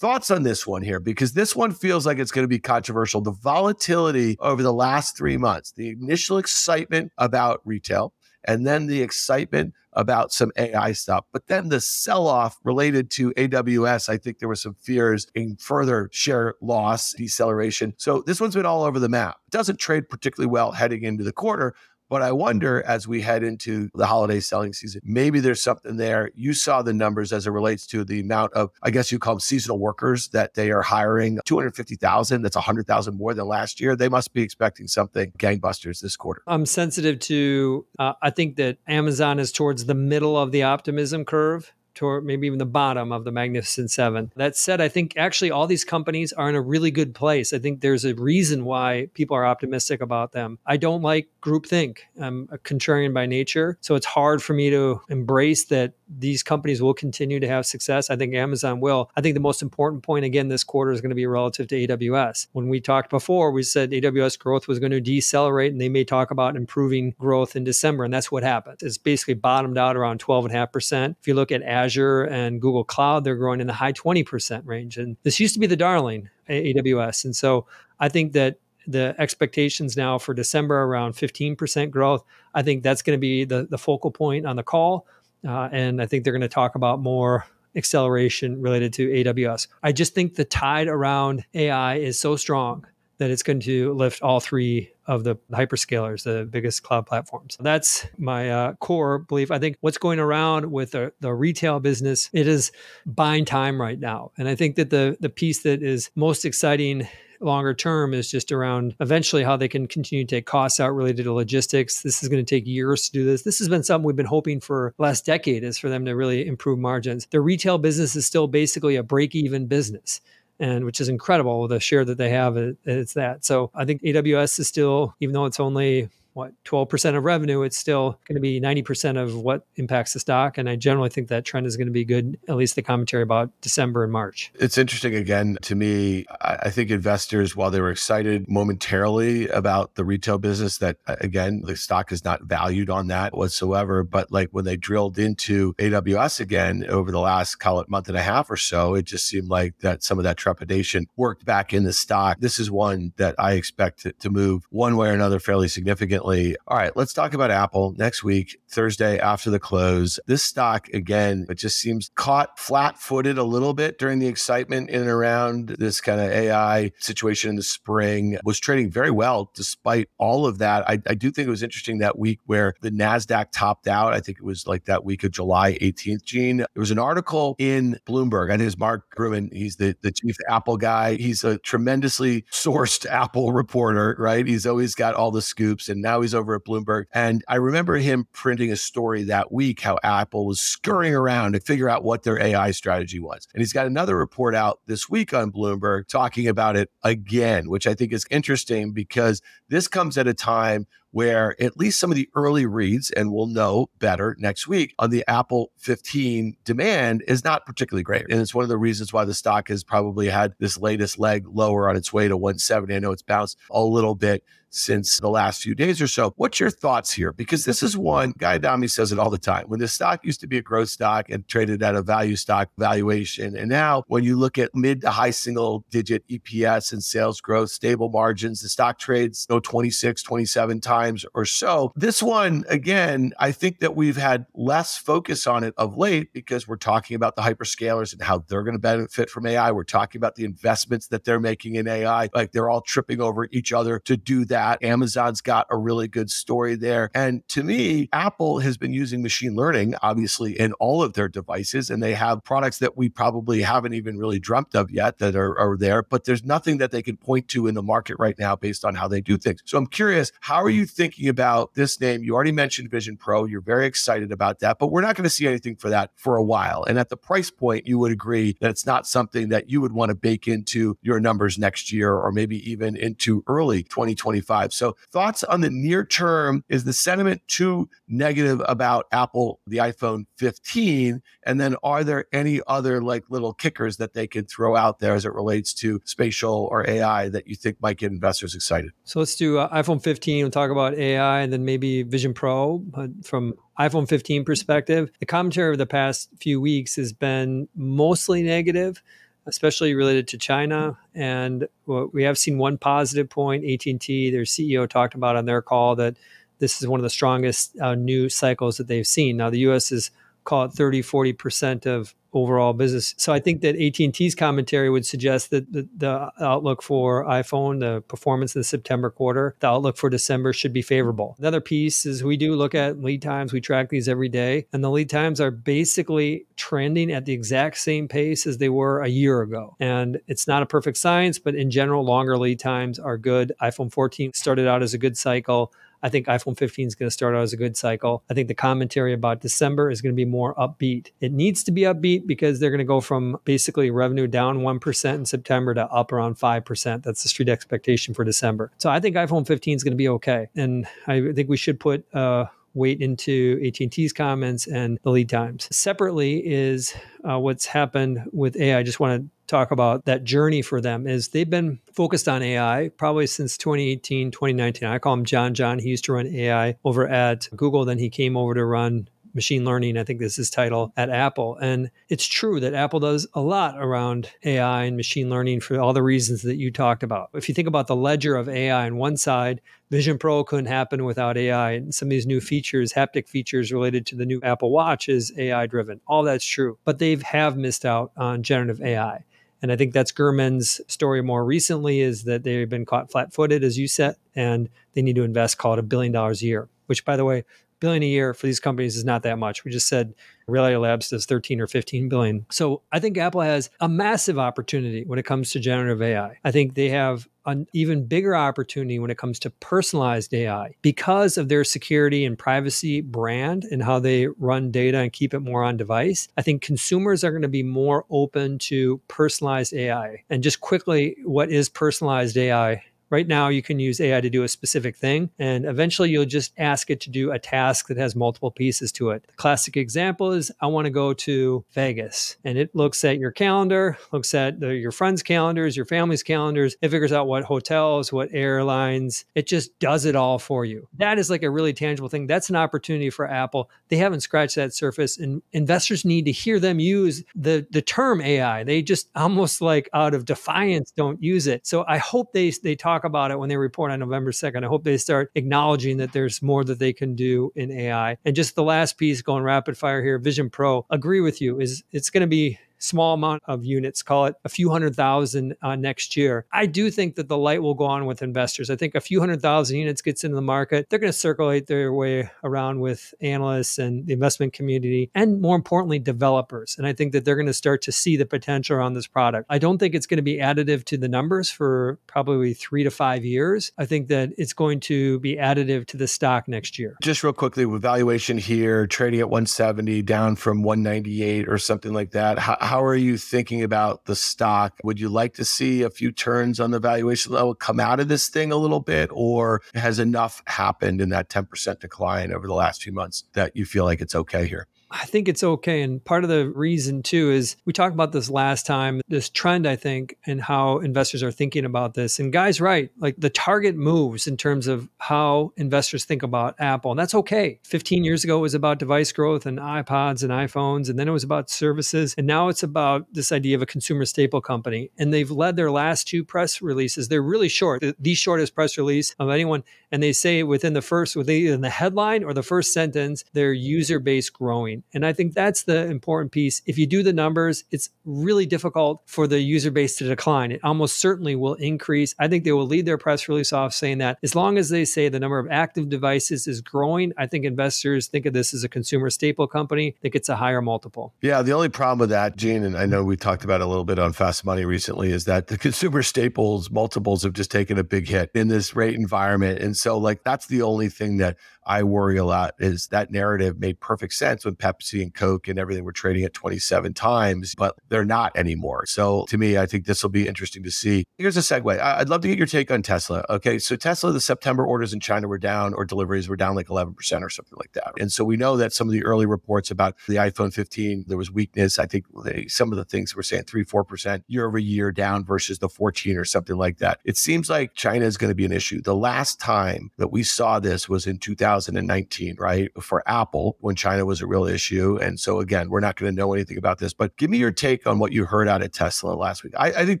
thoughts 0.02 0.32
on 0.32 0.42
this 0.42 0.66
one 0.66 0.82
here 0.82 0.98
because 0.98 1.32
this 1.32 1.54
one 1.54 1.70
feels 1.70 2.04
like 2.04 2.18
it's 2.18 2.32
going 2.32 2.42
to 2.42 2.48
be 2.48 2.58
controversial. 2.58 3.20
The 3.20 3.30
volatility 3.30 4.36
over 4.40 4.60
the 4.60 4.72
last 4.72 5.16
three 5.16 5.36
months, 5.36 5.70
the 5.70 5.90
initial 5.90 6.38
excitement 6.38 7.12
about 7.18 7.60
retail, 7.64 8.12
and 8.42 8.66
then 8.66 8.88
the 8.88 9.00
excitement 9.00 9.74
about 9.92 10.32
some 10.32 10.50
AI 10.56 10.90
stuff. 10.90 11.24
But 11.32 11.46
then 11.46 11.68
the 11.68 11.80
sell 11.80 12.26
off 12.26 12.58
related 12.64 13.12
to 13.12 13.30
AWS, 13.34 14.08
I 14.08 14.16
think 14.16 14.40
there 14.40 14.48
were 14.48 14.56
some 14.56 14.74
fears 14.74 15.28
in 15.36 15.54
further 15.54 16.08
share 16.10 16.54
loss, 16.60 17.12
deceleration. 17.12 17.94
So 17.96 18.24
this 18.26 18.40
one's 18.40 18.56
been 18.56 18.66
all 18.66 18.82
over 18.82 18.98
the 18.98 19.08
map. 19.08 19.36
It 19.46 19.52
doesn't 19.52 19.78
trade 19.78 20.08
particularly 20.08 20.50
well 20.50 20.72
heading 20.72 21.04
into 21.04 21.22
the 21.22 21.32
quarter, 21.32 21.76
but 22.12 22.20
I 22.20 22.30
wonder 22.30 22.82
as 22.82 23.08
we 23.08 23.22
head 23.22 23.42
into 23.42 23.88
the 23.94 24.04
holiday 24.04 24.38
selling 24.38 24.74
season, 24.74 25.00
maybe 25.02 25.40
there's 25.40 25.62
something 25.62 25.96
there. 25.96 26.30
You 26.34 26.52
saw 26.52 26.82
the 26.82 26.92
numbers 26.92 27.32
as 27.32 27.46
it 27.46 27.50
relates 27.52 27.86
to 27.86 28.04
the 28.04 28.20
amount 28.20 28.52
of, 28.52 28.68
I 28.82 28.90
guess 28.90 29.10
you 29.10 29.18
call 29.18 29.36
them 29.36 29.40
seasonal 29.40 29.78
workers 29.78 30.28
that 30.28 30.52
they 30.52 30.70
are 30.72 30.82
hiring 30.82 31.38
250,000. 31.46 32.42
That's 32.42 32.54
100,000 32.54 33.16
more 33.16 33.32
than 33.32 33.46
last 33.46 33.80
year. 33.80 33.96
They 33.96 34.10
must 34.10 34.34
be 34.34 34.42
expecting 34.42 34.88
something 34.88 35.32
gangbusters 35.38 36.02
this 36.02 36.14
quarter. 36.14 36.42
I'm 36.46 36.66
sensitive 36.66 37.18
to, 37.20 37.86
uh, 37.98 38.12
I 38.20 38.28
think 38.28 38.56
that 38.56 38.76
Amazon 38.86 39.38
is 39.38 39.50
towards 39.50 39.86
the 39.86 39.94
middle 39.94 40.36
of 40.36 40.52
the 40.52 40.64
optimism 40.64 41.24
curve 41.24 41.72
toward 41.94 42.24
maybe 42.24 42.46
even 42.46 42.58
the 42.58 42.66
bottom 42.66 43.12
of 43.12 43.24
the 43.24 43.32
Magnificent 43.32 43.90
Seven. 43.90 44.32
That 44.36 44.56
said, 44.56 44.80
I 44.80 44.88
think 44.88 45.14
actually 45.16 45.50
all 45.50 45.66
these 45.66 45.84
companies 45.84 46.32
are 46.32 46.48
in 46.48 46.54
a 46.54 46.60
really 46.60 46.90
good 46.90 47.14
place. 47.14 47.52
I 47.52 47.58
think 47.58 47.80
there's 47.80 48.04
a 48.04 48.14
reason 48.14 48.64
why 48.64 49.08
people 49.14 49.36
are 49.36 49.46
optimistic 49.46 50.00
about 50.00 50.32
them. 50.32 50.58
I 50.66 50.76
don't 50.76 51.02
like 51.02 51.28
groupthink. 51.42 51.98
I'm 52.20 52.48
a 52.50 52.58
contrarian 52.58 53.12
by 53.12 53.26
nature. 53.26 53.78
So 53.80 53.94
it's 53.94 54.06
hard 54.06 54.42
for 54.42 54.54
me 54.54 54.70
to 54.70 55.00
embrace 55.08 55.64
that 55.66 55.92
these 56.18 56.42
companies 56.42 56.82
will 56.82 56.94
continue 56.94 57.40
to 57.40 57.48
have 57.48 57.66
success. 57.66 58.10
I 58.10 58.16
think 58.16 58.34
Amazon 58.34 58.80
will. 58.80 59.10
I 59.16 59.20
think 59.20 59.34
the 59.34 59.40
most 59.40 59.62
important 59.62 60.02
point 60.02 60.24
again 60.24 60.48
this 60.48 60.64
quarter 60.64 60.92
is 60.92 61.00
going 61.00 61.10
to 61.10 61.16
be 61.16 61.26
relative 61.26 61.68
to 61.68 61.86
AWS. 61.86 62.48
When 62.52 62.68
we 62.68 62.80
talked 62.80 63.10
before, 63.10 63.50
we 63.50 63.62
said 63.62 63.90
AWS 63.90 64.38
growth 64.38 64.68
was 64.68 64.78
going 64.78 64.92
to 64.92 65.00
decelerate 65.00 65.72
and 65.72 65.80
they 65.80 65.88
may 65.88 66.04
talk 66.04 66.30
about 66.30 66.56
improving 66.56 67.14
growth 67.18 67.56
in 67.56 67.64
December. 67.64 68.04
And 68.04 68.12
that's 68.12 68.30
what 68.30 68.42
happened. 68.42 68.78
It's 68.82 68.98
basically 68.98 69.34
bottomed 69.34 69.78
out 69.78 69.96
around 69.96 70.20
12.5%. 70.20 71.16
If 71.20 71.28
you 71.28 71.34
look 71.34 71.52
at 71.52 71.62
Azure 71.62 72.24
and 72.24 72.60
Google 72.60 72.84
Cloud, 72.84 73.24
they're 73.24 73.36
growing 73.36 73.60
in 73.60 73.66
the 73.66 73.72
high 73.72 73.92
20% 73.92 74.62
range. 74.66 74.98
And 74.98 75.16
this 75.22 75.40
used 75.40 75.54
to 75.54 75.60
be 75.60 75.66
the 75.66 75.76
darling, 75.76 76.28
AWS. 76.48 77.24
And 77.24 77.34
so 77.36 77.66
I 78.00 78.08
think 78.08 78.32
that 78.32 78.58
the 78.86 79.14
expectations 79.18 79.96
now 79.96 80.18
for 80.18 80.34
December 80.34 80.82
around 80.82 81.14
15% 81.14 81.90
growth. 81.90 82.24
I 82.54 82.62
think 82.62 82.82
that's 82.82 83.02
going 83.02 83.16
to 83.16 83.20
be 83.20 83.44
the, 83.44 83.66
the 83.70 83.78
focal 83.78 84.10
point 84.10 84.46
on 84.46 84.56
the 84.56 84.62
call. 84.62 85.06
Uh, 85.46 85.68
and 85.72 86.00
I 86.00 86.06
think 86.06 86.24
they're 86.24 86.32
going 86.32 86.42
to 86.42 86.48
talk 86.48 86.74
about 86.74 87.00
more 87.00 87.46
acceleration 87.74 88.60
related 88.60 88.92
to 88.94 89.08
AWS. 89.08 89.66
I 89.82 89.92
just 89.92 90.14
think 90.14 90.34
the 90.34 90.44
tide 90.44 90.88
around 90.88 91.44
AI 91.54 91.96
is 91.96 92.18
so 92.18 92.36
strong 92.36 92.86
that 93.18 93.30
it's 93.30 93.42
going 93.42 93.60
to 93.60 93.92
lift 93.94 94.20
all 94.20 94.40
three 94.40 94.90
of 95.06 95.22
the 95.22 95.36
hyperscalers, 95.52 96.24
the 96.24 96.44
biggest 96.44 96.82
cloud 96.82 97.06
platforms. 97.06 97.56
That's 97.60 98.06
my 98.18 98.50
uh, 98.50 98.72
core 98.74 99.18
belief. 99.20 99.50
I 99.50 99.58
think 99.58 99.76
what's 99.80 99.98
going 99.98 100.18
around 100.18 100.72
with 100.72 100.92
the, 100.92 101.12
the 101.20 101.32
retail 101.32 101.78
business, 101.78 102.28
it 102.32 102.48
is 102.48 102.72
buying 103.06 103.44
time 103.44 103.80
right 103.80 103.98
now. 103.98 104.32
And 104.36 104.48
I 104.48 104.54
think 104.56 104.76
that 104.76 104.90
the 104.90 105.16
the 105.20 105.28
piece 105.28 105.62
that 105.62 105.82
is 105.82 106.10
most 106.16 106.44
exciting 106.44 107.06
longer 107.42 107.74
term 107.74 108.14
is 108.14 108.30
just 108.30 108.52
around 108.52 108.94
eventually 109.00 109.42
how 109.42 109.56
they 109.56 109.68
can 109.68 109.86
continue 109.86 110.24
to 110.24 110.36
take 110.36 110.46
costs 110.46 110.80
out 110.80 110.94
related 110.94 111.24
to 111.24 111.32
logistics. 111.32 112.02
This 112.02 112.22
is 112.22 112.28
going 112.28 112.44
to 112.44 112.48
take 112.48 112.66
years 112.66 113.06
to 113.06 113.12
do 113.12 113.24
this. 113.24 113.42
This 113.42 113.58
has 113.58 113.68
been 113.68 113.82
something 113.82 114.06
we've 114.06 114.16
been 114.16 114.26
hoping 114.26 114.60
for 114.60 114.94
last 114.98 115.26
decade 115.26 115.64
is 115.64 115.78
for 115.78 115.88
them 115.88 116.04
to 116.04 116.12
really 116.12 116.46
improve 116.46 116.78
margins. 116.78 117.26
Their 117.26 117.42
retail 117.42 117.78
business 117.78 118.16
is 118.16 118.26
still 118.26 118.46
basically 118.46 118.96
a 118.96 119.02
break 119.02 119.34
even 119.34 119.66
business 119.66 120.20
and 120.60 120.84
which 120.84 121.00
is 121.00 121.08
incredible 121.08 121.62
with 121.62 121.70
the 121.70 121.80
share 121.80 122.04
that 122.04 122.18
they 122.18 122.28
have 122.28 122.56
it's 122.84 123.14
that 123.14 123.44
so 123.44 123.70
i 123.74 123.84
think 123.84 124.02
aws 124.02 124.58
is 124.58 124.68
still 124.68 125.14
even 125.18 125.32
though 125.32 125.46
it's 125.46 125.58
only 125.58 126.08
what 126.34 126.52
12% 126.64 127.16
of 127.16 127.24
revenue 127.24 127.62
it's 127.62 127.76
still 127.76 128.18
going 128.26 128.36
to 128.36 128.40
be 128.40 128.60
90% 128.60 129.20
of 129.20 129.36
what 129.36 129.66
impacts 129.76 130.12
the 130.12 130.20
stock 130.20 130.58
and 130.58 130.68
i 130.68 130.76
generally 130.76 131.08
think 131.08 131.28
that 131.28 131.44
trend 131.44 131.66
is 131.66 131.76
going 131.76 131.86
to 131.86 131.92
be 131.92 132.04
good 132.04 132.38
at 132.48 132.56
least 132.56 132.74
the 132.74 132.82
commentary 132.82 133.22
about 133.22 133.50
december 133.60 134.02
and 134.02 134.12
march. 134.12 134.52
It's 134.54 134.78
interesting 134.78 135.14
again 135.14 135.58
to 135.62 135.74
me 135.74 136.24
i 136.40 136.70
think 136.70 136.90
investors 136.90 137.54
while 137.56 137.70
they 137.70 137.80
were 137.80 137.90
excited 137.90 138.48
momentarily 138.48 139.48
about 139.48 139.94
the 139.94 140.04
retail 140.04 140.38
business 140.38 140.78
that 140.78 140.96
uh, 141.06 141.16
again 141.20 141.62
the 141.64 141.76
stock 141.76 142.12
is 142.12 142.24
not 142.24 142.42
valued 142.44 142.90
on 142.90 143.08
that 143.08 143.36
whatsoever 143.36 144.02
but 144.02 144.30
like 144.30 144.48
when 144.50 144.64
they 144.64 144.76
drilled 144.76 145.18
into 145.18 145.74
aws 145.74 146.40
again 146.40 146.84
over 146.88 147.10
the 147.10 147.20
last 147.20 147.56
call 147.56 147.80
it 147.80 147.88
month 147.88 148.08
and 148.08 148.16
a 148.16 148.22
half 148.22 148.50
or 148.50 148.56
so 148.56 148.94
it 148.94 149.04
just 149.04 149.26
seemed 149.26 149.48
like 149.48 149.78
that 149.80 150.02
some 150.02 150.18
of 150.18 150.24
that 150.24 150.36
trepidation 150.36 151.06
worked 151.16 151.44
back 151.44 151.72
in 151.72 151.84
the 151.84 151.92
stock. 151.92 152.38
This 152.40 152.58
is 152.58 152.70
one 152.70 153.12
that 153.16 153.34
i 153.38 153.52
expect 153.52 154.02
to, 154.02 154.12
to 154.12 154.30
move 154.30 154.64
one 154.70 154.96
way 154.96 155.08
or 155.08 155.12
another 155.12 155.38
fairly 155.38 155.68
significantly 155.68 156.21
all 156.66 156.76
right, 156.76 156.96
let's 156.96 157.12
talk 157.12 157.34
about 157.34 157.50
Apple. 157.50 157.94
Next 157.98 158.22
week, 158.22 158.60
Thursday 158.72 159.18
after 159.18 159.50
the 159.50 159.58
close. 159.58 160.18
This 160.26 160.42
stock, 160.42 160.88
again, 160.88 161.46
it 161.48 161.54
just 161.54 161.78
seems 161.78 162.10
caught 162.14 162.58
flat 162.58 162.98
footed 162.98 163.38
a 163.38 163.44
little 163.44 163.74
bit 163.74 163.98
during 163.98 164.18
the 164.18 164.26
excitement 164.26 164.90
in 164.90 165.02
and 165.02 165.10
around 165.10 165.68
this 165.78 166.00
kind 166.00 166.20
of 166.20 166.30
AI 166.30 166.92
situation 166.98 167.50
in 167.50 167.56
the 167.56 167.62
spring, 167.62 168.38
was 168.44 168.58
trading 168.58 168.90
very 168.90 169.10
well 169.10 169.50
despite 169.54 170.08
all 170.18 170.46
of 170.46 170.58
that. 170.58 170.88
I, 170.88 170.98
I 171.06 171.14
do 171.14 171.30
think 171.30 171.46
it 171.46 171.50
was 171.50 171.62
interesting 171.62 171.98
that 171.98 172.18
week 172.18 172.40
where 172.46 172.74
the 172.80 172.90
NASDAQ 172.90 173.46
topped 173.52 173.88
out. 173.88 174.12
I 174.12 174.20
think 174.20 174.38
it 174.38 174.44
was 174.44 174.66
like 174.66 174.84
that 174.86 175.04
week 175.04 175.24
of 175.24 175.30
July 175.30 175.74
18th, 175.74 176.22
Gene. 176.24 176.58
There 176.58 176.66
was 176.76 176.90
an 176.90 176.98
article 176.98 177.56
in 177.58 177.98
Bloomberg. 178.06 178.50
I 178.50 178.56
think 178.56 178.66
it's 178.66 178.78
Mark 178.78 179.14
Gurman. 179.16 179.52
He's 179.52 179.76
the, 179.76 179.96
the 180.02 180.12
chief 180.12 180.36
Apple 180.48 180.76
guy. 180.76 181.14
He's 181.16 181.44
a 181.44 181.58
tremendously 181.58 182.42
sourced 182.52 183.06
Apple 183.10 183.52
reporter, 183.52 184.16
right? 184.18 184.46
He's 184.46 184.66
always 184.66 184.94
got 184.94 185.14
all 185.14 185.30
the 185.30 185.42
scoops. 185.42 185.88
And 185.88 186.00
Now 186.00 186.20
he's 186.20 186.34
over 186.34 186.54
at 186.54 186.64
Bloomberg. 186.64 187.04
And 187.12 187.42
I 187.48 187.56
remember 187.56 187.96
him 187.96 188.26
printing 188.32 188.61
a 188.70 188.76
story 188.76 189.24
that 189.24 189.50
week 189.50 189.80
how 189.80 189.98
Apple 190.04 190.46
was 190.46 190.60
scurrying 190.60 191.14
around 191.14 191.52
to 191.52 191.60
figure 191.60 191.88
out 191.88 192.04
what 192.04 192.22
their 192.22 192.40
AI 192.40 192.70
strategy 192.70 193.18
was. 193.18 193.48
And 193.54 193.60
he's 193.60 193.72
got 193.72 193.86
another 193.86 194.16
report 194.16 194.54
out 194.54 194.80
this 194.86 195.08
week 195.08 195.34
on 195.34 195.50
Bloomberg 195.50 196.06
talking 196.06 196.46
about 196.46 196.76
it 196.76 196.90
again, 197.02 197.68
which 197.68 197.86
I 197.86 197.94
think 197.94 198.12
is 198.12 198.26
interesting 198.30 198.92
because 198.92 199.42
this 199.68 199.88
comes 199.88 200.18
at 200.18 200.26
a 200.28 200.34
time 200.34 200.86
where 201.12 201.60
at 201.62 201.76
least 201.76 202.00
some 202.00 202.10
of 202.10 202.16
the 202.16 202.28
early 202.34 202.64
reads, 202.64 203.10
and 203.10 203.32
we'll 203.32 203.46
know 203.46 203.88
better 203.98 204.34
next 204.38 204.66
week 204.66 204.94
on 204.98 205.10
the 205.10 205.22
Apple 205.28 205.70
15 205.76 206.56
demand 206.64 207.22
is 207.28 207.44
not 207.44 207.66
particularly 207.66 208.02
great. 208.02 208.24
And 208.30 208.40
it's 208.40 208.54
one 208.54 208.62
of 208.62 208.70
the 208.70 208.78
reasons 208.78 209.12
why 209.12 209.26
the 209.26 209.34
stock 209.34 209.68
has 209.68 209.84
probably 209.84 210.28
had 210.28 210.54
this 210.58 210.78
latest 210.78 211.18
leg 211.18 211.46
lower 211.46 211.88
on 211.88 211.96
its 211.96 212.12
way 212.12 212.28
to 212.28 212.36
170. 212.36 212.94
I 212.94 212.98
know 212.98 213.12
it's 213.12 213.22
bounced 213.22 213.58
a 213.70 213.82
little 213.82 214.14
bit 214.14 214.42
since 214.72 215.20
the 215.20 215.28
last 215.28 215.62
few 215.62 215.74
days 215.74 216.00
or 216.00 216.06
so. 216.08 216.32
What's 216.36 216.58
your 216.58 216.70
thoughts 216.70 217.12
here? 217.12 217.32
Because 217.32 217.64
this 217.64 217.82
is 217.82 217.96
one, 217.96 218.32
Guy 218.38 218.54
Adami 218.54 218.88
says 218.88 219.12
it 219.12 219.18
all 219.18 219.30
the 219.30 219.38
time. 219.38 219.66
When 219.68 219.78
the 219.78 219.86
stock 219.86 220.24
used 220.24 220.40
to 220.40 220.46
be 220.46 220.58
a 220.58 220.62
growth 220.62 220.88
stock 220.88 221.28
and 221.28 221.46
traded 221.46 221.82
at 221.82 221.94
a 221.94 222.02
value 222.02 222.36
stock 222.36 222.70
valuation, 222.78 223.56
and 223.56 223.68
now 223.68 224.02
when 224.08 224.24
you 224.24 224.36
look 224.36 224.58
at 224.58 224.74
mid 224.74 225.02
to 225.02 225.10
high 225.10 225.30
single 225.30 225.84
digit 225.90 226.26
EPS 226.28 226.92
and 226.92 227.04
sales 227.04 227.40
growth, 227.40 227.70
stable 227.70 228.08
margins, 228.08 228.62
the 228.62 228.68
stock 228.68 228.98
trades 228.98 229.46
you 229.48 229.56
know, 229.56 229.60
26, 229.60 230.22
27 230.22 230.80
times 230.80 231.26
or 231.34 231.44
so. 231.44 231.92
This 231.94 232.22
one, 232.22 232.64
again, 232.68 233.32
I 233.38 233.52
think 233.52 233.80
that 233.80 233.94
we've 233.94 234.16
had 234.16 234.46
less 234.54 234.96
focus 234.96 235.46
on 235.46 235.64
it 235.64 235.74
of 235.76 235.96
late 235.98 236.32
because 236.32 236.66
we're 236.66 236.76
talking 236.76 237.14
about 237.14 237.36
the 237.36 237.42
hyperscalers 237.42 238.12
and 238.12 238.22
how 238.22 238.38
they're 238.48 238.62
going 238.62 238.74
to 238.74 238.80
benefit 238.80 239.28
from 239.28 239.46
AI. 239.46 239.70
We're 239.70 239.84
talking 239.84 240.18
about 240.18 240.36
the 240.36 240.44
investments 240.44 241.08
that 241.08 241.24
they're 241.24 241.40
making 241.40 241.74
in 241.74 241.86
AI. 241.86 242.30
Like 242.34 242.52
they're 242.52 242.70
all 242.70 242.80
tripping 242.80 243.20
over 243.20 243.48
each 243.52 243.72
other 243.72 243.98
to 244.00 244.16
do 244.16 244.44
that 244.46 244.61
that. 244.62 244.84
Amazon's 244.84 245.40
got 245.40 245.66
a 245.70 245.76
really 245.76 246.08
good 246.08 246.30
story 246.30 246.74
there. 246.74 247.10
And 247.14 247.46
to 247.48 247.62
me, 247.62 248.08
Apple 248.12 248.60
has 248.60 248.76
been 248.76 248.92
using 248.92 249.22
machine 249.22 249.54
learning, 249.56 249.94
obviously, 250.02 250.58
in 250.58 250.72
all 250.74 251.02
of 251.02 251.14
their 251.14 251.28
devices, 251.28 251.90
and 251.90 252.02
they 252.02 252.14
have 252.14 252.44
products 252.44 252.78
that 252.78 252.96
we 252.96 253.08
probably 253.08 253.62
haven't 253.62 253.94
even 253.94 254.18
really 254.18 254.38
dreamt 254.38 254.74
of 254.74 254.90
yet 254.90 255.18
that 255.18 255.34
are, 255.34 255.58
are 255.58 255.76
there, 255.76 256.02
but 256.02 256.24
there's 256.24 256.44
nothing 256.44 256.78
that 256.78 256.90
they 256.90 257.02
can 257.02 257.16
point 257.16 257.48
to 257.48 257.66
in 257.66 257.74
the 257.74 257.82
market 257.82 258.16
right 258.18 258.38
now 258.38 258.54
based 258.54 258.84
on 258.84 258.94
how 258.94 259.08
they 259.08 259.20
do 259.20 259.36
things. 259.36 259.60
So 259.64 259.78
I'm 259.78 259.86
curious, 259.86 260.30
how 260.40 260.62
are 260.62 260.70
you 260.70 260.86
thinking 260.86 261.28
about 261.28 261.74
this 261.74 262.00
name? 262.00 262.22
You 262.22 262.34
already 262.34 262.52
mentioned 262.52 262.90
Vision 262.90 263.16
Pro. 263.16 263.44
You're 263.46 263.60
very 263.60 263.86
excited 263.86 264.30
about 264.30 264.60
that, 264.60 264.78
but 264.78 264.88
we're 264.88 265.02
not 265.02 265.16
going 265.16 265.24
to 265.24 265.30
see 265.30 265.46
anything 265.46 265.76
for 265.76 265.90
that 265.90 266.10
for 266.14 266.36
a 266.36 266.44
while. 266.44 266.84
And 266.84 266.98
at 266.98 267.08
the 267.08 267.16
price 267.16 267.50
point, 267.50 267.86
you 267.86 267.98
would 267.98 268.12
agree 268.12 268.56
that 268.60 268.70
it's 268.70 268.86
not 268.86 269.06
something 269.06 269.48
that 269.48 269.68
you 269.68 269.80
would 269.80 269.92
want 269.92 270.10
to 270.10 270.14
bake 270.14 270.46
into 270.46 270.96
your 271.02 271.18
numbers 271.20 271.58
next 271.58 271.92
year 271.92 272.14
or 272.14 272.30
maybe 272.30 272.58
even 272.70 272.96
into 272.96 273.42
early 273.46 273.82
2025 273.82 274.51
so, 274.72 274.96
thoughts 275.10 275.44
on 275.44 275.60
the 275.60 275.70
near 275.70 276.04
term 276.04 276.64
is 276.68 276.84
the 276.84 276.92
sentiment 276.92 277.42
too 277.48 277.88
negative 278.08 278.62
about 278.66 279.06
Apple, 279.12 279.60
the 279.66 279.78
iPhone 279.78 280.26
15? 280.36 281.22
And 281.44 281.60
then, 281.60 281.76
are 281.82 282.04
there 282.04 282.26
any 282.32 282.60
other 282.66 283.02
like 283.02 283.24
little 283.28 283.52
kickers 283.52 283.96
that 283.98 284.14
they 284.14 284.26
could 284.26 284.48
throw 284.48 284.76
out 284.76 284.98
there 284.98 285.14
as 285.14 285.24
it 285.24 285.32
relates 285.32 285.72
to 285.74 286.00
spatial 286.04 286.68
or 286.70 286.88
AI 286.88 287.28
that 287.30 287.46
you 287.46 287.54
think 287.54 287.80
might 287.80 287.98
get 287.98 288.12
investors 288.12 288.54
excited? 288.54 288.92
So, 289.04 289.18
let's 289.18 289.36
do 289.36 289.58
uh, 289.58 289.68
iPhone 289.74 290.02
15. 290.02 290.44
We'll 290.44 290.50
talk 290.50 290.70
about 290.70 290.94
AI 290.94 291.40
and 291.40 291.52
then 291.52 291.64
maybe 291.64 292.02
Vision 292.02 292.34
Pro 292.34 292.84
from 293.24 293.54
iPhone 293.78 294.08
15 294.08 294.44
perspective. 294.44 295.10
The 295.18 295.26
commentary 295.26 295.72
of 295.72 295.78
the 295.78 295.86
past 295.86 296.28
few 296.40 296.60
weeks 296.60 296.96
has 296.96 297.12
been 297.12 297.68
mostly 297.74 298.42
negative 298.42 299.02
especially 299.46 299.94
related 299.94 300.28
to 300.28 300.38
China. 300.38 300.98
And 301.14 301.68
we 301.86 302.22
have 302.22 302.38
seen 302.38 302.58
one 302.58 302.78
positive 302.78 303.28
point. 303.28 303.64
AT&T, 303.64 304.30
their 304.30 304.42
CEO, 304.42 304.88
talked 304.88 305.14
about 305.14 305.36
on 305.36 305.46
their 305.46 305.62
call 305.62 305.96
that 305.96 306.16
this 306.58 306.80
is 306.80 306.86
one 306.86 307.00
of 307.00 307.04
the 307.04 307.10
strongest 307.10 307.78
uh, 307.80 307.94
new 307.94 308.28
cycles 308.28 308.76
that 308.76 308.86
they've 308.86 309.06
seen. 309.06 309.36
Now, 309.36 309.50
the 309.50 309.58
U.S. 309.60 309.90
is 309.90 310.10
call 310.44 310.64
it 310.64 310.72
30, 310.72 311.02
40 311.02 311.32
percent 311.32 311.86
of 311.86 312.14
overall 312.34 312.72
business. 312.72 313.14
So 313.18 313.32
I 313.32 313.40
think 313.40 313.60
that 313.60 313.76
AT&T's 313.76 314.34
commentary 314.34 314.88
would 314.88 315.04
suggest 315.04 315.50
that 315.50 315.70
the, 315.72 315.88
the, 315.96 316.30
outlook 316.40 316.82
for 316.82 317.24
iPhone, 317.24 317.80
the 317.80 318.00
performance 318.02 318.54
in 318.54 318.60
the 318.60 318.64
September 318.64 319.10
quarter, 319.10 319.54
the 319.60 319.66
outlook 319.66 319.96
for 319.96 320.08
December 320.08 320.52
should 320.52 320.72
be 320.72 320.82
favorable. 320.82 321.36
Another 321.38 321.60
piece 321.60 322.06
is 322.06 322.24
we 322.24 322.36
do 322.36 322.54
look 322.54 322.74
at 322.74 323.00
lead 323.00 323.22
times. 323.22 323.52
We 323.52 323.60
track 323.60 323.88
these 323.90 324.08
every 324.08 324.28
day, 324.28 324.66
and 324.72 324.82
the 324.82 324.90
lead 324.90 325.10
times 325.10 325.40
are 325.40 325.50
basically 325.50 326.46
trending 326.56 327.12
at 327.12 327.26
the 327.26 327.32
exact 327.32 327.78
same 327.78 328.08
pace 328.08 328.46
as 328.46 328.58
they 328.58 328.68
were 328.68 329.02
a 329.02 329.08
year 329.08 329.42
ago. 329.42 329.76
And 329.80 330.20
it's 330.26 330.46
not 330.46 330.62
a 330.62 330.66
perfect 330.66 330.96
science, 330.96 331.38
but 331.38 331.54
in 331.54 331.70
general, 331.70 332.04
longer 332.04 332.38
lead 332.38 332.58
times 332.58 332.98
are 332.98 333.18
good. 333.18 333.52
iPhone 333.60 333.92
14 333.92 334.32
started 334.34 334.66
out 334.66 334.82
as 334.82 334.94
a 334.94 334.98
good 334.98 335.16
cycle. 335.16 335.72
I 336.02 336.08
think 336.08 336.26
iPhone 336.26 336.56
15 336.56 336.88
is 336.88 336.94
going 336.94 337.06
to 337.06 337.12
start 337.12 337.34
out 337.34 337.42
as 337.42 337.52
a 337.52 337.56
good 337.56 337.76
cycle. 337.76 338.22
I 338.30 338.34
think 338.34 338.48
the 338.48 338.54
commentary 338.54 339.12
about 339.12 339.40
December 339.40 339.90
is 339.90 340.00
going 340.00 340.12
to 340.12 340.16
be 340.16 340.24
more 340.24 340.54
upbeat. 340.54 341.10
It 341.20 341.32
needs 341.32 341.62
to 341.64 341.72
be 341.72 341.82
upbeat 341.82 342.26
because 342.26 342.60
they're 342.60 342.70
going 342.70 342.78
to 342.78 342.84
go 342.84 343.00
from 343.00 343.38
basically 343.44 343.90
revenue 343.90 344.26
down 344.26 344.58
1% 344.58 345.14
in 345.14 345.26
September 345.26 345.74
to 345.74 345.86
up 345.86 346.12
around 346.12 346.38
5%. 346.38 347.02
That's 347.02 347.22
the 347.22 347.28
street 347.28 347.48
expectation 347.48 348.14
for 348.14 348.24
December. 348.24 348.72
So 348.78 348.90
I 348.90 349.00
think 349.00 349.16
iPhone 349.16 349.46
15 349.46 349.76
is 349.76 349.84
going 349.84 349.92
to 349.92 349.96
be 349.96 350.08
okay. 350.08 350.48
And 350.56 350.86
I 351.06 351.32
think 351.32 351.48
we 351.48 351.56
should 351.56 351.78
put, 351.78 352.04
uh, 352.14 352.46
weight 352.74 353.00
into 353.00 353.60
AT&T's 353.64 354.12
comments 354.12 354.66
and 354.66 354.98
the 355.02 355.10
lead 355.10 355.28
times. 355.28 355.68
Separately 355.70 356.38
is 356.46 356.94
uh, 357.28 357.38
what's 357.38 357.66
happened 357.66 358.22
with 358.32 358.56
AI. 358.56 358.78
I 358.78 358.82
just 358.82 359.00
want 359.00 359.22
to 359.22 359.28
talk 359.46 359.70
about 359.70 360.06
that 360.06 360.24
journey 360.24 360.62
for 360.62 360.80
them 360.80 361.06
is 361.06 361.28
they've 361.28 361.50
been 361.50 361.78
focused 361.92 362.26
on 362.26 362.42
AI 362.42 362.90
probably 362.96 363.26
since 363.26 363.58
2018, 363.58 364.30
2019. 364.30 364.88
I 364.88 364.98
call 364.98 365.12
him 365.14 365.24
John 365.24 365.52
John. 365.52 365.78
He 365.78 365.90
used 365.90 366.06
to 366.06 366.12
run 366.14 366.26
AI 366.26 366.76
over 366.84 367.06
at 367.06 367.48
Google. 367.54 367.84
Then 367.84 367.98
he 367.98 368.08
came 368.08 368.36
over 368.36 368.54
to 368.54 368.64
run 368.64 369.08
machine 369.34 369.64
learning. 369.64 369.96
I 369.96 370.04
think 370.04 370.20
this 370.20 370.38
is 370.38 370.50
title 370.50 370.92
at 370.96 371.10
Apple. 371.10 371.56
And 371.56 371.90
it's 372.08 372.26
true 372.26 372.60
that 372.60 372.74
Apple 372.74 373.00
does 373.00 373.26
a 373.34 373.40
lot 373.40 373.76
around 373.78 374.30
AI 374.44 374.84
and 374.84 374.96
machine 374.96 375.30
learning 375.30 375.60
for 375.60 375.80
all 375.80 375.92
the 375.92 376.02
reasons 376.02 376.42
that 376.42 376.56
you 376.56 376.70
talked 376.70 377.02
about. 377.02 377.30
If 377.34 377.48
you 377.48 377.54
think 377.54 377.68
about 377.68 377.86
the 377.86 377.96
ledger 377.96 378.36
of 378.36 378.48
AI 378.48 378.86
on 378.86 378.96
one 378.96 379.16
side, 379.16 379.60
Vision 379.92 380.16
Pro 380.16 380.42
couldn't 380.42 380.66
happen 380.66 381.04
without 381.04 381.36
AI. 381.36 381.72
And 381.72 381.94
some 381.94 382.06
of 382.06 382.10
these 382.10 382.26
new 382.26 382.40
features, 382.40 382.94
haptic 382.94 383.28
features 383.28 383.70
related 383.70 384.06
to 384.06 384.16
the 384.16 384.24
new 384.24 384.40
Apple 384.42 384.70
Watch 384.70 385.06
is 385.06 385.34
AI 385.36 385.66
driven. 385.66 386.00
All 386.06 386.22
that's 386.22 386.46
true. 386.46 386.78
But 386.86 386.98
they 386.98 387.14
have 387.22 387.58
missed 387.58 387.84
out 387.84 388.10
on 388.16 388.42
generative 388.42 388.80
AI. 388.80 389.22
And 389.60 389.70
I 389.70 389.76
think 389.76 389.92
that's 389.92 390.10
Gurman's 390.10 390.80
story 390.88 391.22
more 391.22 391.44
recently 391.44 392.00
is 392.00 392.24
that 392.24 392.42
they've 392.42 392.70
been 392.70 392.86
caught 392.86 393.12
flat 393.12 393.34
footed, 393.34 393.62
as 393.62 393.78
you 393.78 393.86
said, 393.86 394.16
and 394.34 394.70
they 394.94 395.02
need 395.02 395.16
to 395.16 395.24
invest, 395.24 395.58
call 395.58 395.74
it 395.74 395.78
a 395.78 395.82
billion 395.82 396.10
dollars 396.10 396.40
a 396.40 396.46
year, 396.46 396.70
which, 396.86 397.04
by 397.04 397.18
the 397.18 397.26
way, 397.26 397.44
billion 397.78 398.02
a 398.02 398.06
year 398.06 398.32
for 398.32 398.46
these 398.46 398.60
companies 398.60 398.96
is 398.96 399.04
not 399.04 399.24
that 399.24 399.38
much. 399.38 399.62
We 399.62 399.72
just 399.72 399.88
said 399.88 400.14
Reality 400.46 400.76
Labs 400.76 401.10
does 401.10 401.26
13 401.26 401.60
or 401.60 401.66
15 401.66 402.08
billion. 402.08 402.46
So 402.50 402.80
I 402.92 402.98
think 402.98 403.18
Apple 403.18 403.42
has 403.42 403.68
a 403.78 403.90
massive 403.90 404.38
opportunity 404.38 405.04
when 405.04 405.18
it 405.18 405.26
comes 405.26 405.50
to 405.50 405.60
generative 405.60 406.00
AI. 406.00 406.38
I 406.44 406.50
think 406.50 406.76
they 406.76 406.88
have 406.88 407.28
an 407.46 407.66
even 407.72 408.06
bigger 408.06 408.36
opportunity 408.36 408.98
when 408.98 409.10
it 409.10 409.18
comes 409.18 409.38
to 409.40 409.50
personalized 409.50 410.32
AI 410.34 410.74
because 410.82 411.36
of 411.36 411.48
their 411.48 411.64
security 411.64 412.24
and 412.24 412.38
privacy 412.38 413.00
brand 413.00 413.64
and 413.64 413.82
how 413.82 413.98
they 413.98 414.26
run 414.26 414.70
data 414.70 414.98
and 414.98 415.12
keep 415.12 415.34
it 415.34 415.40
more 415.40 415.64
on 415.64 415.76
device. 415.76 416.28
I 416.36 416.42
think 416.42 416.62
consumers 416.62 417.24
are 417.24 417.30
going 417.30 417.42
to 417.42 417.48
be 417.48 417.62
more 417.62 418.04
open 418.10 418.58
to 418.58 419.00
personalized 419.08 419.74
AI. 419.74 420.22
And 420.30 420.42
just 420.42 420.60
quickly, 420.60 421.16
what 421.24 421.50
is 421.50 421.68
personalized 421.68 422.36
AI? 422.36 422.82
Right 423.12 423.28
now, 423.28 423.48
you 423.48 423.60
can 423.60 423.78
use 423.78 424.00
AI 424.00 424.22
to 424.22 424.30
do 424.30 424.42
a 424.42 424.48
specific 424.48 424.96
thing, 424.96 425.28
and 425.38 425.66
eventually 425.66 426.08
you'll 426.08 426.24
just 426.24 426.54
ask 426.56 426.88
it 426.88 426.98
to 427.02 427.10
do 427.10 427.30
a 427.30 427.38
task 427.38 427.88
that 427.88 427.98
has 427.98 428.16
multiple 428.16 428.50
pieces 428.50 428.90
to 428.92 429.10
it. 429.10 429.26
The 429.26 429.34
classic 429.34 429.76
example 429.76 430.32
is 430.32 430.50
I 430.62 430.68
want 430.68 430.86
to 430.86 430.90
go 430.90 431.12
to 431.12 431.62
Vegas, 431.72 432.36
and 432.42 432.56
it 432.56 432.74
looks 432.74 433.04
at 433.04 433.18
your 433.18 433.30
calendar, 433.30 433.98
looks 434.12 434.32
at 434.32 434.60
the, 434.60 434.74
your 434.74 434.92
friends' 434.92 435.22
calendars, 435.22 435.76
your 435.76 435.84
family's 435.84 436.22
calendars. 436.22 436.74
It 436.80 436.88
figures 436.88 437.12
out 437.12 437.26
what 437.26 437.44
hotels, 437.44 438.14
what 438.14 438.30
airlines. 438.32 439.26
It 439.34 439.46
just 439.46 439.78
does 439.78 440.06
it 440.06 440.16
all 440.16 440.38
for 440.38 440.64
you. 440.64 440.88
That 440.96 441.18
is 441.18 441.28
like 441.28 441.42
a 441.42 441.50
really 441.50 441.74
tangible 441.74 442.08
thing. 442.08 442.26
That's 442.26 442.48
an 442.48 442.56
opportunity 442.56 443.10
for 443.10 443.28
Apple. 443.28 443.68
They 443.90 443.98
haven't 443.98 444.20
scratched 444.20 444.54
that 444.54 444.72
surface, 444.72 445.18
and 445.18 445.42
investors 445.52 446.06
need 446.06 446.24
to 446.24 446.32
hear 446.32 446.58
them 446.58 446.80
use 446.80 447.22
the 447.34 447.66
the 447.70 447.82
term 447.82 448.22
AI. 448.22 448.64
They 448.64 448.80
just 448.80 449.10
almost 449.14 449.60
like 449.60 449.90
out 449.92 450.14
of 450.14 450.24
defiance 450.24 450.92
don't 450.96 451.22
use 451.22 451.46
it. 451.46 451.66
So 451.66 451.84
I 451.86 451.98
hope 451.98 452.32
they 452.32 452.48
they 452.62 452.74
talk 452.74 453.01
talk 453.02 453.08
about 453.08 453.30
it 453.30 453.38
when 453.38 453.48
they 453.48 453.56
report 453.56 453.90
on 453.90 454.00
November 454.00 454.30
2nd. 454.30 454.64
I 454.64 454.68
hope 454.68 454.84
they 454.84 454.96
start 454.96 455.30
acknowledging 455.34 455.98
that 455.98 456.12
there's 456.12 456.42
more 456.42 456.64
that 456.64 456.78
they 456.78 456.92
can 456.92 457.14
do 457.14 457.52
in 457.54 457.70
AI. 457.70 458.16
And 458.24 458.36
just 458.36 458.54
the 458.54 458.62
last 458.62 458.96
piece 458.96 459.22
going 459.22 459.42
rapid 459.42 459.76
fire 459.76 460.02
here, 460.02 460.18
Vision 460.18 460.50
Pro, 460.50 460.86
agree 460.90 461.20
with 461.20 461.40
you, 461.40 461.60
is 461.60 461.82
it's 461.90 462.10
going 462.10 462.22
to 462.22 462.26
be 462.26 462.58
small 462.82 463.14
amount 463.14 463.42
of 463.46 463.64
units, 463.64 464.02
call 464.02 464.26
it 464.26 464.34
a 464.44 464.48
few 464.48 464.70
hundred 464.70 464.94
thousand 464.94 465.56
uh, 465.62 465.76
next 465.76 466.16
year. 466.16 466.46
I 466.52 466.66
do 466.66 466.90
think 466.90 467.14
that 467.16 467.28
the 467.28 467.38
light 467.38 467.62
will 467.62 467.74
go 467.74 467.84
on 467.84 468.06
with 468.06 468.22
investors. 468.22 468.70
I 468.70 468.76
think 468.76 468.94
a 468.94 469.00
few 469.00 469.20
hundred 469.20 469.40
thousand 469.40 469.78
units 469.78 470.02
gets 470.02 470.24
into 470.24 470.34
the 470.34 470.42
market. 470.42 470.86
They're 470.88 470.98
going 470.98 471.12
to 471.12 471.18
circulate 471.18 471.66
their 471.66 471.92
way 471.92 472.30
around 472.44 472.80
with 472.80 473.14
analysts 473.20 473.78
and 473.78 474.06
the 474.06 474.12
investment 474.12 474.52
community, 474.52 475.10
and 475.14 475.40
more 475.40 475.56
importantly, 475.56 475.98
developers. 475.98 476.76
And 476.78 476.86
I 476.86 476.92
think 476.92 477.12
that 477.12 477.24
they're 477.24 477.36
going 477.36 477.46
to 477.46 477.54
start 477.54 477.82
to 477.82 477.92
see 477.92 478.16
the 478.16 478.26
potential 478.26 478.76
around 478.76 478.94
this 478.94 479.06
product. 479.06 479.46
I 479.48 479.58
don't 479.58 479.78
think 479.78 479.94
it's 479.94 480.06
going 480.06 480.18
to 480.18 480.22
be 480.22 480.38
additive 480.38 480.84
to 480.84 480.98
the 480.98 481.08
numbers 481.08 481.50
for 481.50 481.98
probably 482.06 482.54
three 482.54 482.84
to 482.84 482.90
five 482.90 483.24
years. 483.24 483.72
I 483.78 483.86
think 483.86 484.08
that 484.08 484.30
it's 484.38 484.52
going 484.52 484.80
to 484.80 485.18
be 485.20 485.36
additive 485.36 485.86
to 485.86 485.96
the 485.96 486.08
stock 486.08 486.48
next 486.48 486.78
year. 486.78 486.96
Just 487.02 487.22
real 487.22 487.32
quickly, 487.32 487.66
with 487.66 487.82
valuation 487.82 488.38
here, 488.38 488.86
trading 488.86 489.20
at 489.20 489.30
170, 489.30 490.02
down 490.02 490.36
from 490.36 490.62
198 490.62 491.48
or 491.48 491.58
something 491.58 491.92
like 491.92 492.12
that. 492.12 492.38
How, 492.38 492.56
how 492.72 492.82
are 492.82 492.96
you 492.96 493.18
thinking 493.18 493.62
about 493.62 494.06
the 494.06 494.16
stock? 494.16 494.78
Would 494.82 494.98
you 494.98 495.10
like 495.10 495.34
to 495.34 495.44
see 495.44 495.82
a 495.82 495.90
few 495.90 496.10
turns 496.10 496.58
on 496.58 496.70
the 496.70 496.80
valuation 496.80 497.30
level 497.30 497.54
come 497.54 497.78
out 497.78 498.00
of 498.00 498.08
this 498.08 498.30
thing 498.30 498.50
a 498.50 498.56
little 498.56 498.80
bit, 498.80 499.10
or 499.12 499.60
has 499.74 499.98
enough 499.98 500.42
happened 500.46 501.02
in 501.02 501.10
that 501.10 501.28
10% 501.28 501.80
decline 501.80 502.32
over 502.32 502.46
the 502.46 502.54
last 502.54 502.82
few 502.82 502.92
months 502.94 503.24
that 503.34 503.54
you 503.54 503.66
feel 503.66 503.84
like 503.84 504.00
it's 504.00 504.14
okay 504.14 504.46
here? 504.46 504.68
I 504.92 505.06
think 505.06 505.28
it's 505.28 505.42
okay. 505.42 505.82
And 505.82 506.04
part 506.04 506.22
of 506.22 506.30
the 506.30 506.48
reason 506.48 507.02
too 507.02 507.30
is 507.30 507.56
we 507.64 507.72
talked 507.72 507.94
about 507.94 508.12
this 508.12 508.28
last 508.28 508.66
time, 508.66 509.00
this 509.08 509.30
trend, 509.30 509.66
I 509.66 509.74
think, 509.74 510.16
and 510.26 510.40
how 510.40 510.78
investors 510.78 511.22
are 511.22 511.32
thinking 511.32 511.64
about 511.64 511.94
this. 511.94 512.18
And 512.18 512.32
Guy's 512.32 512.60
right. 512.60 512.90
Like 512.98 513.16
the 513.16 513.30
target 513.30 513.74
moves 513.74 514.26
in 514.26 514.36
terms 514.36 514.66
of 514.66 514.88
how 514.98 515.52
investors 515.56 516.04
think 516.04 516.22
about 516.22 516.56
Apple. 516.60 516.90
And 516.90 517.00
that's 517.00 517.14
okay. 517.14 517.58
15 517.64 518.04
years 518.04 518.22
ago, 518.22 518.38
it 518.38 518.42
was 518.42 518.54
about 518.54 518.78
device 518.78 519.12
growth 519.12 519.46
and 519.46 519.58
iPods 519.58 520.22
and 520.22 520.30
iPhones. 520.30 520.90
And 520.90 520.98
then 520.98 521.08
it 521.08 521.12
was 521.12 521.24
about 521.24 521.48
services. 521.48 522.14
And 522.18 522.26
now 522.26 522.48
it's 522.48 522.62
about 522.62 523.06
this 523.12 523.32
idea 523.32 523.56
of 523.56 523.62
a 523.62 523.66
consumer 523.66 524.04
staple 524.04 524.40
company. 524.40 524.90
And 524.98 525.12
they've 525.12 525.30
led 525.30 525.56
their 525.56 525.70
last 525.70 526.06
two 526.06 526.22
press 526.22 526.60
releases. 526.60 527.08
They're 527.08 527.22
really 527.22 527.48
short, 527.48 527.82
the 527.98 528.14
shortest 528.14 528.54
press 528.54 528.76
release 528.76 529.14
of 529.18 529.30
anyone. 529.30 529.64
And 529.90 530.02
they 530.02 530.12
say 530.12 530.42
within 530.42 530.74
the 530.74 530.82
first, 530.82 531.16
within 531.16 531.60
the 531.62 531.70
headline 531.70 532.24
or 532.24 532.34
the 532.34 532.42
first 532.42 532.72
sentence, 532.72 533.24
their 533.32 533.52
user 533.52 533.98
base 533.98 534.28
growing. 534.30 534.81
And 534.94 535.06
I 535.06 535.12
think 535.12 535.34
that's 535.34 535.64
the 535.64 535.86
important 535.86 536.32
piece. 536.32 536.62
If 536.66 536.78
you 536.78 536.86
do 536.86 537.02
the 537.02 537.12
numbers, 537.12 537.64
it's 537.70 537.90
really 538.04 538.46
difficult 538.46 539.02
for 539.06 539.26
the 539.26 539.40
user 539.40 539.70
base 539.70 539.96
to 539.96 540.04
decline. 540.04 540.52
It 540.52 540.60
almost 540.62 541.00
certainly 541.00 541.36
will 541.36 541.54
increase. 541.54 542.14
I 542.18 542.28
think 542.28 542.44
they 542.44 542.52
will 542.52 542.66
lead 542.66 542.86
their 542.86 542.98
press 542.98 543.28
release 543.28 543.52
off 543.52 543.72
saying 543.72 543.98
that 543.98 544.18
as 544.22 544.34
long 544.34 544.58
as 544.58 544.68
they 544.68 544.84
say 544.84 545.08
the 545.08 545.20
number 545.20 545.38
of 545.38 545.48
active 545.50 545.88
devices 545.88 546.46
is 546.46 546.60
growing, 546.60 547.12
I 547.16 547.26
think 547.26 547.44
investors 547.44 548.06
think 548.06 548.26
of 548.26 548.32
this 548.32 548.54
as 548.54 548.64
a 548.64 548.68
consumer 548.68 549.10
staple 549.10 549.46
company 549.46 549.96
that 550.02 550.10
gets 550.10 550.28
a 550.28 550.36
higher 550.36 550.62
multiple. 550.62 551.14
Yeah, 551.20 551.42
the 551.42 551.52
only 551.52 551.68
problem 551.68 551.98
with 551.98 552.10
that, 552.10 552.36
Gene, 552.36 552.64
and 552.64 552.76
I 552.76 552.86
know 552.86 553.04
we 553.04 553.16
talked 553.16 553.44
about 553.44 553.60
a 553.60 553.66
little 553.66 553.84
bit 553.84 553.98
on 553.98 554.12
Fast 554.12 554.44
Money 554.44 554.64
recently, 554.64 555.10
is 555.10 555.24
that 555.24 555.48
the 555.48 555.58
consumer 555.58 556.02
staples 556.02 556.70
multiples 556.70 557.22
have 557.22 557.32
just 557.32 557.50
taken 557.50 557.78
a 557.78 557.84
big 557.84 558.08
hit 558.08 558.30
in 558.34 558.48
this 558.48 558.74
rate 558.74 558.94
environment. 558.94 559.60
And 559.60 559.76
so, 559.76 559.98
like, 559.98 560.24
that's 560.24 560.46
the 560.46 560.62
only 560.62 560.88
thing 560.88 561.18
that 561.18 561.36
I 561.64 561.82
worry 561.82 562.16
a 562.16 562.24
lot 562.24 562.54
is 562.58 562.88
that 562.88 563.10
narrative 563.10 563.58
made 563.58 563.80
perfect 563.80 564.14
sense 564.14 564.44
when 564.44 564.56
Pepsi 564.56 565.02
and 565.02 565.14
Coke 565.14 565.48
and 565.48 565.58
everything 565.58 565.84
were 565.84 565.92
trading 565.92 566.24
at 566.24 566.34
27 566.34 566.94
times, 566.94 567.54
but 567.54 567.76
they're 567.88 568.04
not 568.04 568.36
anymore. 568.36 568.86
So 568.86 569.24
to 569.28 569.38
me, 569.38 569.56
I 569.56 569.66
think 569.66 569.86
this 569.86 570.02
will 570.02 570.10
be 570.10 570.26
interesting 570.26 570.62
to 570.64 570.70
see. 570.70 571.04
Here's 571.18 571.36
a 571.36 571.40
segue. 571.40 571.80
I'd 571.80 572.08
love 572.08 572.22
to 572.22 572.28
get 572.28 572.38
your 572.38 572.46
take 572.46 572.70
on 572.70 572.82
Tesla. 572.82 573.24
Okay. 573.30 573.58
So 573.58 573.76
Tesla, 573.76 574.12
the 574.12 574.20
September 574.20 574.66
orders 574.66 574.92
in 574.92 575.00
China 575.00 575.28
were 575.28 575.38
down 575.38 575.74
or 575.74 575.84
deliveries 575.84 576.28
were 576.28 576.36
down 576.36 576.56
like 576.56 576.66
11% 576.66 576.94
or 577.22 577.30
something 577.30 577.58
like 577.58 577.72
that. 577.74 577.92
And 577.98 578.10
so 578.10 578.24
we 578.24 578.36
know 578.36 578.56
that 578.56 578.72
some 578.72 578.88
of 578.88 578.92
the 578.92 579.04
early 579.04 579.26
reports 579.26 579.70
about 579.70 579.96
the 580.08 580.16
iPhone 580.16 580.52
15, 580.52 581.04
there 581.06 581.18
was 581.18 581.30
weakness. 581.30 581.78
I 581.78 581.86
think 581.86 582.06
they, 582.24 582.46
some 582.48 582.72
of 582.72 582.78
the 582.78 582.84
things 582.84 583.14
were 583.14 583.22
saying 583.22 583.44
three, 583.44 583.64
4% 583.64 584.22
year 584.26 584.46
over 584.46 584.58
year 584.58 584.90
down 584.90 585.24
versus 585.24 585.58
the 585.58 585.68
14 585.68 586.16
or 586.16 586.24
something 586.24 586.56
like 586.56 586.78
that. 586.78 587.00
It 587.04 587.16
seems 587.16 587.48
like 587.48 587.74
China 587.74 588.04
is 588.04 588.16
going 588.16 588.30
to 588.30 588.34
be 588.34 588.44
an 588.44 588.52
issue. 588.52 588.80
The 588.80 588.96
last 588.96 589.38
time 589.38 589.90
that 589.98 590.10
we 590.10 590.22
saw 590.22 590.58
this 590.58 590.88
was 590.88 591.06
in 591.06 591.18
2000. 591.18 591.51
2019, 591.60 592.36
right? 592.38 592.70
For 592.80 593.02
Apple, 593.06 593.56
when 593.60 593.76
China 593.76 594.04
was 594.04 594.20
a 594.20 594.26
real 594.26 594.46
issue. 594.46 594.98
And 595.00 595.18
so, 595.18 595.40
again, 595.40 595.70
we're 595.70 595.80
not 595.80 595.96
going 595.96 596.12
to 596.12 596.16
know 596.16 596.32
anything 596.32 596.58
about 596.58 596.78
this, 596.78 596.92
but 596.92 597.16
give 597.16 597.30
me 597.30 597.38
your 597.38 597.52
take 597.52 597.86
on 597.86 597.98
what 597.98 598.12
you 598.12 598.24
heard 598.24 598.48
out 598.48 598.62
of 598.62 598.72
Tesla 598.72 599.12
last 599.12 599.44
week. 599.44 599.52
I, 599.56 599.68
I 599.72 599.86
think 599.86 600.00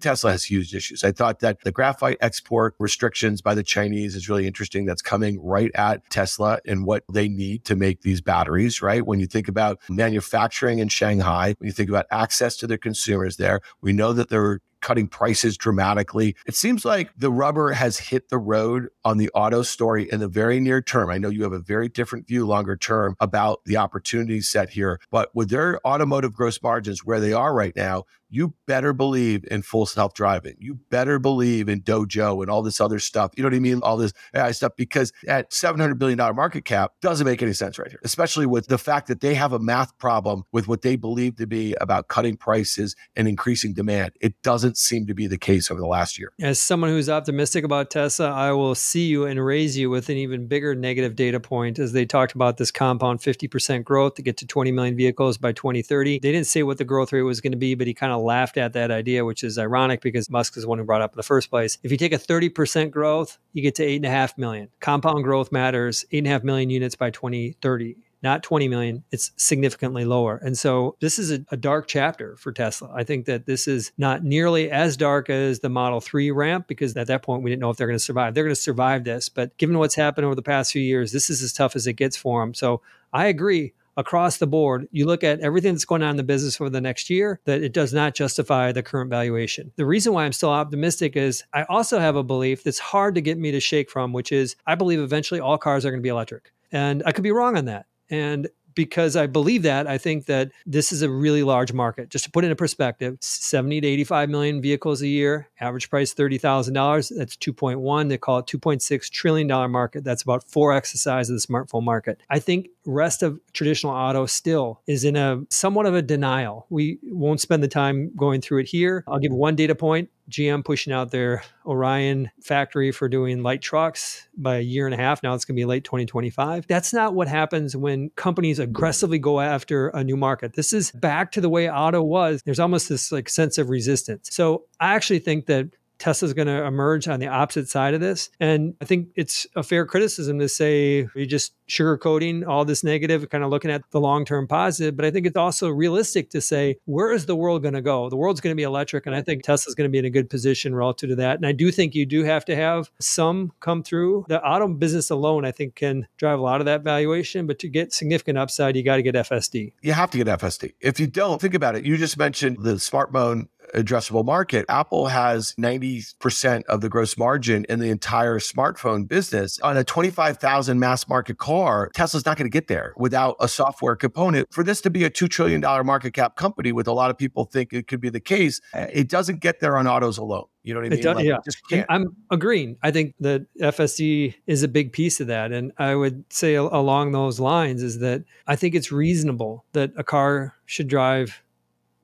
Tesla 0.00 0.32
has 0.32 0.44
huge 0.44 0.74
issues. 0.74 1.04
I 1.04 1.12
thought 1.12 1.40
that 1.40 1.58
the 1.64 1.72
graphite 1.72 2.18
export 2.20 2.74
restrictions 2.78 3.42
by 3.42 3.54
the 3.54 3.62
Chinese 3.62 4.14
is 4.14 4.28
really 4.28 4.46
interesting. 4.46 4.84
That's 4.84 5.02
coming 5.02 5.42
right 5.42 5.70
at 5.74 6.08
Tesla 6.10 6.58
and 6.66 6.84
what 6.86 7.04
they 7.12 7.28
need 7.28 7.64
to 7.66 7.76
make 7.76 8.02
these 8.02 8.20
batteries, 8.20 8.82
right? 8.82 9.04
When 9.04 9.20
you 9.20 9.26
think 9.26 9.48
about 9.48 9.80
manufacturing 9.88 10.78
in 10.78 10.88
Shanghai, 10.88 11.54
when 11.58 11.66
you 11.66 11.72
think 11.72 11.88
about 11.88 12.06
access 12.10 12.56
to 12.58 12.66
their 12.66 12.78
consumers 12.78 13.36
there, 13.36 13.60
we 13.80 13.92
know 13.92 14.12
that 14.12 14.28
they're 14.28 14.60
cutting 14.82 15.08
prices 15.08 15.56
dramatically. 15.56 16.36
It 16.46 16.54
seems 16.54 16.84
like 16.84 17.10
the 17.16 17.30
rubber 17.30 17.72
has 17.72 17.98
hit 17.98 18.28
the 18.28 18.38
road 18.38 18.88
on 19.04 19.16
the 19.16 19.30
auto 19.30 19.62
story 19.62 20.10
in 20.10 20.20
the 20.20 20.28
very 20.28 20.60
near 20.60 20.82
term. 20.82 21.08
I 21.08 21.18
know 21.18 21.30
you 21.30 21.44
have 21.44 21.52
a 21.52 21.58
very 21.58 21.88
different 21.88 22.28
view 22.28 22.44
longer 22.46 22.76
term 22.76 23.16
about 23.20 23.64
the 23.64 23.78
opportunity 23.78 24.40
set 24.42 24.68
here, 24.68 25.00
but 25.10 25.30
with 25.34 25.48
their 25.48 25.80
automotive 25.86 26.34
gross 26.34 26.62
margins 26.62 27.04
where 27.04 27.20
they 27.20 27.32
are 27.32 27.54
right 27.54 27.74
now, 27.74 28.04
you 28.32 28.54
better 28.66 28.94
believe 28.94 29.44
in 29.50 29.60
full 29.60 29.84
self 29.84 30.14
driving. 30.14 30.56
You 30.58 30.78
better 30.88 31.18
believe 31.18 31.68
in 31.68 31.82
Dojo 31.82 32.40
and 32.40 32.50
all 32.50 32.62
this 32.62 32.80
other 32.80 32.98
stuff. 32.98 33.32
You 33.36 33.42
know 33.42 33.50
what 33.50 33.56
I 33.56 33.60
mean? 33.60 33.80
All 33.82 33.98
this 33.98 34.14
AI 34.34 34.52
stuff, 34.52 34.72
because 34.74 35.12
at 35.28 35.50
$700 35.50 35.98
billion 35.98 36.16
market 36.34 36.64
cap 36.64 36.92
doesn't 37.02 37.26
make 37.26 37.42
any 37.42 37.52
sense 37.52 37.78
right 37.78 37.90
here, 37.90 38.00
especially 38.04 38.46
with 38.46 38.68
the 38.68 38.78
fact 38.78 39.06
that 39.08 39.20
they 39.20 39.34
have 39.34 39.52
a 39.52 39.58
math 39.58 39.96
problem 39.98 40.44
with 40.50 40.66
what 40.66 40.80
they 40.80 40.96
believe 40.96 41.36
to 41.36 41.46
be 41.46 41.74
about 41.80 42.08
cutting 42.08 42.36
prices 42.38 42.96
and 43.14 43.28
increasing 43.28 43.74
demand. 43.74 44.12
It 44.22 44.40
doesn't 44.42 44.78
seem 44.78 45.06
to 45.08 45.14
be 45.14 45.26
the 45.26 45.38
case 45.38 45.70
over 45.70 45.80
the 45.80 45.86
last 45.86 46.18
year. 46.18 46.32
As 46.40 46.58
someone 46.58 46.88
who's 46.88 47.10
optimistic 47.10 47.64
about 47.64 47.90
Tesla, 47.90 48.30
I 48.30 48.52
will 48.52 48.74
see 48.74 49.08
you 49.08 49.26
and 49.26 49.44
raise 49.44 49.76
you 49.76 49.90
with 49.90 50.08
an 50.08 50.16
even 50.16 50.46
bigger 50.46 50.74
negative 50.74 51.16
data 51.16 51.38
point 51.38 51.78
as 51.78 51.92
they 51.92 52.06
talked 52.06 52.34
about 52.34 52.56
this 52.56 52.70
compound 52.70 53.20
50% 53.20 53.84
growth 53.84 54.14
to 54.14 54.22
get 54.22 54.38
to 54.38 54.46
20 54.46 54.72
million 54.72 54.96
vehicles 54.96 55.36
by 55.36 55.52
2030. 55.52 56.20
They 56.20 56.32
didn't 56.32 56.46
say 56.46 56.62
what 56.62 56.78
the 56.78 56.84
growth 56.84 57.12
rate 57.12 57.22
was 57.22 57.42
going 57.42 57.52
to 57.52 57.58
be, 57.58 57.74
but 57.74 57.86
he 57.86 57.92
kind 57.92 58.12
of 58.12 58.21
laughed 58.22 58.56
at 58.56 58.72
that 58.74 58.90
idea, 58.90 59.24
which 59.24 59.44
is 59.44 59.58
ironic 59.58 60.00
because 60.00 60.30
Musk 60.30 60.56
is 60.56 60.62
the 60.62 60.68
one 60.68 60.78
who 60.78 60.84
brought 60.84 61.02
up 61.02 61.12
in 61.12 61.16
the 61.16 61.22
first 61.22 61.50
place. 61.50 61.78
If 61.82 61.90
you 61.90 61.96
take 61.96 62.12
a 62.12 62.18
30% 62.18 62.90
growth, 62.90 63.38
you 63.52 63.62
get 63.62 63.74
to 63.76 63.86
8.5 63.86 64.38
million. 64.38 64.68
Compound 64.80 65.24
growth 65.24 65.52
matters, 65.52 66.04
8.5 66.12 66.44
million 66.44 66.70
units 66.70 66.94
by 66.94 67.10
2030 67.10 67.96
not 68.22 68.42
20 68.42 68.68
million. 68.68 69.02
It's 69.10 69.32
significantly 69.36 70.04
lower. 70.04 70.36
And 70.36 70.56
so 70.56 70.96
this 71.00 71.18
is 71.18 71.32
a, 71.32 71.44
a, 71.50 71.56
dark 71.56 71.88
chapter 71.88 72.36
for 72.36 72.52
Tesla. 72.52 72.90
I 72.94 73.02
think 73.02 73.26
that 73.26 73.46
this 73.46 73.66
is 73.66 73.92
not 73.98 74.22
nearly 74.22 74.70
as 74.70 74.96
dark 74.96 75.28
as 75.28 75.58
the 75.58 75.68
Model 75.68 76.00
3 76.00 76.30
ramp 76.30 76.68
because 76.68 76.96
at 76.96 77.08
that 77.08 77.22
point 77.22 77.42
we 77.42 77.50
didn't 77.50 77.60
know 77.60 77.70
if 77.70 77.76
they're 77.76 77.88
going 77.88 77.98
to 77.98 78.04
survive. 78.04 78.34
They're 78.34 78.44
going 78.44 78.54
to 78.54 78.60
survive 78.60 79.04
this. 79.04 79.28
But 79.28 79.56
given 79.58 79.78
what's 79.78 79.96
happened 79.96 80.24
over 80.24 80.36
the 80.36 80.42
past 80.42 80.72
few 80.72 80.82
years, 80.82 81.10
this 81.10 81.30
is 81.30 81.42
as 81.42 81.52
tough 81.52 81.74
as 81.74 81.86
it 81.86 81.94
gets 81.94 82.16
for 82.16 82.40
them. 82.42 82.54
So 82.54 82.80
I 83.12 83.26
agree 83.26 83.72
across 83.96 84.38
the 84.38 84.46
board, 84.46 84.88
you 84.90 85.06
look 85.06 85.24
at 85.24 85.40
everything 85.40 85.74
that's 85.74 85.84
going 85.84 86.02
on 86.02 86.10
in 86.10 86.16
the 86.16 86.22
business 86.22 86.56
for 86.56 86.70
the 86.70 86.80
next 86.80 87.10
year, 87.10 87.40
that 87.44 87.62
it 87.62 87.72
does 87.72 87.92
not 87.92 88.14
justify 88.14 88.72
the 88.72 88.82
current 88.82 89.10
valuation. 89.10 89.72
The 89.76 89.86
reason 89.86 90.12
why 90.12 90.24
I'm 90.24 90.32
still 90.32 90.50
optimistic 90.50 91.16
is 91.16 91.44
I 91.52 91.64
also 91.64 91.98
have 91.98 92.16
a 92.16 92.22
belief 92.22 92.64
that's 92.64 92.78
hard 92.78 93.14
to 93.14 93.20
get 93.20 93.38
me 93.38 93.50
to 93.52 93.60
shake 93.60 93.90
from, 93.90 94.12
which 94.12 94.32
is 94.32 94.56
I 94.66 94.74
believe 94.74 95.00
eventually 95.00 95.40
all 95.40 95.58
cars 95.58 95.84
are 95.84 95.90
going 95.90 96.00
to 96.00 96.02
be 96.02 96.08
electric. 96.08 96.52
And 96.70 97.02
I 97.04 97.12
could 97.12 97.24
be 97.24 97.32
wrong 97.32 97.56
on 97.56 97.66
that. 97.66 97.86
And 98.08 98.48
because 98.74 99.16
I 99.16 99.26
believe 99.26 99.62
that, 99.62 99.86
I 99.86 99.98
think 99.98 100.26
that 100.26 100.52
this 100.66 100.92
is 100.92 101.02
a 101.02 101.10
really 101.10 101.42
large 101.42 101.72
market. 101.72 102.08
Just 102.08 102.24
to 102.24 102.30
put 102.30 102.44
it 102.44 102.50
in 102.50 102.56
perspective, 102.56 103.16
70 103.20 103.80
to 103.80 103.86
85 103.86 104.30
million 104.30 104.62
vehicles 104.62 105.02
a 105.02 105.08
year, 105.08 105.48
average 105.60 105.90
price 105.90 106.14
$30,000. 106.14 107.12
That's 107.16 107.36
2.1. 107.36 108.08
They 108.08 108.18
call 108.18 108.38
it 108.38 108.46
2.6 108.46 109.10
trillion 109.10 109.46
dollar 109.46 109.68
market. 109.68 110.04
That's 110.04 110.22
about 110.22 110.44
4x 110.46 110.92
the 110.92 110.98
size 110.98 111.30
of 111.30 111.36
the 111.40 111.46
smartphone 111.46 111.84
market. 111.84 112.20
I 112.30 112.38
think 112.38 112.68
rest 112.86 113.22
of 113.22 113.40
traditional 113.52 113.92
auto 113.92 114.26
still 114.26 114.80
is 114.86 115.04
in 115.04 115.16
a 115.16 115.42
somewhat 115.50 115.86
of 115.86 115.94
a 115.94 116.02
denial. 116.02 116.66
We 116.70 116.98
won't 117.02 117.40
spend 117.40 117.62
the 117.62 117.68
time 117.68 118.12
going 118.16 118.40
through 118.40 118.60
it 118.60 118.68
here. 118.68 119.04
I'll 119.06 119.18
give 119.18 119.32
one 119.32 119.56
data 119.56 119.74
point. 119.74 120.10
GM 120.30 120.64
pushing 120.64 120.92
out 120.92 121.10
their 121.10 121.42
Orion 121.66 122.30
factory 122.42 122.92
for 122.92 123.08
doing 123.08 123.42
light 123.42 123.62
trucks 123.62 124.28
by 124.36 124.56
a 124.56 124.60
year 124.60 124.86
and 124.86 124.94
a 124.94 124.96
half. 124.96 125.22
Now 125.22 125.34
it's 125.34 125.44
going 125.44 125.56
to 125.56 125.60
be 125.60 125.64
late 125.64 125.84
2025. 125.84 126.66
That's 126.66 126.92
not 126.92 127.14
what 127.14 127.28
happens 127.28 127.76
when 127.76 128.10
companies 128.16 128.58
aggressively 128.58 129.18
go 129.18 129.40
after 129.40 129.88
a 129.88 130.02
new 130.04 130.16
market. 130.16 130.54
This 130.54 130.72
is 130.72 130.90
back 130.92 131.32
to 131.32 131.40
the 131.40 131.48
way 131.48 131.70
auto 131.70 132.02
was. 132.02 132.42
There's 132.44 132.60
almost 132.60 132.88
this 132.88 133.12
like 133.12 133.28
sense 133.28 133.58
of 133.58 133.70
resistance. 133.70 134.28
So 134.32 134.64
I 134.80 134.94
actually 134.94 135.20
think 135.20 135.46
that 135.46 135.70
Tesla's 136.02 136.34
going 136.34 136.48
to 136.48 136.64
emerge 136.64 137.06
on 137.06 137.20
the 137.20 137.28
opposite 137.28 137.68
side 137.68 137.94
of 137.94 138.00
this. 138.00 138.28
And 138.40 138.74
I 138.80 138.84
think 138.84 139.10
it's 139.14 139.46
a 139.54 139.62
fair 139.62 139.86
criticism 139.86 140.40
to 140.40 140.48
say 140.48 141.06
you're 141.14 141.26
just 141.26 141.54
sugarcoating 141.68 142.44
all 142.44 142.64
this 142.64 142.82
negative, 142.82 143.30
kind 143.30 143.44
of 143.44 143.50
looking 143.50 143.70
at 143.70 143.88
the 143.92 144.00
long 144.00 144.24
term 144.24 144.48
positive. 144.48 144.96
But 144.96 145.04
I 145.04 145.12
think 145.12 145.26
it's 145.26 145.36
also 145.36 145.68
realistic 145.68 146.28
to 146.30 146.40
say, 146.40 146.76
where 146.86 147.12
is 147.12 147.26
the 147.26 147.36
world 147.36 147.62
going 147.62 147.74
to 147.74 147.80
go? 147.80 148.10
The 148.10 148.16
world's 148.16 148.40
going 148.40 148.50
to 148.50 148.56
be 148.56 148.64
electric. 148.64 149.06
And 149.06 149.14
I 149.14 149.22
think 149.22 149.44
Tesla's 149.44 149.76
going 149.76 149.88
to 149.88 149.92
be 149.92 149.98
in 149.98 150.04
a 150.04 150.10
good 150.10 150.28
position 150.28 150.74
relative 150.74 151.10
to 151.10 151.16
that. 151.16 151.36
And 151.36 151.46
I 151.46 151.52
do 151.52 151.70
think 151.70 151.94
you 151.94 152.04
do 152.04 152.24
have 152.24 152.44
to 152.46 152.56
have 152.56 152.90
some 152.98 153.52
come 153.60 153.84
through. 153.84 154.24
The 154.28 154.42
auto 154.42 154.66
business 154.66 155.08
alone, 155.08 155.44
I 155.44 155.52
think, 155.52 155.76
can 155.76 156.08
drive 156.16 156.40
a 156.40 156.42
lot 156.42 156.60
of 156.60 156.64
that 156.64 156.82
valuation. 156.82 157.46
But 157.46 157.60
to 157.60 157.68
get 157.68 157.92
significant 157.92 158.38
upside, 158.38 158.74
you 158.74 158.82
got 158.82 158.96
to 158.96 159.02
get 159.02 159.14
FSD. 159.14 159.72
You 159.82 159.92
have 159.92 160.10
to 160.10 160.18
get 160.18 160.26
FSD. 160.26 160.72
If 160.80 160.98
you 160.98 161.06
don't, 161.06 161.40
think 161.40 161.54
about 161.54 161.76
it. 161.76 161.84
You 161.84 161.96
just 161.96 162.18
mentioned 162.18 162.56
the 162.60 162.74
smartphone 162.74 163.46
addressable 163.74 164.24
market. 164.24 164.64
Apple 164.68 165.06
has 165.06 165.54
90% 165.54 166.64
of 166.64 166.80
the 166.80 166.88
gross 166.88 167.16
margin 167.16 167.64
in 167.68 167.78
the 167.78 167.88
entire 167.88 168.38
smartphone 168.38 169.06
business. 169.08 169.58
On 169.60 169.76
a 169.76 169.84
25,000 169.84 170.78
mass 170.78 171.08
market 171.08 171.38
car, 171.38 171.90
Tesla's 171.94 172.26
not 172.26 172.36
going 172.36 172.50
to 172.50 172.52
get 172.52 172.68
there 172.68 172.92
without 172.96 173.36
a 173.40 173.48
software 173.48 173.96
component. 173.96 174.52
For 174.52 174.64
this 174.64 174.80
to 174.82 174.90
be 174.90 175.04
a 175.04 175.10
$2 175.10 175.28
trillion 175.28 175.60
market 175.60 176.12
cap 176.12 176.36
company, 176.36 176.72
with 176.72 176.86
a 176.86 176.92
lot 176.92 177.10
of 177.10 177.18
people 177.18 177.44
think 177.44 177.72
it 177.72 177.86
could 177.86 178.00
be 178.00 178.10
the 178.10 178.20
case, 178.20 178.60
eh, 178.74 178.88
it 178.92 179.08
doesn't 179.08 179.40
get 179.40 179.60
there 179.60 179.76
on 179.76 179.86
autos 179.86 180.18
alone. 180.18 180.46
You 180.62 180.74
know 180.74 180.80
what 180.80 180.86
I 180.86 180.90
mean? 180.90 181.02
Does, 181.02 181.16
like, 181.16 181.70
yeah. 181.70 181.84
I'm 181.88 182.16
agreeing. 182.30 182.76
I 182.82 182.92
think 182.92 183.14
that 183.20 183.46
FSD 183.60 184.34
is 184.46 184.62
a 184.62 184.68
big 184.68 184.92
piece 184.92 185.20
of 185.20 185.26
that. 185.26 185.50
And 185.50 185.72
I 185.76 185.96
would 185.96 186.24
say 186.32 186.54
along 186.54 187.12
those 187.12 187.40
lines 187.40 187.82
is 187.82 187.98
that 187.98 188.22
I 188.46 188.54
think 188.54 188.76
it's 188.76 188.92
reasonable 188.92 189.64
that 189.72 189.90
a 189.96 190.04
car 190.04 190.54
should 190.66 190.86
drive 190.86 191.42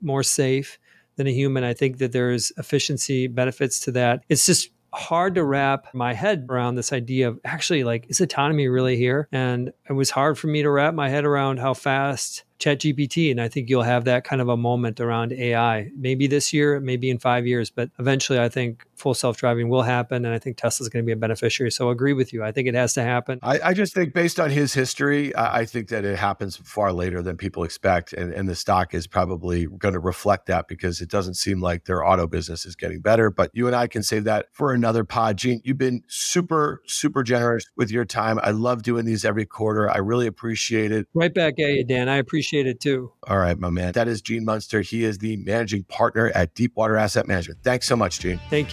more 0.00 0.24
safe 0.24 0.78
than 1.18 1.26
a 1.26 1.32
human. 1.32 1.64
I 1.64 1.74
think 1.74 1.98
that 1.98 2.12
there's 2.12 2.50
efficiency 2.56 3.26
benefits 3.26 3.80
to 3.80 3.92
that. 3.92 4.22
It's 4.30 4.46
just 4.46 4.70
hard 4.94 5.34
to 5.34 5.44
wrap 5.44 5.92
my 5.92 6.14
head 6.14 6.46
around 6.48 6.76
this 6.76 6.94
idea 6.94 7.28
of 7.28 7.38
actually 7.44 7.84
like 7.84 8.06
is 8.08 8.22
autonomy 8.22 8.68
really 8.68 8.96
here 8.96 9.28
and 9.32 9.70
it 9.88 9.92
was 9.92 10.08
hard 10.08 10.38
for 10.38 10.46
me 10.46 10.62
to 10.62 10.70
wrap 10.70 10.94
my 10.94 11.10
head 11.10 11.26
around 11.26 11.58
how 11.58 11.74
fast 11.74 12.44
ChatGPT. 12.58 13.30
And 13.30 13.40
I 13.40 13.48
think 13.48 13.68
you'll 13.68 13.82
have 13.82 14.04
that 14.04 14.24
kind 14.24 14.40
of 14.40 14.48
a 14.48 14.56
moment 14.56 15.00
around 15.00 15.32
AI, 15.32 15.90
maybe 15.96 16.26
this 16.26 16.52
year, 16.52 16.80
maybe 16.80 17.10
in 17.10 17.18
five 17.18 17.46
years, 17.46 17.70
but 17.70 17.90
eventually 17.98 18.40
I 18.40 18.48
think 18.48 18.84
full 18.98 19.14
self 19.14 19.36
driving 19.36 19.68
will 19.68 19.82
happen. 19.82 20.24
And 20.24 20.34
I 20.34 20.38
think 20.38 20.56
Tesla's 20.56 20.88
going 20.88 21.04
to 21.04 21.06
be 21.06 21.12
a 21.12 21.16
beneficiary. 21.16 21.70
So 21.70 21.88
I 21.88 21.92
agree 21.92 22.12
with 22.12 22.32
you. 22.32 22.42
I 22.44 22.52
think 22.52 22.68
it 22.68 22.74
has 22.74 22.94
to 22.94 23.02
happen. 23.02 23.38
I, 23.42 23.60
I 23.60 23.74
just 23.74 23.94
think 23.94 24.14
based 24.14 24.38
on 24.40 24.50
his 24.50 24.74
history, 24.74 25.34
I, 25.34 25.60
I, 25.60 25.64
think 25.64 25.88
that 25.88 26.04
it 26.04 26.18
happens 26.18 26.56
far 26.56 26.92
later 26.92 27.22
than 27.22 27.36
people 27.36 27.64
expect. 27.64 28.12
And, 28.12 28.32
and 28.32 28.48
the 28.48 28.54
stock 28.54 28.94
is 28.94 29.06
probably 29.06 29.66
going 29.66 29.94
to 29.94 30.00
reflect 30.00 30.46
that 30.46 30.68
because 30.68 31.00
it 31.00 31.10
doesn't 31.10 31.34
seem 31.34 31.60
like 31.60 31.84
their 31.84 32.04
auto 32.04 32.26
business 32.26 32.66
is 32.66 32.74
getting 32.74 33.00
better. 33.00 33.30
But 33.30 33.50
you 33.54 33.66
and 33.66 33.76
I 33.76 33.86
can 33.86 34.02
save 34.02 34.24
that 34.24 34.46
for 34.52 34.72
another 34.72 35.04
pod. 35.04 35.36
Gene, 35.38 35.60
you've 35.64 35.78
been 35.78 36.02
super, 36.08 36.82
super 36.86 37.22
generous 37.22 37.64
with 37.76 37.90
your 37.90 38.04
time. 38.04 38.38
I 38.42 38.50
love 38.50 38.82
doing 38.82 39.04
these 39.04 39.24
every 39.24 39.46
quarter. 39.46 39.90
I 39.90 39.98
really 39.98 40.26
appreciate 40.26 40.92
it. 40.92 41.06
Right 41.14 41.32
back 41.32 41.54
at 41.58 41.70
you, 41.70 41.84
Dan. 41.84 42.08
I 42.08 42.16
appreciate 42.16 42.66
it 42.66 42.80
too. 42.80 43.12
All 43.26 43.38
right, 43.38 43.58
my 43.58 43.70
man. 43.70 43.92
That 43.92 44.08
is 44.08 44.22
Gene 44.22 44.44
Munster. 44.44 44.80
He 44.80 45.04
is 45.04 45.18
the 45.18 45.36
managing 45.36 45.84
partner 45.84 46.30
at 46.34 46.54
Deepwater 46.54 46.96
Asset 46.96 47.26
Management. 47.26 47.62
Thanks 47.62 47.86
so 47.86 47.96
much, 47.96 48.20
Gene. 48.20 48.40
Thank 48.50 48.72